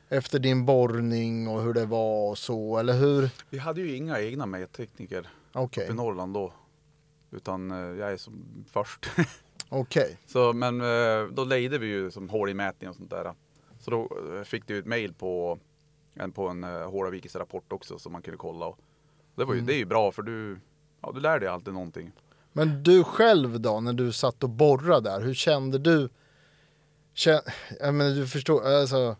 efter 0.09 0.39
din 0.39 0.65
borrning 0.65 1.49
och 1.49 1.63
hur 1.63 1.73
det 1.75 1.87
var 1.87 2.31
och 2.31 2.39
så? 2.39 2.79
Eller 2.79 2.93
hur? 2.93 3.31
Vi 3.51 3.59
hade 3.59 3.81
ju 3.81 3.97
inga 3.97 4.21
egna 4.21 4.47
mättekniker 4.47 5.29
Okej, 5.53 5.85
uppe 5.85 5.93
i 5.93 5.97
Norrland 5.97 6.35
då. 6.35 6.53
Utan 7.31 7.71
eh, 7.71 7.99
jag 8.01 8.13
är 8.13 8.17
som 8.17 8.65
först. 8.73 9.11
okej. 9.69 10.19
Så, 10.27 10.53
men 10.53 10.81
eh, 10.81 11.27
då 11.33 11.45
lejde 11.45 11.79
vi 11.79 11.87
ju 11.87 12.11
som 12.11 12.29
hål-i-mätning 12.29 12.91
och 12.91 12.97
sånt 12.97 13.11
där. 13.11 13.35
Så 13.79 13.91
då 13.91 14.09
eh, 14.37 14.43
fick 14.43 14.67
du 14.67 14.79
ett 14.79 14.87
mail 14.87 15.15
på 15.15 15.59
en, 16.15 16.33
på 16.33 16.49
en 16.49 16.65
rapport 17.35 17.73
också 17.73 17.99
som 17.99 18.13
man 18.13 18.23
kunde 18.23 18.39
kolla. 18.39 18.67
Och 18.67 18.79
det, 19.35 19.45
var 19.45 19.55
ju, 19.55 19.61
det 19.61 19.75
är 19.75 19.79
ju 19.79 19.85
bra 19.85 20.13
för 20.13 20.23
du, 20.23 20.59
ja, 21.01 21.13
du 21.15 21.21
lär 21.21 21.41
dig 21.41 21.49
alltid 21.49 21.75
någonting. 21.75 22.13
Men 22.53 22.83
du 22.83 23.05
själv 23.05 23.61
då, 23.61 23.81
när 23.81 23.93
du 23.93 24.13
satt 24.13 24.43
och 24.43 24.51
borrade 24.51 25.11
där, 25.11 25.21
hur 25.21 25.35
kände 25.35 25.79
du? 25.79 26.09
Kän, 27.15 27.41
jag 27.81 27.95
menar, 27.95 28.11
du 28.15 28.27
förstår, 28.27 28.67
alltså, 28.67 29.17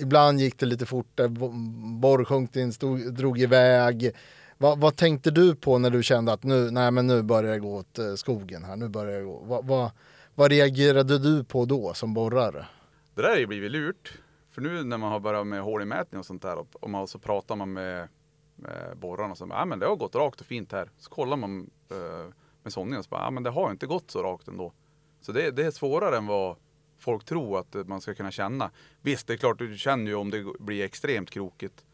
ibland 0.00 0.40
gick 0.40 0.58
det 0.58 0.66
lite 0.66 0.86
fortare, 0.86 1.28
bo- 1.28 1.52
borrsjunkningen 2.00 2.72
stod, 2.72 3.14
drog 3.14 3.38
iväg. 3.38 4.10
Vad, 4.58 4.78
vad 4.78 4.96
tänkte 4.96 5.30
du 5.30 5.54
på 5.54 5.78
när 5.78 5.90
du 5.90 6.02
kände 6.02 6.32
att 6.32 6.42
nu, 6.42 6.70
nej, 6.70 6.90
men 6.90 7.06
nu 7.06 7.22
börjar 7.22 7.52
det 7.52 7.58
gå 7.58 7.76
åt 7.76 7.98
eh, 7.98 8.14
skogen 8.14 8.64
här, 8.64 8.76
nu 8.76 8.88
börjar 8.88 9.18
det 9.18 9.24
gå. 9.24 9.42
Vad, 9.44 9.66
vad, 9.66 9.90
vad 10.34 10.50
reagerade 10.50 11.18
du 11.18 11.44
på 11.44 11.64
då 11.64 11.94
som 11.94 12.14
borrare? 12.14 12.66
Det 13.14 13.22
där 13.22 13.28
har 13.28 13.36
ju 13.36 13.46
blivit 13.46 13.70
lurt. 13.70 14.18
För 14.50 14.60
nu 14.60 14.84
när 14.84 14.98
man 14.98 15.12
har 15.12 15.20
börjat 15.20 15.46
med 15.46 15.62
hål-i-mätning 15.62 16.18
och 16.18 16.26
sånt 16.26 16.42
där 16.42 16.56
och, 16.56 16.68
och, 16.80 16.90
man, 16.90 17.08
så 17.08 17.18
pratar 17.18 17.56
man 17.56 17.72
med, 17.72 18.08
med 18.56 18.96
borrarna 18.96 19.30
och 19.30 19.38
så 19.38 19.46
ja 19.50 19.64
men 19.64 19.78
det 19.78 19.86
har 19.86 19.96
gått 19.96 20.14
rakt 20.14 20.40
och 20.40 20.46
fint 20.46 20.72
här. 20.72 20.90
Så 20.98 21.10
kollar 21.10 21.36
man 21.36 21.70
eh, 21.90 22.34
med 22.62 22.72
sondningen 22.72 22.98
och 22.98 23.04
så 23.04 23.08
bara, 23.08 23.22
ja 23.22 23.30
men 23.30 23.42
det 23.42 23.50
har 23.50 23.70
inte 23.70 23.86
gått 23.86 24.10
så 24.10 24.22
rakt 24.22 24.48
ändå. 24.48 24.72
Så 25.20 25.32
det, 25.32 25.50
det 25.50 25.66
är 25.66 25.70
svårare 25.70 26.16
än 26.16 26.26
vad 26.26 26.56
folk 26.98 27.24
tror 27.24 27.58
att 27.58 27.88
man 27.88 28.00
ska 28.00 28.14
kunna 28.14 28.30
känna. 28.30 28.70
Visst, 29.00 29.26
det 29.26 29.32
är 29.32 29.36
klart 29.36 29.58
du 29.58 29.78
känner 29.78 30.10
ju 30.10 30.14
om 30.14 30.30
det 30.30 30.44
blir 30.58 30.84
extremt 30.84 31.30
krokigt. 31.30 31.84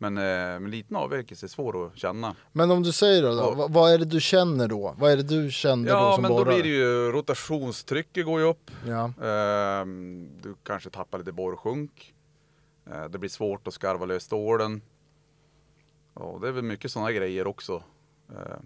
Men, 0.00 0.18
eh, 0.18 0.22
men 0.60 0.70
liten 0.70 0.96
avvikelse 0.96 1.46
är 1.46 1.48
svår 1.48 1.86
att 1.86 1.96
känna. 1.98 2.36
Men 2.52 2.70
om 2.70 2.82
du 2.82 2.92
säger 2.92 3.22
då, 3.22 3.28
då 3.28 3.34
Ja. 3.36 3.50
vad, 3.54 3.72
vad 3.72 3.92
är 3.92 3.98
det 3.98 4.04
du 4.04 4.20
känner 4.20 4.68
då? 4.68 4.94
Vad 4.98 5.12
är 5.12 5.16
det 5.16 5.22
du 5.22 5.50
kände 5.50 5.90
då 5.90 5.96
Ja, 5.96 6.12
som 6.14 6.22
men 6.22 6.30
då 6.30 6.36
borrare? 6.38 6.54
blir 6.54 6.62
det 6.62 6.78
ju 6.78 7.12
rotationstrycket 7.12 8.24
går 8.26 8.40
ju 8.40 8.46
upp. 8.46 8.70
Ja. 8.86 9.12
Ehm, 9.26 10.28
du 10.42 10.54
kanske 10.62 10.90
tappar 10.90 11.18
lite 11.18 11.32
borrsjunk. 11.32 12.14
Eh, 12.90 13.04
det 13.04 13.18
blir 13.18 13.30
svårt 13.30 13.66
att 13.68 13.74
skarva 13.74 14.06
lös 14.06 14.22
stålen. 14.22 14.82
Ja, 16.14 16.38
det 16.42 16.48
är 16.48 16.52
väl 16.52 16.64
mycket 16.64 16.90
sådana 16.92 17.12
grejer 17.12 17.46
också. 17.46 17.82
Eh, 18.30 18.56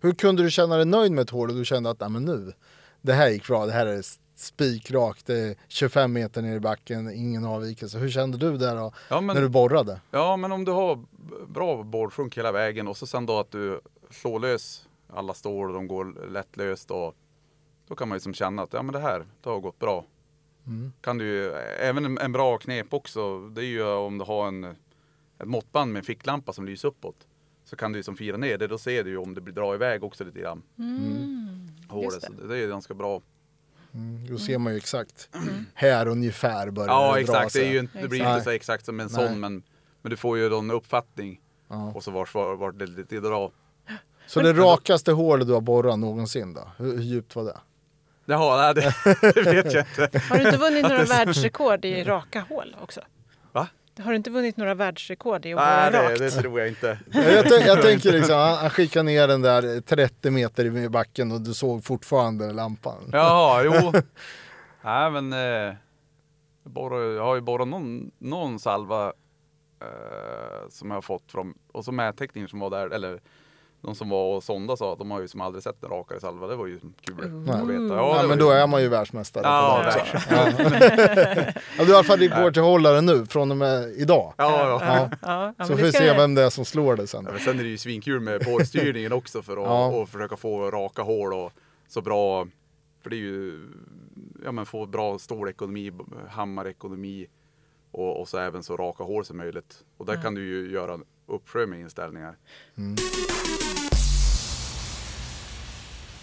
Hur 0.00 0.12
kunde 0.14 0.42
du 0.42 0.50
känna 0.50 0.76
dig 0.76 0.84
nöjd 0.84 1.12
med 1.12 1.22
ett 1.22 1.30
hål 1.30 1.50
och 1.50 1.56
du 1.56 1.64
kände 1.64 1.90
att 1.90 2.00
Nej, 2.00 2.10
men 2.10 2.24
nu, 2.24 2.52
det 3.02 3.12
här 3.12 3.28
gick 3.28 3.46
bra, 3.46 3.66
det 3.66 3.72
här 3.72 3.86
är 3.86 4.02
spikrakt, 4.38 5.26
det 5.26 5.38
är 5.38 5.56
25 5.68 6.12
meter 6.12 6.42
ner 6.42 6.56
i 6.56 6.60
backen, 6.60 7.10
ingen 7.10 7.44
avvikelse. 7.44 7.98
Hur 7.98 8.10
kände 8.10 8.38
du 8.38 8.56
där 8.56 8.76
då, 8.76 8.92
ja, 9.10 9.20
när 9.20 9.34
du 9.34 9.40
men, 9.40 9.52
borrade? 9.52 10.00
ja, 10.10 10.36
men 10.36 10.52
om 10.52 10.64
du 10.64 10.72
har 10.72 11.04
bra 11.48 11.82
borrsjunk 11.82 12.38
hela 12.38 12.52
vägen 12.52 12.88
och 12.88 12.96
så 12.96 13.06
sen 13.06 13.26
då 13.26 13.38
att 13.38 13.50
du 13.50 13.80
slår 14.10 14.40
lös 14.40 14.88
alla 15.08 15.34
stål 15.34 15.68
och 15.68 15.74
de 15.74 15.88
går 15.88 16.28
lättlöst 16.30 16.90
och 16.90 17.14
då 17.88 17.94
kan 17.94 18.08
man 18.08 18.16
ju 18.16 18.20
som 18.20 18.34
känna 18.34 18.62
att 18.62 18.72
ja, 18.72 18.82
men 18.82 18.92
det 18.92 19.00
här 19.00 19.26
det 19.42 19.50
har 19.50 19.60
gått 19.60 19.78
bra. 19.78 20.04
Mm. 20.66 20.92
Kan 21.00 21.18
du 21.18 21.52
även 21.80 22.04
en, 22.04 22.18
en 22.18 22.32
bra 22.32 22.58
knep 22.58 22.94
också, 22.94 23.48
det 23.48 23.60
är 23.60 23.66
ju 23.66 23.84
om 23.84 24.18
du 24.18 24.24
har 24.24 24.48
en, 24.48 24.64
ett 24.64 24.76
måttband 25.48 25.92
med 25.92 26.00
en 26.00 26.04
ficklampa 26.04 26.52
som 26.52 26.66
lyser 26.66 26.88
uppåt. 26.88 27.26
Så 27.64 27.76
kan 27.76 27.92
du 27.92 27.98
ju 27.98 28.02
som 28.02 28.16
fira 28.16 28.36
ner 28.36 28.58
det, 28.58 28.66
då 28.66 28.78
ser 28.78 29.04
du 29.04 29.10
ju 29.10 29.16
om 29.16 29.34
det 29.34 29.40
blir 29.40 29.54
dra 29.54 29.74
iväg 29.74 30.04
också 30.04 30.24
lite 30.24 30.40
grann. 30.40 30.62
Hålet, 31.88 32.04
just 32.04 32.20
det. 32.20 32.42
så 32.42 32.46
det 32.46 32.58
är 32.58 32.68
ganska 32.68 32.94
bra. 32.94 33.22
Mm, 33.96 34.26
då 34.30 34.38
ser 34.38 34.58
man 34.58 34.72
ju 34.72 34.76
exakt 34.76 35.28
här 35.74 36.08
ungefär 36.08 36.70
börjar 36.70 36.88
Ja 36.88 37.06
det 37.06 37.12
dra 37.12 37.20
exakt, 37.20 37.52
det, 37.52 37.58
är 37.58 37.62
sig. 37.62 37.72
ju 37.72 37.78
inte, 37.78 37.98
det 38.02 38.08
blir 38.08 38.20
ju 38.20 38.28
inte 38.30 38.44
så 38.44 38.50
exakt 38.50 38.84
som 38.84 39.00
en 39.00 39.08
Nej. 39.12 39.26
sån 39.28 39.40
men, 39.40 39.62
men 40.02 40.10
du 40.10 40.16
får 40.16 40.38
ju 40.38 40.48
då 40.48 40.58
en 40.58 40.70
uppfattning 40.70 41.40
Ja. 41.68 41.92
och 41.94 42.04
så 42.04 42.10
vart 42.10 42.34
var, 42.34 42.56
var 42.56 42.72
det 42.72 42.86
lite 42.86 43.20
dra. 43.20 43.50
Så 44.26 44.40
det 44.40 44.52
rakaste 44.52 45.12
hålet 45.12 45.46
du 45.46 45.52
har 45.52 45.60
borrat 45.60 45.98
någonsin 45.98 46.54
då? 46.54 46.68
Hur, 46.78 46.92
hur 46.96 47.02
djupt 47.02 47.36
var 47.36 47.44
det? 47.44 47.58
Jaha, 48.24 48.56
nej, 48.74 48.74
det, 48.74 48.94
det 49.34 49.42
vet 49.42 49.72
jag 49.72 49.84
inte. 49.86 50.18
Har 50.28 50.36
du 50.38 50.44
inte 50.46 50.56
vunnit 50.58 50.82
några 50.82 51.04
världsrekord 51.04 51.84
i 51.84 52.04
raka 52.04 52.40
hål 52.48 52.76
också? 52.82 53.00
Va? 53.52 53.68
Har 53.98 54.10
du 54.10 54.16
inte 54.16 54.30
vunnit 54.30 54.56
några 54.56 54.74
världsrekord 54.74 55.46
i 55.46 55.52
att 55.52 55.58
Nej, 55.58 55.92
det, 55.92 56.08
rakt? 56.08 56.18
det 56.18 56.30
tror 56.30 56.60
jag 56.60 56.68
inte. 56.68 56.98
Jag, 57.12 57.66
jag 57.66 57.82
tänker 57.82 58.12
liksom, 58.12 58.36
han, 58.36 58.54
han 58.58 58.70
skickar 58.70 59.02
ner 59.02 59.28
den 59.28 59.42
där 59.42 59.80
30 59.80 60.30
meter 60.30 60.64
i 60.64 60.88
backen 60.88 61.32
och 61.32 61.40
du 61.40 61.54
såg 61.54 61.84
fortfarande 61.84 62.52
lampan. 62.52 63.10
Jaha, 63.12 63.62
jo. 63.64 63.92
Nej 64.84 65.10
men 65.10 65.32
eh, 65.32 65.74
jag 67.16 67.24
har 67.24 67.34
ju 67.34 67.40
borrat 67.40 67.68
någon, 67.68 68.10
någon 68.18 68.58
salva 68.58 69.12
eh, 69.82 70.68
som 70.70 70.90
jag 70.90 70.96
har 70.96 71.02
fått 71.02 71.32
från, 71.32 71.54
och 71.72 71.84
så 71.84 71.92
mättekniker 71.92 72.48
som 72.48 72.60
var 72.60 72.70
där, 72.70 72.90
eller 72.90 73.20
de 73.80 73.94
som 73.94 74.08
var 74.08 74.36
och 74.36 74.44
sonda 74.44 74.76
sa 74.76 74.92
att 74.92 74.98
de 74.98 75.10
har 75.10 75.20
ju 75.20 75.28
som 75.28 75.40
aldrig 75.40 75.62
sett 75.62 75.82
en 75.84 75.90
rakare 75.90 76.20
salva. 76.20 76.46
Det 76.46 76.56
var 76.56 76.66
ju 76.66 76.80
kul 77.00 77.14
Ooh. 77.24 77.50
att 77.50 77.68
veta. 77.68 77.94
Ja, 77.96 78.22
det 78.22 78.28
men 78.28 78.38
då 78.38 78.44
ju- 78.44 78.58
är 78.58 78.66
man 78.66 78.82
ju 78.82 78.88
världsmästare. 78.88 79.42
Ja, 79.44 79.84
också. 79.86 79.98
ja. 80.30 80.48
ja, 81.78 81.84
du 81.84 81.90
i 81.92 81.94
alla 81.94 82.04
fall 82.04 82.54
hållare 82.64 83.00
nu 83.00 83.26
från 83.26 83.50
och 83.50 83.56
med 83.56 83.90
idag. 83.96 84.34
Ja, 84.36 84.68
ja. 84.68 84.80
Ja. 84.86 85.10
Ja, 85.22 85.54
ja, 85.58 85.64
Så 85.64 85.76
får 85.76 85.82
vi 85.84 85.92
se 85.92 86.12
vem 86.16 86.34
det 86.34 86.42
är 86.42 86.50
som 86.50 86.64
slår 86.64 86.96
det 86.96 87.06
sen. 87.06 87.24
Ja, 87.26 87.32
men 87.32 87.40
sen 87.40 87.58
är 87.58 87.62
det 87.62 87.68
ju 87.70 87.78
svinkul 87.78 88.20
med 88.20 88.44
båtstyrningen 88.44 89.12
också 89.12 89.42
för 89.42 89.56
att 89.56 89.64
Ja. 89.64 89.86
och 89.86 90.08
försöka 90.08 90.36
få 90.36 90.70
raka 90.70 91.02
hål 91.02 91.32
och 91.34 91.52
så 91.88 92.00
bra. 92.02 92.46
För 93.02 93.10
det 93.10 93.16
är 93.16 93.20
ju, 93.20 93.60
ja 94.44 94.52
men 94.52 94.66
få 94.66 94.86
bra 94.86 95.18
stålekonomi, 95.18 95.92
hammarekonomi 96.28 97.26
och, 97.90 98.20
och 98.20 98.28
så 98.28 98.38
även 98.38 98.62
så 98.62 98.76
raka 98.76 99.04
hål 99.04 99.24
som 99.24 99.36
möjligt. 99.36 99.84
Och 99.96 100.06
där 100.06 100.22
kan 100.22 100.34
du 100.34 100.44
ju 100.46 100.72
göra 100.72 100.98
uppsjö 101.26 101.66
med 101.66 101.80
inställningar. 101.80 102.36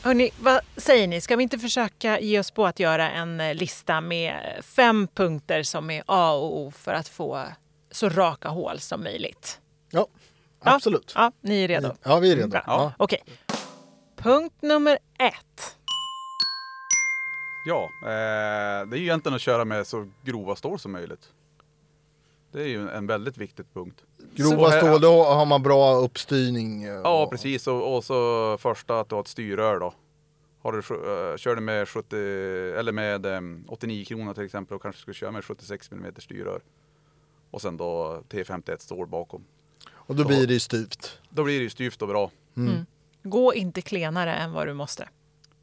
Hörrni, 0.04 0.32
vad 0.40 0.60
säger 0.78 1.08
ni? 1.08 1.22
Ska 1.22 1.36
vi 1.36 1.44
inte 1.44 1.60
försöka 1.60 2.20
ge 2.20 2.40
oss 2.40 2.52
på 2.52 2.66
att 2.66 2.80
göra 2.80 3.12
en 3.12 3.40
eh, 3.40 3.56
lista 3.56 4.02
med 4.02 4.60
fem 4.64 5.08
punkter 5.08 5.64
som 5.64 5.90
är 5.90 6.04
A 6.06 6.32
och 6.34 6.58
O 6.58 6.72
för 6.72 6.94
att 6.94 7.08
få 7.08 7.46
så 7.92 8.10
raka 8.10 8.50
hål 8.50 8.80
som 8.80 9.04
möjligt? 9.04 9.60
Ja, 9.92 10.08
Ja. 10.66 10.76
absolut. 10.76 11.12
Ja, 11.16 11.32
ni 11.42 11.64
är 11.64 11.68
redo? 11.68 11.96
Ja, 12.04 12.20
vi 12.20 12.32
är 12.32 12.36
redo. 12.36 12.48
Bra. 12.48 12.64
Ja. 12.68 12.94
Okej. 12.98 13.24
Punkt 14.16 14.56
nummer 14.62 14.98
ett. 15.20 15.78
Ja, 17.68 17.84
eh, 18.02 18.88
det 18.88 18.96
är 18.96 18.98
ju 18.98 19.04
egentligen 19.04 19.36
att 19.36 19.42
köra 19.42 19.66
med 19.66 19.88
så 19.88 20.10
grova 20.24 20.56
stål 20.56 20.80
som 20.80 20.92
möjligt. 20.92 21.32
Det 22.52 22.62
är 22.62 22.68
ju 22.68 22.90
en 22.90 23.08
väldigt 23.08 23.38
viktig 23.38 23.66
punkt. 23.74 24.04
Grova 24.36 24.72
Så- 24.72 24.78
stål, 24.78 25.02
då 25.02 25.24
har 25.24 25.46
man 25.46 25.64
bra 25.64 25.96
uppstyrning. 25.96 26.84
eh, 26.84 26.90
Ja, 26.94 27.24
och- 27.24 27.32
precis. 27.32 27.68
Och, 27.68 27.96
och 27.96 28.04
så 28.04 28.58
första 28.60 29.00
att 29.00 29.10
du 29.10 29.16
har 29.16 29.22
ett 29.22 29.28
styrrör 29.28 29.80
då. 29.80 29.94
Har 30.62 30.72
du, 30.72 30.78
eh, 30.80 31.38
kör 31.38 31.56
du 31.56 31.62
med 31.62 31.90
70, 31.90 32.16
eller 32.80 32.92
med 32.92 33.26
em, 33.26 33.66
89 33.68 34.06
kronor 34.06 34.34
till 34.34 34.44
exempel 34.46 34.76
och 34.76 34.82
kanske 34.82 35.02
skulle 35.02 35.14
köra 35.16 35.32
med 35.32 35.46
76 35.46 35.92
mm 35.92 36.14
styrrör. 36.18 36.62
Och 37.52 37.62
sen 37.62 37.78
då 37.78 38.22
T51 38.30 38.78
stål 38.80 39.08
bakom. 39.08 39.44
Och 39.92 40.16
då 40.16 40.26
blir 40.28 40.48
det 40.48 40.54
ju 40.54 40.60
styvt. 40.60 41.20
Då 41.30 41.44
blir 41.44 41.58
det 41.58 41.64
ju 41.64 41.70
styvt 41.70 42.02
och 42.02 42.08
bra. 42.08 42.32
Gå 43.24 43.54
inte 43.54 43.82
klenare 43.82 44.34
än 44.34 44.52
vad 44.54 44.68
du 44.68 44.74
måste. 44.74 45.10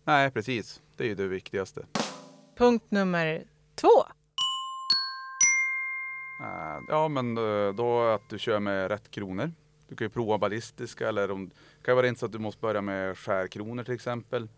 Nej, 0.05 0.31
precis. 0.31 0.81
Det 0.97 1.05
är 1.05 1.09
ju 1.09 1.15
det 1.15 1.27
viktigaste. 1.27 1.83
Punkt 2.59 2.85
nummer 2.89 3.43
två. 3.75 3.89
Eh, 6.41 6.81
Ja, 6.89 7.09
men 7.09 7.37
eh, 7.37 7.75
då 7.75 8.03
att 8.03 8.29
du 8.29 8.39
kör 8.39 8.61
med 8.61 8.89
rätt 8.91 9.11
kronor. 9.11 9.53
Du 9.89 9.97
kan 9.97 10.05
ju 10.05 10.09
prova 10.11 10.39
ballistiska 10.39 11.09
eller 11.09 11.31
om 11.31 11.49
det 11.49 11.55
kan 11.85 11.97
vara 11.97 12.07
rent 12.07 12.19
så 12.19 12.27
att 12.27 12.33
du 12.33 12.39
måste 12.39 12.61
börja 12.61 12.81
med 12.83 13.19
skärkronor 13.19 13.85
till 13.85 13.95
exempel. 13.95 14.49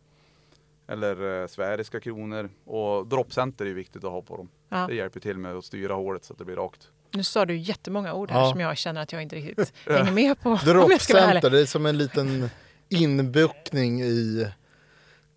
Eller 0.86 1.42
eh, 1.42 1.46
sfäriska 1.46 2.00
kronor. 2.00 2.50
Och 2.64 3.06
droppcenter 3.06 3.64
är 3.64 3.68
ju 3.68 3.74
viktigt 3.74 4.04
att 4.04 4.10
ha 4.10 4.22
på 4.22 4.36
dem. 4.36 4.48
Ja. 4.68 4.86
Det 4.88 4.94
hjälper 4.94 5.20
till 5.20 5.38
med 5.38 5.56
att 5.56 5.64
styra 5.64 5.94
hålet 5.94 6.24
så 6.24 6.32
att 6.32 6.38
det 6.38 6.44
blir 6.44 6.56
rakt. 6.56 6.88
Nu 7.14 7.22
sa 7.22 7.44
du 7.46 7.56
jättemånga 7.56 8.14
ord 8.14 8.30
här 8.30 8.40
Ja. 8.40 8.50
som 8.50 8.60
jag 8.60 8.76
känner 8.76 9.02
att 9.02 9.12
jag 9.12 9.22
inte 9.22 9.36
riktigt 9.36 9.72
hänger 9.86 10.12
med 10.12 10.40
på. 10.40 10.58
Droppcenter, 10.64 11.50
det 11.50 11.60
är 11.60 11.66
som 11.66 11.86
en 11.86 11.98
liten 11.98 12.48
inbuktning 12.88 14.00
i, 14.02 14.46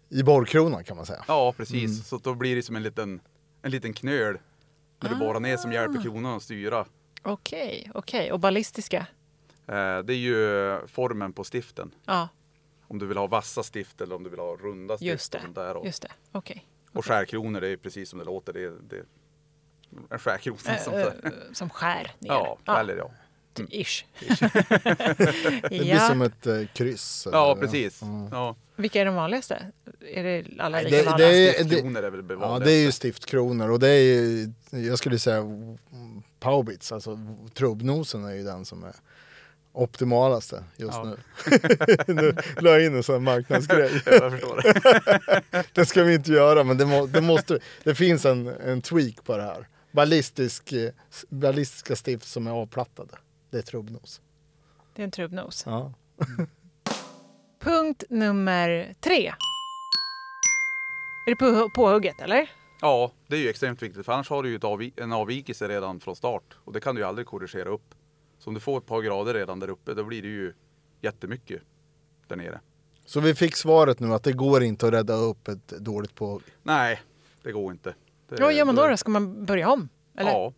i 0.09 0.23
borrkronan 0.23 0.83
kan 0.83 0.97
man 0.97 1.05
säga. 1.05 1.23
Ja, 1.27 1.53
precis. 1.57 2.07
Så 2.07 2.15
att 2.15 2.23
då 2.23 2.33
blir 2.33 2.55
det 2.55 2.63
som 2.63 2.75
en 2.75 2.83
liten, 2.83 3.21
en 3.61 3.71
liten 3.71 3.93
knöl 3.93 4.37
när 4.99 5.09
du 5.09 5.15
borrar 5.15 5.39
ner 5.39 5.57
som 5.57 5.71
hjälper 5.71 6.01
kronan 6.01 6.35
att 6.35 6.43
styra. 6.43 6.85
Okej, 7.23 7.91
okej. 7.93 8.31
Och 8.31 8.39
ballistiska? 8.39 8.97
Eh, 9.67 9.97
Det 9.99 10.13
är 10.13 10.17
ju 10.17 10.87
formen 10.87 11.33
på 11.33 11.43
stiften. 11.43 11.91
Ja, 12.05 12.27
Om 12.87 12.99
du 12.99 13.05
vill 13.07 13.17
ha 13.17 13.27
vassa 13.27 13.63
stift 13.63 14.01
eller 14.01 14.15
om 14.15 14.23
du 14.23 14.29
vill 14.29 14.39
ha 14.39 14.55
runda 14.55 14.97
stift 14.97 15.11
just 15.11 15.35
och 15.35 15.41
sånt 15.41 15.55
där. 15.55 15.73
det. 15.73 15.79
Och, 15.79 15.85
Just 15.85 16.01
det. 16.01 16.11
Okej. 16.31 16.65
och 16.91 17.05
skärkronor, 17.05 17.61
det 17.61 17.67
är 17.69 17.77
precis 17.77 18.09
som 18.09 18.19
det 18.19 18.25
låter. 18.25 18.53
Det 18.53 18.63
är, 18.63 18.73
det 18.89 18.95
är 18.95 19.05
en 20.09 20.19
skärkrona. 20.19 20.59
Äh, 20.75 20.77
som, 20.83 20.93
äh, 20.93 21.03
som 21.53 21.69
skär 21.69 22.11
ner? 22.19 22.29
ja, 22.65 22.79
eller 22.79 22.97
ja. 22.97 23.11
Ish. 23.69 24.05
Det 25.61 25.69
blir 25.69 25.83
ja. 25.93 26.07
som 26.07 26.21
ett 26.21 26.47
eh, 26.47 26.61
kryss. 26.73 27.27
Ja, 27.31 27.51
eller- 27.51 27.61
precis. 27.61 28.01
Ja. 28.31 28.55
Vilka 28.75 29.01
är 29.01 29.05
de 29.05 29.15
vanligaste? 29.15 29.65
Är 30.13 30.23
det 30.23 30.45
alla 30.59 30.81
likadana? 30.81 31.17
det- 31.17 31.25
det- 31.27 31.53
Stiftkronor 31.63 32.03
är 32.03 32.09
väl 32.09 32.27
det 32.27 32.33
Ja, 32.33 32.39
vanligaste. 32.39 32.65
det 32.65 32.71
är 32.77 32.81
ju 32.83 32.91
stiftkronor 32.91 33.69
och 33.69 33.79
det 33.79 33.87
är 33.89 34.01
ju, 34.03 34.51
jag 34.69 34.97
skulle 34.97 35.19
säga 35.19 35.37
mm, 35.37 35.77
Paubits, 36.39 36.91
alltså 36.91 37.19
trubbnosen 37.53 38.25
är 38.25 38.33
ju 38.33 38.43
den 38.43 38.65
som 38.65 38.83
är 38.83 38.93
optimalaste 39.73 40.63
just 40.77 40.93
Ja. 40.93 41.03
nu. 41.03 41.17
nu 42.13 42.35
la 42.59 42.69
jag 42.71 42.85
in 42.85 42.95
en 42.95 43.03
sån 43.03 43.13
här 43.15 43.19
marknadsgrej. 43.19 43.91
Jag 44.05 44.31
förstår 44.31 44.61
det. 45.51 45.63
Det 45.73 45.85
ska 45.85 46.03
vi 46.03 46.13
inte 46.13 46.31
göra 46.31 46.63
men 46.63 46.77
det, 46.77 46.85
må, 46.85 47.05
det 47.05 47.21
måste, 47.21 47.59
det 47.83 47.95
finns 47.95 48.25
en, 48.25 48.47
en 48.47 48.81
tweak 48.81 49.23
på 49.23 49.37
det 49.37 49.43
här. 49.43 49.67
Ballistisk, 49.91 50.71
eh, 50.71 50.89
ballistiska 51.29 51.95
stift 51.95 52.27
som 52.27 52.47
är 52.47 52.51
avplattade. 52.51 53.11
Det 53.49 53.57
är 53.57 53.61
trubbnos. 53.61 54.21
Det 54.95 55.01
är 55.01 55.03
en 55.03 55.11
trubbnos. 55.11 55.63
Ja. 55.65 55.93
Punkt 57.59 58.03
nummer 58.09 58.95
tre. 58.99 59.27
Är 61.27 61.29
det 61.29 61.35
på, 61.35 61.69
påhugget 61.75 62.21
eller? 62.21 62.49
Ja, 62.81 63.11
det 63.27 63.35
är 63.35 63.39
ju 63.39 63.49
extremt 63.49 63.81
viktigt 63.81 64.05
för 64.05 64.13
annars 64.13 64.29
har 64.29 64.43
du 64.43 64.49
ju 64.49 64.57
avvi- 64.59 65.01
en 65.03 65.13
avvikelse 65.13 65.67
redan 65.67 65.99
från 65.99 66.15
start 66.15 66.57
och 66.57 66.73
det 66.73 66.79
kan 66.79 66.95
du 66.95 67.01
ju 67.01 67.07
aldrig 67.07 67.27
korrigera 67.27 67.69
upp. 67.69 67.95
Så 68.39 68.49
om 68.49 68.53
du 68.53 68.59
får 68.59 68.77
ett 68.77 68.85
par 68.85 69.01
grader 69.01 69.33
redan 69.33 69.59
där 69.59 69.69
uppe 69.69 69.93
då 69.93 70.03
blir 70.03 70.21
det 70.21 70.27
ju 70.27 70.53
jättemycket 71.01 71.61
där 72.27 72.35
nere. 72.35 72.59
Så 73.05 73.19
vi 73.19 73.35
fick 73.35 73.55
svaret 73.55 73.99
nu 73.99 74.13
att 74.13 74.23
det 74.23 74.33
går 74.33 74.63
inte 74.63 74.87
att 74.87 74.93
rädda 74.93 75.13
upp 75.13 75.47
ett 75.47 75.67
dåligt 75.67 76.15
påhugg. 76.15 76.41
Nej, 76.63 77.01
det 77.43 77.51
går 77.51 77.71
inte. 77.71 77.95
Det, 78.29 78.41
Vad 78.41 78.53
gör 78.53 78.65
man 78.65 78.75
då? 78.75 78.87
då? 78.87 78.97
Ska 78.97 79.11
man 79.11 79.45
börja 79.45 79.69
om? 79.69 79.89
Eller? 80.17 80.31
Ja, 80.31 80.53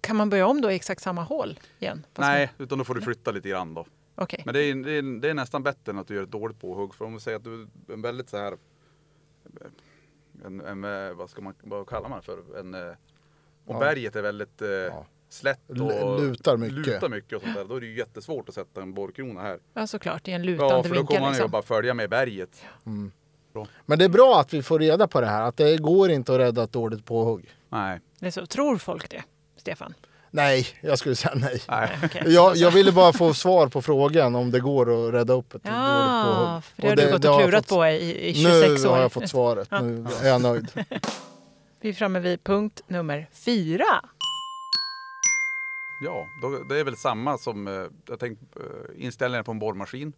Kan 0.00 0.16
man 0.16 0.30
börja 0.30 0.46
om 0.46 0.60
då 0.60 0.70
i 0.70 0.74
exakt 0.74 1.02
samma 1.02 1.22
hål 1.22 1.60
igen? 1.78 2.06
Fast 2.14 2.28
nej, 2.28 2.52
utan 2.58 2.78
då 2.78 2.84
får 2.84 2.94
du 2.94 3.00
flytta 3.00 3.30
lite 3.30 3.48
grann 3.48 3.74
då. 3.74 3.80
man- 3.80 3.90
Okej. 4.24 4.42
Men 4.44 4.54
det 4.54 4.60
är, 4.62 4.74
det, 4.74 4.92
är, 4.92 5.20
det 5.20 5.30
är 5.30 5.34
nästan 5.34 5.62
bättre 5.62 5.92
än 5.92 5.98
att 5.98 6.08
du 6.08 6.14
gör 6.14 6.22
ett 6.22 6.30
dåligt 6.30 6.60
påhugg. 6.60 6.94
För 6.94 7.04
om 7.04 7.14
vi 7.14 7.20
säger 7.20 7.36
att 7.36 7.44
du 7.44 7.62
är 7.88 7.92
en 7.92 8.02
väldigt 8.02 8.28
så 8.30 8.36
här, 8.36 8.56
en, 10.44 10.60
en, 10.60 10.84
eh, 10.84 11.14
vad 11.14 11.30
ska 11.30 11.42
man, 11.42 11.54
vad 11.62 11.88
kallar 11.88 12.08
man 12.08 12.18
det 12.18 12.24
för? 12.24 12.58
En, 12.60 12.74
eh, 12.74 12.80
om 13.66 13.74
Ja. 13.74 13.78
berget 13.78 14.16
är 14.16 14.22
väldigt 14.22 14.62
eh, 14.62 14.68
slätt 15.28 15.70
och 15.70 16.20
lutar 16.20 16.56
mycket. 16.56 16.76
lutar 16.86 17.08
mycket 17.08 17.32
och 17.36 17.42
sånt 17.42 17.54
där, 17.54 17.64
då 17.64 17.76
är 17.76 17.80
det 17.80 17.86
ju 17.86 17.96
jättesvårt 17.98 18.48
att 18.48 18.54
sätta 18.54 18.82
en 18.82 18.94
borrkrona 18.94 19.40
här. 19.42 19.58
Ja, 19.74 19.86
såklart. 19.86 20.28
I 20.28 20.32
en 20.32 20.42
lutande 20.42 20.74
Ja, 20.74 20.82
för 20.82 20.88
då 20.88 20.94
vinkel. 20.94 21.06
kommer 21.06 21.20
man 21.20 21.28
ju 21.30 21.34
liksom. 21.34 21.50
bara 21.50 21.62
följa 21.62 21.94
med 21.94 22.10
berget. 22.10 22.62
Men 23.86 23.98
det 23.98 24.04
är 24.04 24.08
bra 24.08 24.40
att 24.40 24.54
vi 24.54 24.62
får 24.62 24.78
reda 24.78 25.08
på 25.08 25.20
det 25.20 25.26
här, 25.26 25.42
att 25.42 25.56
det 25.56 25.76
går 25.78 26.10
inte 26.10 26.32
att 26.34 26.38
rädda 26.38 26.62
ett 26.62 26.72
dåligt 26.72 27.04
påhugg. 27.04 27.54
Nej, 27.68 28.00
Det 28.18 28.26
är 28.26 28.30
så. 28.30 28.46
Tror 28.46 28.76
folk 28.78 29.10
det, 29.10 29.24
Stefan? 29.66 29.94
Nej, 30.30 30.66
jag 30.80 30.98
skulle 30.98 31.14
säga 31.16 31.34
nej. 31.34 31.62
nej. 31.68 31.98
Okej. 32.04 32.22
Jag, 32.26 32.56
jag 32.56 32.70
ville 32.70 32.92
bara 32.92 33.12
få 33.12 33.34
svar 33.34 33.68
på 33.68 33.82
frågan 33.82 34.34
om 34.34 34.50
det 34.50 34.60
går 34.60 35.08
att 35.08 35.14
rädda 35.14 35.32
upp 35.34 35.54
ett 35.54 35.62
Ja, 35.64 36.62
för 36.76 36.82
det 36.82 36.88
har 36.88 36.96
du 36.96 37.12
gått 37.12 37.24
och 37.24 37.40
klurat 37.40 37.66
fått- 37.66 37.76
på 37.78 37.86
i, 37.86 38.28
i 38.28 38.34
26 38.34 38.82
Nu 38.82 38.88
år. 38.88 38.94
har 38.94 39.00
jag 39.02 39.12
fått 39.12 39.28
svaret, 39.28 39.70
nu 39.70 40.06
är 40.22 40.28
jag 40.28 40.42
nöjd. 40.42 40.70
Vi 41.80 41.88
är 41.88 41.92
framme 41.92 42.20
vid 42.20 42.44
punkt 42.44 42.82
nummer 42.86 43.28
fyra. 43.32 43.84
Ja, 46.04 46.26
då, 46.42 46.62
det 46.68 46.80
är 46.80 46.84
väl 46.84 46.96
samma 46.96 47.38
som 47.38 47.68
eh, 47.68 47.84
jag 48.08 48.20
tänkte 48.20 48.46
eh, 48.60 49.04
inställningen 49.04 49.44
på 49.44 49.50
en 49.52 49.58
borrmaskin 49.58 50.12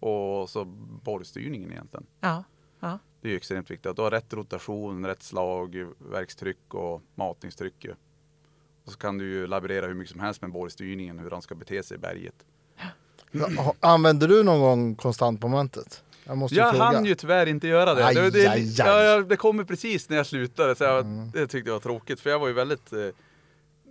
och 0.00 0.50
så 0.50 0.64
borrstyrningen 1.04 1.72
egentligen. 1.72 2.06
Ja, 2.20 2.44
ja. 2.80 2.98
Det 3.20 3.28
är 3.28 3.30
ju 3.30 3.36
extremt 3.36 3.70
viktigt 3.70 3.86
att 3.86 3.96
du 3.96 4.02
har 4.02 4.10
rätt 4.10 4.32
rotation, 4.34 5.06
rätt 5.06 5.22
slag, 5.22 5.86
verkstryck 5.98 6.74
och 6.74 7.02
matningstryck. 7.14 7.86
Och 8.86 8.92
så 8.92 8.98
kan 8.98 9.18
du 9.18 9.24
ju 9.30 9.46
laborera 9.46 9.86
hur 9.86 9.94
mycket 9.94 10.12
som 10.12 10.20
helst 10.20 10.42
med 10.42 10.50
borrstyrningen, 10.52 11.18
hur 11.18 11.30
den 11.30 11.42
ska 11.42 11.54
bete 11.54 11.82
sig 11.82 11.94
i 11.94 11.98
berget. 12.00 12.34
Använder 13.80 14.28
du 14.28 14.42
någon 14.42 14.60
gång 14.60 14.94
konstantmomentet? 14.94 16.02
Jag 16.24 16.36
måste 16.38 16.56
Jag 16.56 16.70
fråga. 16.70 16.84
hann 16.84 17.04
ju 17.04 17.14
tyvärr 17.14 17.46
inte 17.46 17.68
göra 17.68 17.94
det. 17.94 18.06
Aj, 18.06 18.14
det, 18.14 18.30
det, 18.30 18.46
aj, 18.46 18.60
aj. 18.60 18.74
Ja, 18.78 19.20
det 19.22 19.36
kommer 19.36 19.64
precis 19.64 20.08
när 20.08 20.16
jag 20.16 20.26
slutade, 20.26 20.74
så 20.74 20.84
jag, 20.84 21.00
Mm. 21.04 21.30
det 21.30 21.46
tyckte 21.46 21.70
jag 21.70 21.74
var 21.74 21.80
tråkigt. 21.80 22.20
För 22.20 22.30
jag 22.30 22.38
var 22.38 22.46
ju 22.48 22.52
väldigt... 22.52 22.92
Eh, 22.92 22.98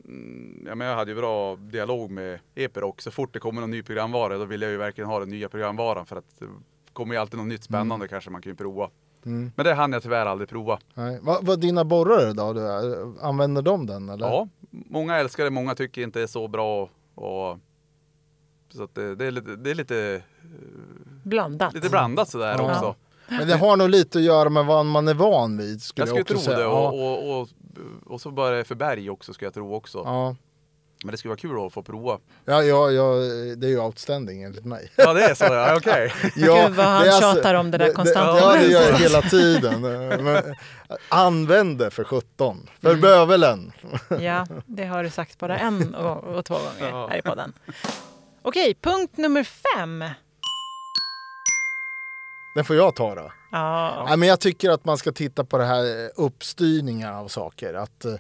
mm, 0.06 0.64
ja, 0.68 0.76
men 0.76 0.88
jag 0.88 0.96
hade 0.96 1.12
ju 1.12 1.18
bra 1.18 1.56
dialog 1.56 2.12
med 2.12 2.39
Epiroc. 2.56 2.96
Så 3.00 3.12
fort 3.12 3.34
det 3.34 3.39
kommer 3.39 3.62
någon 3.62 3.72
ny 3.72 3.84
programvara, 3.84 4.38
då 4.38 4.46
vill 4.46 4.62
jag 4.62 4.72
ju 4.72 4.78
verkligen 4.78 5.10
ha 5.10 5.20
den 5.20 5.30
nya 5.30 5.50
programvaran. 5.50 6.06
För 6.06 6.16
att 6.16 6.39
det 6.39 6.46
kommer 6.94 7.16
ju 7.16 7.22
alltid 7.22 7.38
något 7.39 7.48
nytt 7.48 7.64
spännande 7.64 8.08
kanske 8.08 8.30
man 8.30 8.41
kan 8.41 8.52
ju 8.52 8.56
prova. 8.56 8.89
Mm. 9.26 9.52
Men 9.56 9.66
det 9.66 9.74
hann 9.74 9.94
jag 9.94 10.04
tyvärr 10.04 10.26
aldrig 10.26 10.50
prova. 10.50 10.80
Nej. 10.94 11.20
Vad, 11.22 11.46
vad 11.46 11.60
dina 11.60 11.84
borrare 11.86 12.34
då? 12.34 12.54
Du, 12.54 12.68
använder 13.22 13.62
de 13.62 13.86
den 13.86 14.10
eller? 14.10 14.28
Ja, 14.28 14.48
många 14.94 15.16
älskar 15.18 15.44
det, 15.44 15.50
många 15.50 15.76
tycker 15.76 16.02
inte 16.02 16.20
det 16.20 16.24
är 16.24 16.28
så 16.28 16.48
bra. 16.48 16.89
Och, 17.16 17.60
så 18.74 18.84
att 18.84 18.96
det, 18.96 19.16
det 19.16 19.26
är 19.26 19.32
lite, 19.32 19.56
det 19.56 19.72
är 19.72 19.76
lite, 19.76 20.22
Blandat. 21.24 21.74
lite 21.74 21.89
blandat 21.89 22.30
sådär 22.30 22.56
Ja. 22.58 22.72
också. 22.72 22.96
Men 23.28 23.48
det 23.48 23.56
har 23.56 23.78
nog 23.78 23.89
lite 23.89 24.18
att 24.18 24.24
göra 24.24 24.50
med 24.50 24.66
vad 24.66 24.86
man 24.86 25.08
är 25.08 25.14
van 25.14 25.58
vid. 25.58 25.82
Skulle 25.82 26.08
Jag 26.08 26.18
jag, 26.18 26.26
skulle 26.26 26.38
också 26.38 26.50
tro 26.50 26.56
säga. 26.56 26.68
det. 26.68 26.74
Och, 26.74 26.94
och, 26.94 27.41
och, 27.41 27.48
och 28.06 28.22
så 28.22 28.32
bara 28.32 28.56
det 28.58 28.64
för 28.64 28.76
berg 28.76 29.10
också 29.10 29.34
ska 29.34 29.46
jag 29.46 29.54
tro 29.54 29.76
också. 29.76 29.98
Ja. 30.06 30.36
Men 31.04 31.12
det 31.12 31.18
skulle 31.18 31.30
vara 31.30 31.39
kul 31.39 31.66
att 31.68 31.74
få 31.74 31.84
prova. 31.84 32.20
Ja, 32.45 32.64
ja, 32.64 32.91
ja, 32.91 33.14
det 33.58 33.68
är 33.68 33.70
ju 33.70 33.80
outstanding 33.80 34.43
enligt 34.43 34.66
mig. 34.66 34.91
Ja 34.95 35.14
det 35.14 35.24
är 35.24 35.34
så, 35.36 35.43
ja, 35.43 35.76
okej. 35.78 36.14
Ja, 36.36 36.68
Gud, 36.68 36.76
vad 36.76 36.86
han 36.86 37.04
det 37.04 37.14
alltså- 37.14 37.34
tjatar 37.34 37.54
om 37.54 37.72
det 37.72 37.78
där 37.78 37.93
konstant. 37.93 38.39
Ja, 38.41 38.54
det 38.54 38.66
gör 38.68 38.82
jag 38.82 38.93
hela 38.97 39.22
tiden. 39.22 39.82
Men, 39.82 40.56
använd 41.10 41.78
det 41.78 41.91
för 41.91 42.04
17. 42.04 42.70
För 42.82 42.89
Mm. 42.89 43.01
bövelen. 43.01 43.72
Ja, 44.20 44.47
det 44.66 44.86
har 44.86 45.04
du 45.04 45.10
sagt 45.10 45.38
både 45.39 45.56
en 45.56 45.95
och, 45.95 46.24
och 46.24 46.45
två 46.45 46.54
gånger 46.54 46.89
Ja. 46.91 47.08
här 47.08 47.18
i 47.18 47.22
podden. 47.22 47.54
Okej, 48.41 48.76
punkt 48.82 49.18
nummer 49.18 49.43
fem. 49.43 50.04
Den 52.56 52.66
får 52.66 52.76
jag 52.76 52.95
ta 52.95 53.16
då. 53.16 53.32
Ja, 53.51 54.06
Ja, 54.10 54.16
men 54.16 54.30
jag 54.30 54.39
tycker 54.39 54.70
att 54.70 54.86
man 54.86 54.97
ska 54.97 55.12
titta 55.12 55.43
på 55.43 55.58
det 55.58 55.66
här 55.66 56.12
uppstyrningar 56.16 57.14
av 57.14 57.28
saker. 57.28 57.74
Att, 57.74 58.06
eh, 58.06 58.14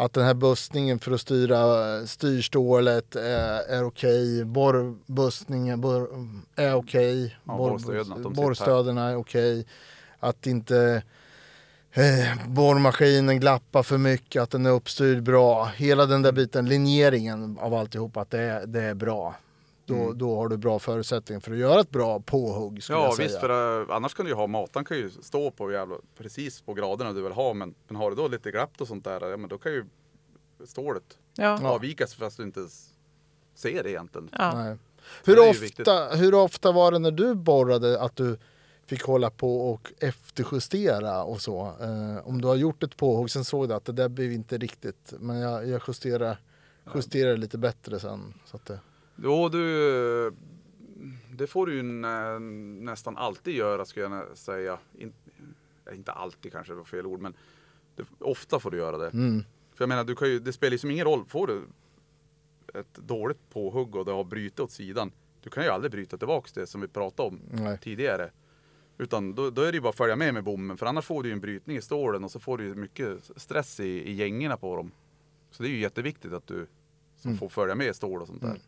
att 0.00 0.12
den 0.12 0.24
här 0.24 0.34
bussningen 0.34 0.98
för 0.98 1.12
att 1.12 1.20
styra 1.20 1.96
eh, 1.98 2.04
styrstålet 2.04 3.16
är, 3.16 3.60
är 3.68 3.84
okej. 3.84 4.44
Borrbussningen 4.44 5.80
borr, 5.80 6.08
är 6.56 6.74
okej. 6.74 7.36
Ja, 7.44 7.52
Borr- 7.52 7.70
borrstöden, 7.70 8.00
att 8.00 8.22
de 8.22 8.34
sitter 8.34 8.42
borrstöden 8.42 8.98
är 8.98 9.16
okej. 9.16 9.66
Att 10.20 10.46
inte 10.46 11.02
eh, 11.92 12.48
borrmaskinen 12.48 13.40
glappar 13.40 13.82
för 13.82 13.98
mycket, 13.98 14.42
att 14.42 14.50
den 14.50 14.66
är 14.66 14.70
uppstyrd 14.70 15.22
bra. 15.22 15.64
Hela 15.64 16.06
den 16.06 16.22
där 16.22 16.32
biten, 16.32 16.68
linjeringen 16.68 17.58
av 17.60 17.74
alltihop, 17.74 18.16
att 18.16 18.30
det 18.30 18.40
är, 18.40 18.66
det 18.66 18.82
är 18.82 18.94
bra. 18.94 19.34
Då, 19.88 19.94
Mm. 19.94 20.18
då 20.18 20.36
har 20.36 20.48
du 20.48 20.56
bra 20.56 20.78
förutsättningar 20.78 21.40
för 21.40 21.52
att 21.52 21.58
göra 21.58 21.80
ett 21.80 21.90
bra 21.90 22.20
påhugg 22.20 22.82
skulle 22.82 22.98
Ja 22.98 23.04
jag 23.04 23.14
säga. 23.16 23.28
visst, 23.28 23.40
för 23.40 23.80
uh, 23.82 23.90
annars 23.90 24.14
kan 24.14 24.24
du 24.24 24.30
ju 24.30 24.36
ha 24.36 24.46
matan 24.46 24.84
kan 24.84 24.96
ju 24.96 25.10
stå 25.10 25.50
på 25.50 25.72
jävla, 25.72 25.96
precis 26.18 26.60
på 26.60 26.74
graderna 26.74 27.12
du 27.12 27.22
vill 27.22 27.32
ha. 27.32 27.54
Men, 27.54 27.74
men 27.88 27.96
har 27.96 28.10
du 28.10 28.16
då 28.16 28.28
lite 28.28 28.50
glapp 28.50 28.80
och 28.80 28.88
sånt 28.88 29.04
där, 29.04 29.30
ja 29.30 29.36
men 29.36 29.48
då 29.48 29.58
kan 29.58 29.72
ju 29.72 29.84
stålet 30.66 31.18
ja, 31.36 31.68
avvikas 31.68 32.14
fast 32.14 32.36
du 32.36 32.42
inte 32.42 32.66
ser 33.54 33.82
det 33.82 33.90
egentligen. 33.90 34.30
ja. 34.38 34.76
Hur, 35.24 35.38
ofta, 35.50 35.60
viktigt. 35.60 35.88
hur 36.12 36.34
ofta 36.34 36.72
var 36.72 36.92
det 36.92 36.98
när 36.98 37.10
du 37.10 37.34
borrade 37.34 38.00
att 38.00 38.16
du 38.16 38.38
fick 38.86 39.02
hålla 39.02 39.30
på 39.30 39.70
och 39.72 39.92
efterjustera 39.98 41.24
och 41.24 41.40
så? 41.40 41.72
Eh, 41.80 42.28
om 42.28 42.40
du 42.40 42.48
har 42.48 42.54
gjort 42.56 42.82
ett 42.82 42.96
påhugg, 42.96 43.30
sen 43.30 43.44
såg 43.44 43.68
du 43.68 43.74
att 43.74 43.84
det 43.84 43.92
där 43.92 44.08
blev 44.08 44.32
inte 44.32 44.58
riktigt, 44.58 45.12
men 45.18 45.38
jag, 45.38 45.68
jag 45.68 45.82
justerar, 45.88 46.40
justerar 46.94 47.36
lite 47.36 47.58
bättre 47.58 48.00
sen. 48.00 48.34
Så 48.44 48.56
att 48.56 48.66
det, 48.66 48.78
Jo, 49.22 49.48
du, 49.48 50.32
det 51.38 51.46
får 51.46 51.66
du 51.66 51.74
ju 51.74 51.82
nä, 51.82 52.38
nästan 52.38 53.16
alltid 53.16 53.54
göra 53.54 53.84
skulle 53.84 54.06
jag 54.06 54.38
säga. 54.38 54.78
In, 54.98 55.12
ja, 55.84 55.92
inte 55.92 56.12
alltid 56.12 56.52
kanske 56.52 56.74
var 56.74 56.84
fel 56.84 57.06
ord 57.06 57.20
men 57.20 57.34
det, 57.96 58.04
ofta 58.18 58.60
får 58.60 58.70
du 58.70 58.76
göra 58.78 58.98
det. 58.98 59.10
Mm. 59.10 59.44
För 59.74 59.82
jag 59.84 59.88
menar, 59.88 60.04
du 60.04 60.14
kan 60.16 60.28
ju, 60.28 60.38
det 60.38 60.52
spelar 60.52 60.72
ju 60.72 60.78
som 60.78 60.90
ingen 60.90 61.04
roll. 61.04 61.24
Får 61.28 61.46
du 61.46 61.62
ett 62.74 62.94
dåligt 62.94 63.50
påhugg 63.50 63.96
och 63.96 64.04
det 64.04 64.12
har 64.12 64.24
brutit 64.24 64.60
åt 64.60 64.70
sidan. 64.70 65.12
Du 65.42 65.50
kan 65.50 65.64
ju 65.64 65.70
aldrig 65.70 65.90
bryta 65.92 66.18
tillbaks 66.18 66.52
det 66.52 66.66
som 66.66 66.80
vi 66.80 66.88
pratade 66.88 67.28
om 67.28 67.40
Nej. 67.50 67.78
tidigare. 67.82 68.30
Utan 68.98 69.34
då, 69.34 69.50
då 69.50 69.62
är 69.62 69.72
det 69.72 69.76
ju 69.76 69.80
bara 69.80 69.88
att 69.88 69.96
följa 69.96 70.16
med 70.16 70.34
med 70.34 70.44
bommen. 70.44 70.76
För 70.76 70.86
annars 70.86 71.04
får 71.04 71.22
du 71.22 71.28
ju 71.28 71.32
en 71.32 71.40
brytning 71.40 71.76
i 71.76 71.82
stålen 71.82 72.24
och 72.24 72.30
så 72.30 72.40
får 72.40 72.58
du 72.58 72.64
ju 72.64 72.74
mycket 72.74 73.30
stress 73.36 73.80
i, 73.80 73.84
i 73.88 74.12
gängorna 74.12 74.56
på 74.56 74.76
dem. 74.76 74.90
Så 75.50 75.62
det 75.62 75.68
är 75.68 75.70
ju 75.70 75.78
jätteviktigt 75.80 76.32
att 76.32 76.46
du 76.46 76.66
som 77.16 77.28
Mm. 77.30 77.38
får 77.38 77.48
följa 77.48 77.74
med 77.74 77.96
stål 77.96 78.20
och 78.22 78.26
sånt 78.26 78.42
där. 78.42 78.60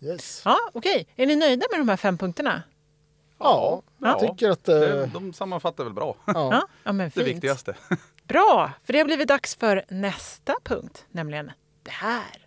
Yes. 0.00 0.42
Ja, 0.44 0.58
okej. 0.72 1.06
Är 1.16 1.26
ni 1.26 1.36
nöjda 1.36 1.66
med 1.70 1.80
de 1.80 1.88
här 1.88 1.96
fem 1.96 2.18
punkterna? 2.18 2.62
Ja, 3.38 3.82
jag 3.98 4.18
tycker 4.20 4.50
att... 4.50 4.64
det, 4.64 5.02
eh, 5.02 5.08
de 5.12 5.32
sammanfattar 5.32 5.84
väl 5.84 5.92
bra. 5.92 6.16
ja. 6.26 6.32
Ja, 6.34 6.66
ja 6.84 6.92
men 6.92 7.06
Det 7.06 7.10
fint. 7.10 7.26
viktigaste. 7.26 7.74
Bra, 8.28 8.72
för 8.84 8.92
det 8.92 8.98
har 8.98 9.06
blivit 9.06 9.28
dags 9.28 9.56
för 9.56 9.84
nästa 9.88 10.54
punkt, 10.64 11.04
nämligen 11.10 11.50
det 11.82 11.90
här. 11.90 12.46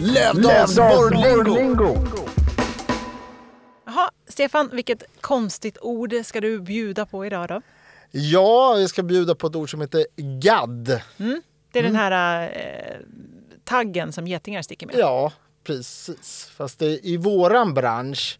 Lövdalsborrlingo! 0.00 1.96
Jaha, 3.86 4.10
Stefan, 4.28 4.70
vilket 4.72 5.02
konstigt 5.20 5.78
ord 5.80 6.14
ska 6.24 6.40
du 6.40 6.60
bjuda 6.60 7.06
på 7.06 7.26
idag 7.26 7.48
då? 7.48 7.62
Ja, 8.10 8.78
jag 8.78 8.90
ska 8.90 9.02
bjuda 9.02 9.34
på 9.34 9.46
ett 9.46 9.56
ord 9.56 9.70
som 9.70 9.80
heter 9.80 10.06
gadd. 10.40 10.84
Det 10.84 10.92
är 11.78 11.82
Mm. 11.82 11.92
den 11.92 11.96
här 11.96 12.42
eh, 12.42 12.96
taggen 13.68 14.12
som 14.12 14.26
getingar 14.26 14.62
sticker 14.62 14.86
med. 14.86 14.96
Ja, 14.98 15.32
precis. 15.64 16.50
Fast 16.56 16.78
det, 16.78 17.06
i 17.06 17.16
våran 17.16 17.74
bransch, 17.74 18.38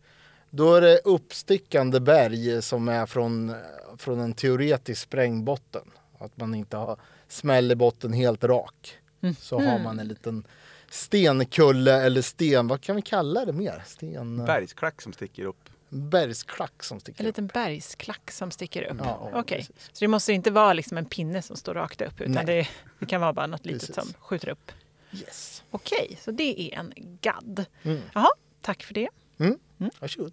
då 0.51 0.75
är 0.75 0.81
det 0.81 1.01
uppstickande 1.05 2.01
berg 2.01 2.63
som 2.63 2.89
är 2.89 3.07
från, 3.07 3.55
från 3.99 4.21
en 4.21 4.33
teoretisk 4.35 5.03
sprängbotten. 5.03 5.91
Att 6.19 6.37
man 6.37 6.55
inte 6.55 6.77
har 6.77 6.97
smäll 7.29 7.73
i 7.73 7.75
botten 7.75 8.13
helt 8.13 8.45
rak. 8.45 8.99
Så 9.41 9.61
har 9.61 9.79
man 9.79 9.99
en 9.99 10.09
liten 10.09 10.45
stenkulle 10.91 12.03
eller 12.03 12.23
sten, 12.23 12.69
vad 12.69 12.81
kan 12.81 12.97
vi 12.97 13.03
kalla 13.03 13.45
det 13.45 13.53
mer? 13.53 13.83
Sten... 13.87 14.45
Bergsklack 14.45 15.03
som 15.03 15.13
sticker 15.13 15.45
upp. 15.45 15.69
Bergsklack 15.89 16.83
som 16.83 17.01
sticker 17.01 17.21
En 17.21 17.27
upp. 17.27 17.37
liten 17.37 17.47
bergsklack 17.47 18.31
som 18.31 18.51
sticker 18.51 18.83
upp. 18.83 18.97
Ja, 19.05 19.31
Okej, 19.35 19.59
precis. 19.59 19.91
så 19.93 20.05
det 20.05 20.09
måste 20.09 20.33
inte 20.33 20.51
vara 20.51 20.73
liksom 20.73 20.99
en 20.99 21.05
pinne 21.07 21.43
som 21.43 21.57
står 21.57 21.75
rakt 21.75 22.01
upp 22.01 22.21
utan 22.21 22.47
det, 22.47 22.69
det 22.99 23.07
kan 23.07 23.21
vara 23.21 23.33
bara 23.33 23.47
något 23.47 23.67
litet 23.67 23.81
Precis. 23.81 23.95
som 24.05 24.13
skjuter 24.21 24.49
upp. 24.49 24.73
Yes. 25.13 25.63
Okej, 25.71 26.19
så 26.25 26.31
det 26.31 26.61
är 26.75 26.79
en 26.79 26.93
gadd. 27.21 27.65
Mm. 27.83 28.01
Jaha, 28.15 28.29
tack 28.63 28.83
för 28.83 28.95
det. 28.95 29.09
Mm. 29.41 29.59
Varsågod. 30.01 30.33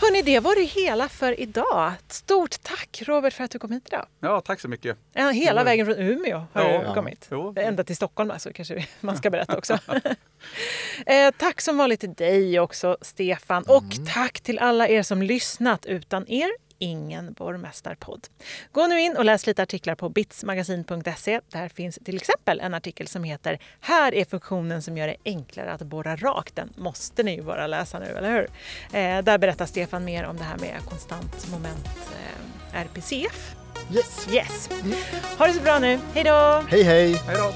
Hörni, 0.00 0.22
det 0.22 0.40
var 0.40 0.54
det 0.54 0.62
hela 0.64 1.08
för 1.08 1.40
idag. 1.40 1.92
Stort 2.08 2.62
tack 2.62 3.02
Robert 3.06 3.32
för 3.32 3.44
att 3.44 3.50
du 3.50 3.58
kom 3.58 3.72
hit 3.72 3.82
idag. 3.86 4.06
Ja, 4.20 4.40
tack 4.40 4.60
så 4.60 4.68
mycket. 4.68 4.96
Ja, 5.12 5.28
hela 5.30 5.64
vägen 5.64 5.86
från 5.86 5.96
Umeå 5.98 6.46
har 6.52 6.62
Ja. 6.70 6.88
du 6.88 6.94
kommit. 6.94 7.28
Jo. 7.30 7.54
Ända 7.56 7.84
till 7.84 7.96
Stockholm 7.96 8.30
alltså, 8.30 8.50
kanske 8.54 8.86
man 9.00 9.16
ska 9.16 9.30
berätta 9.30 9.56
också. 9.58 9.78
eh, 11.06 11.30
tack 11.38 11.60
som 11.60 11.76
vanligt 11.76 12.00
till 12.00 12.14
dig 12.14 12.60
också, 12.60 12.96
Stefan. 13.02 13.62
Och 13.68 13.84
tack 14.14 14.40
till 14.40 14.58
alla 14.58 14.88
er 14.88 15.02
som 15.02 15.22
lyssnat. 15.22 15.86
Utan 15.86 16.28
er, 16.28 16.50
ingen 16.80 17.32
Borgmästarpodd. 17.32 18.26
Gå 18.72 18.86
nu 18.86 19.00
in 19.00 19.16
och 19.16 19.24
läs 19.24 19.46
lite 19.46 19.62
artiklar 19.62 19.94
på 19.94 20.08
bitsmagasin.se. 20.08 21.40
Där 21.48 21.68
finns 21.68 21.98
till 22.04 22.16
exempel 22.16 22.60
en 22.60 22.74
artikel 22.74 23.06
som 23.06 23.24
heter 23.24 23.58
“Här 23.80 24.14
är 24.14 24.24
funktionen 24.24 24.82
som 24.82 24.96
gör 24.96 25.06
det 25.06 25.16
enklare 25.24 25.72
att 25.72 25.82
borra 25.82 26.16
rakt”. 26.16 26.56
Den 26.56 26.72
måste 26.76 27.22
ni 27.22 27.34
ju 27.34 27.42
bara 27.42 27.66
läsa 27.66 27.98
nu, 27.98 28.06
eller 28.06 28.30
hur? 28.30 28.48
Eh, 28.98 29.22
där 29.22 29.38
berättar 29.38 29.66
Stefan 29.66 30.04
mer 30.04 30.24
om 30.24 30.36
det 30.36 30.44
här 30.44 30.58
med 30.58 30.76
konstant 30.88 31.50
moment 31.50 31.88
eh, 32.72 32.80
RPCF. 32.80 33.54
Yes. 33.92 34.28
Yes. 34.32 34.68
Ha 35.38 35.46
det 35.46 35.52
så 35.52 35.60
bra 35.60 35.78
nu. 35.78 35.98
Hej 36.14 36.24
då! 36.24 36.64
Hej 36.68 36.82
hej! 36.82 37.14
Hej 37.14 37.36
då! 37.36 37.52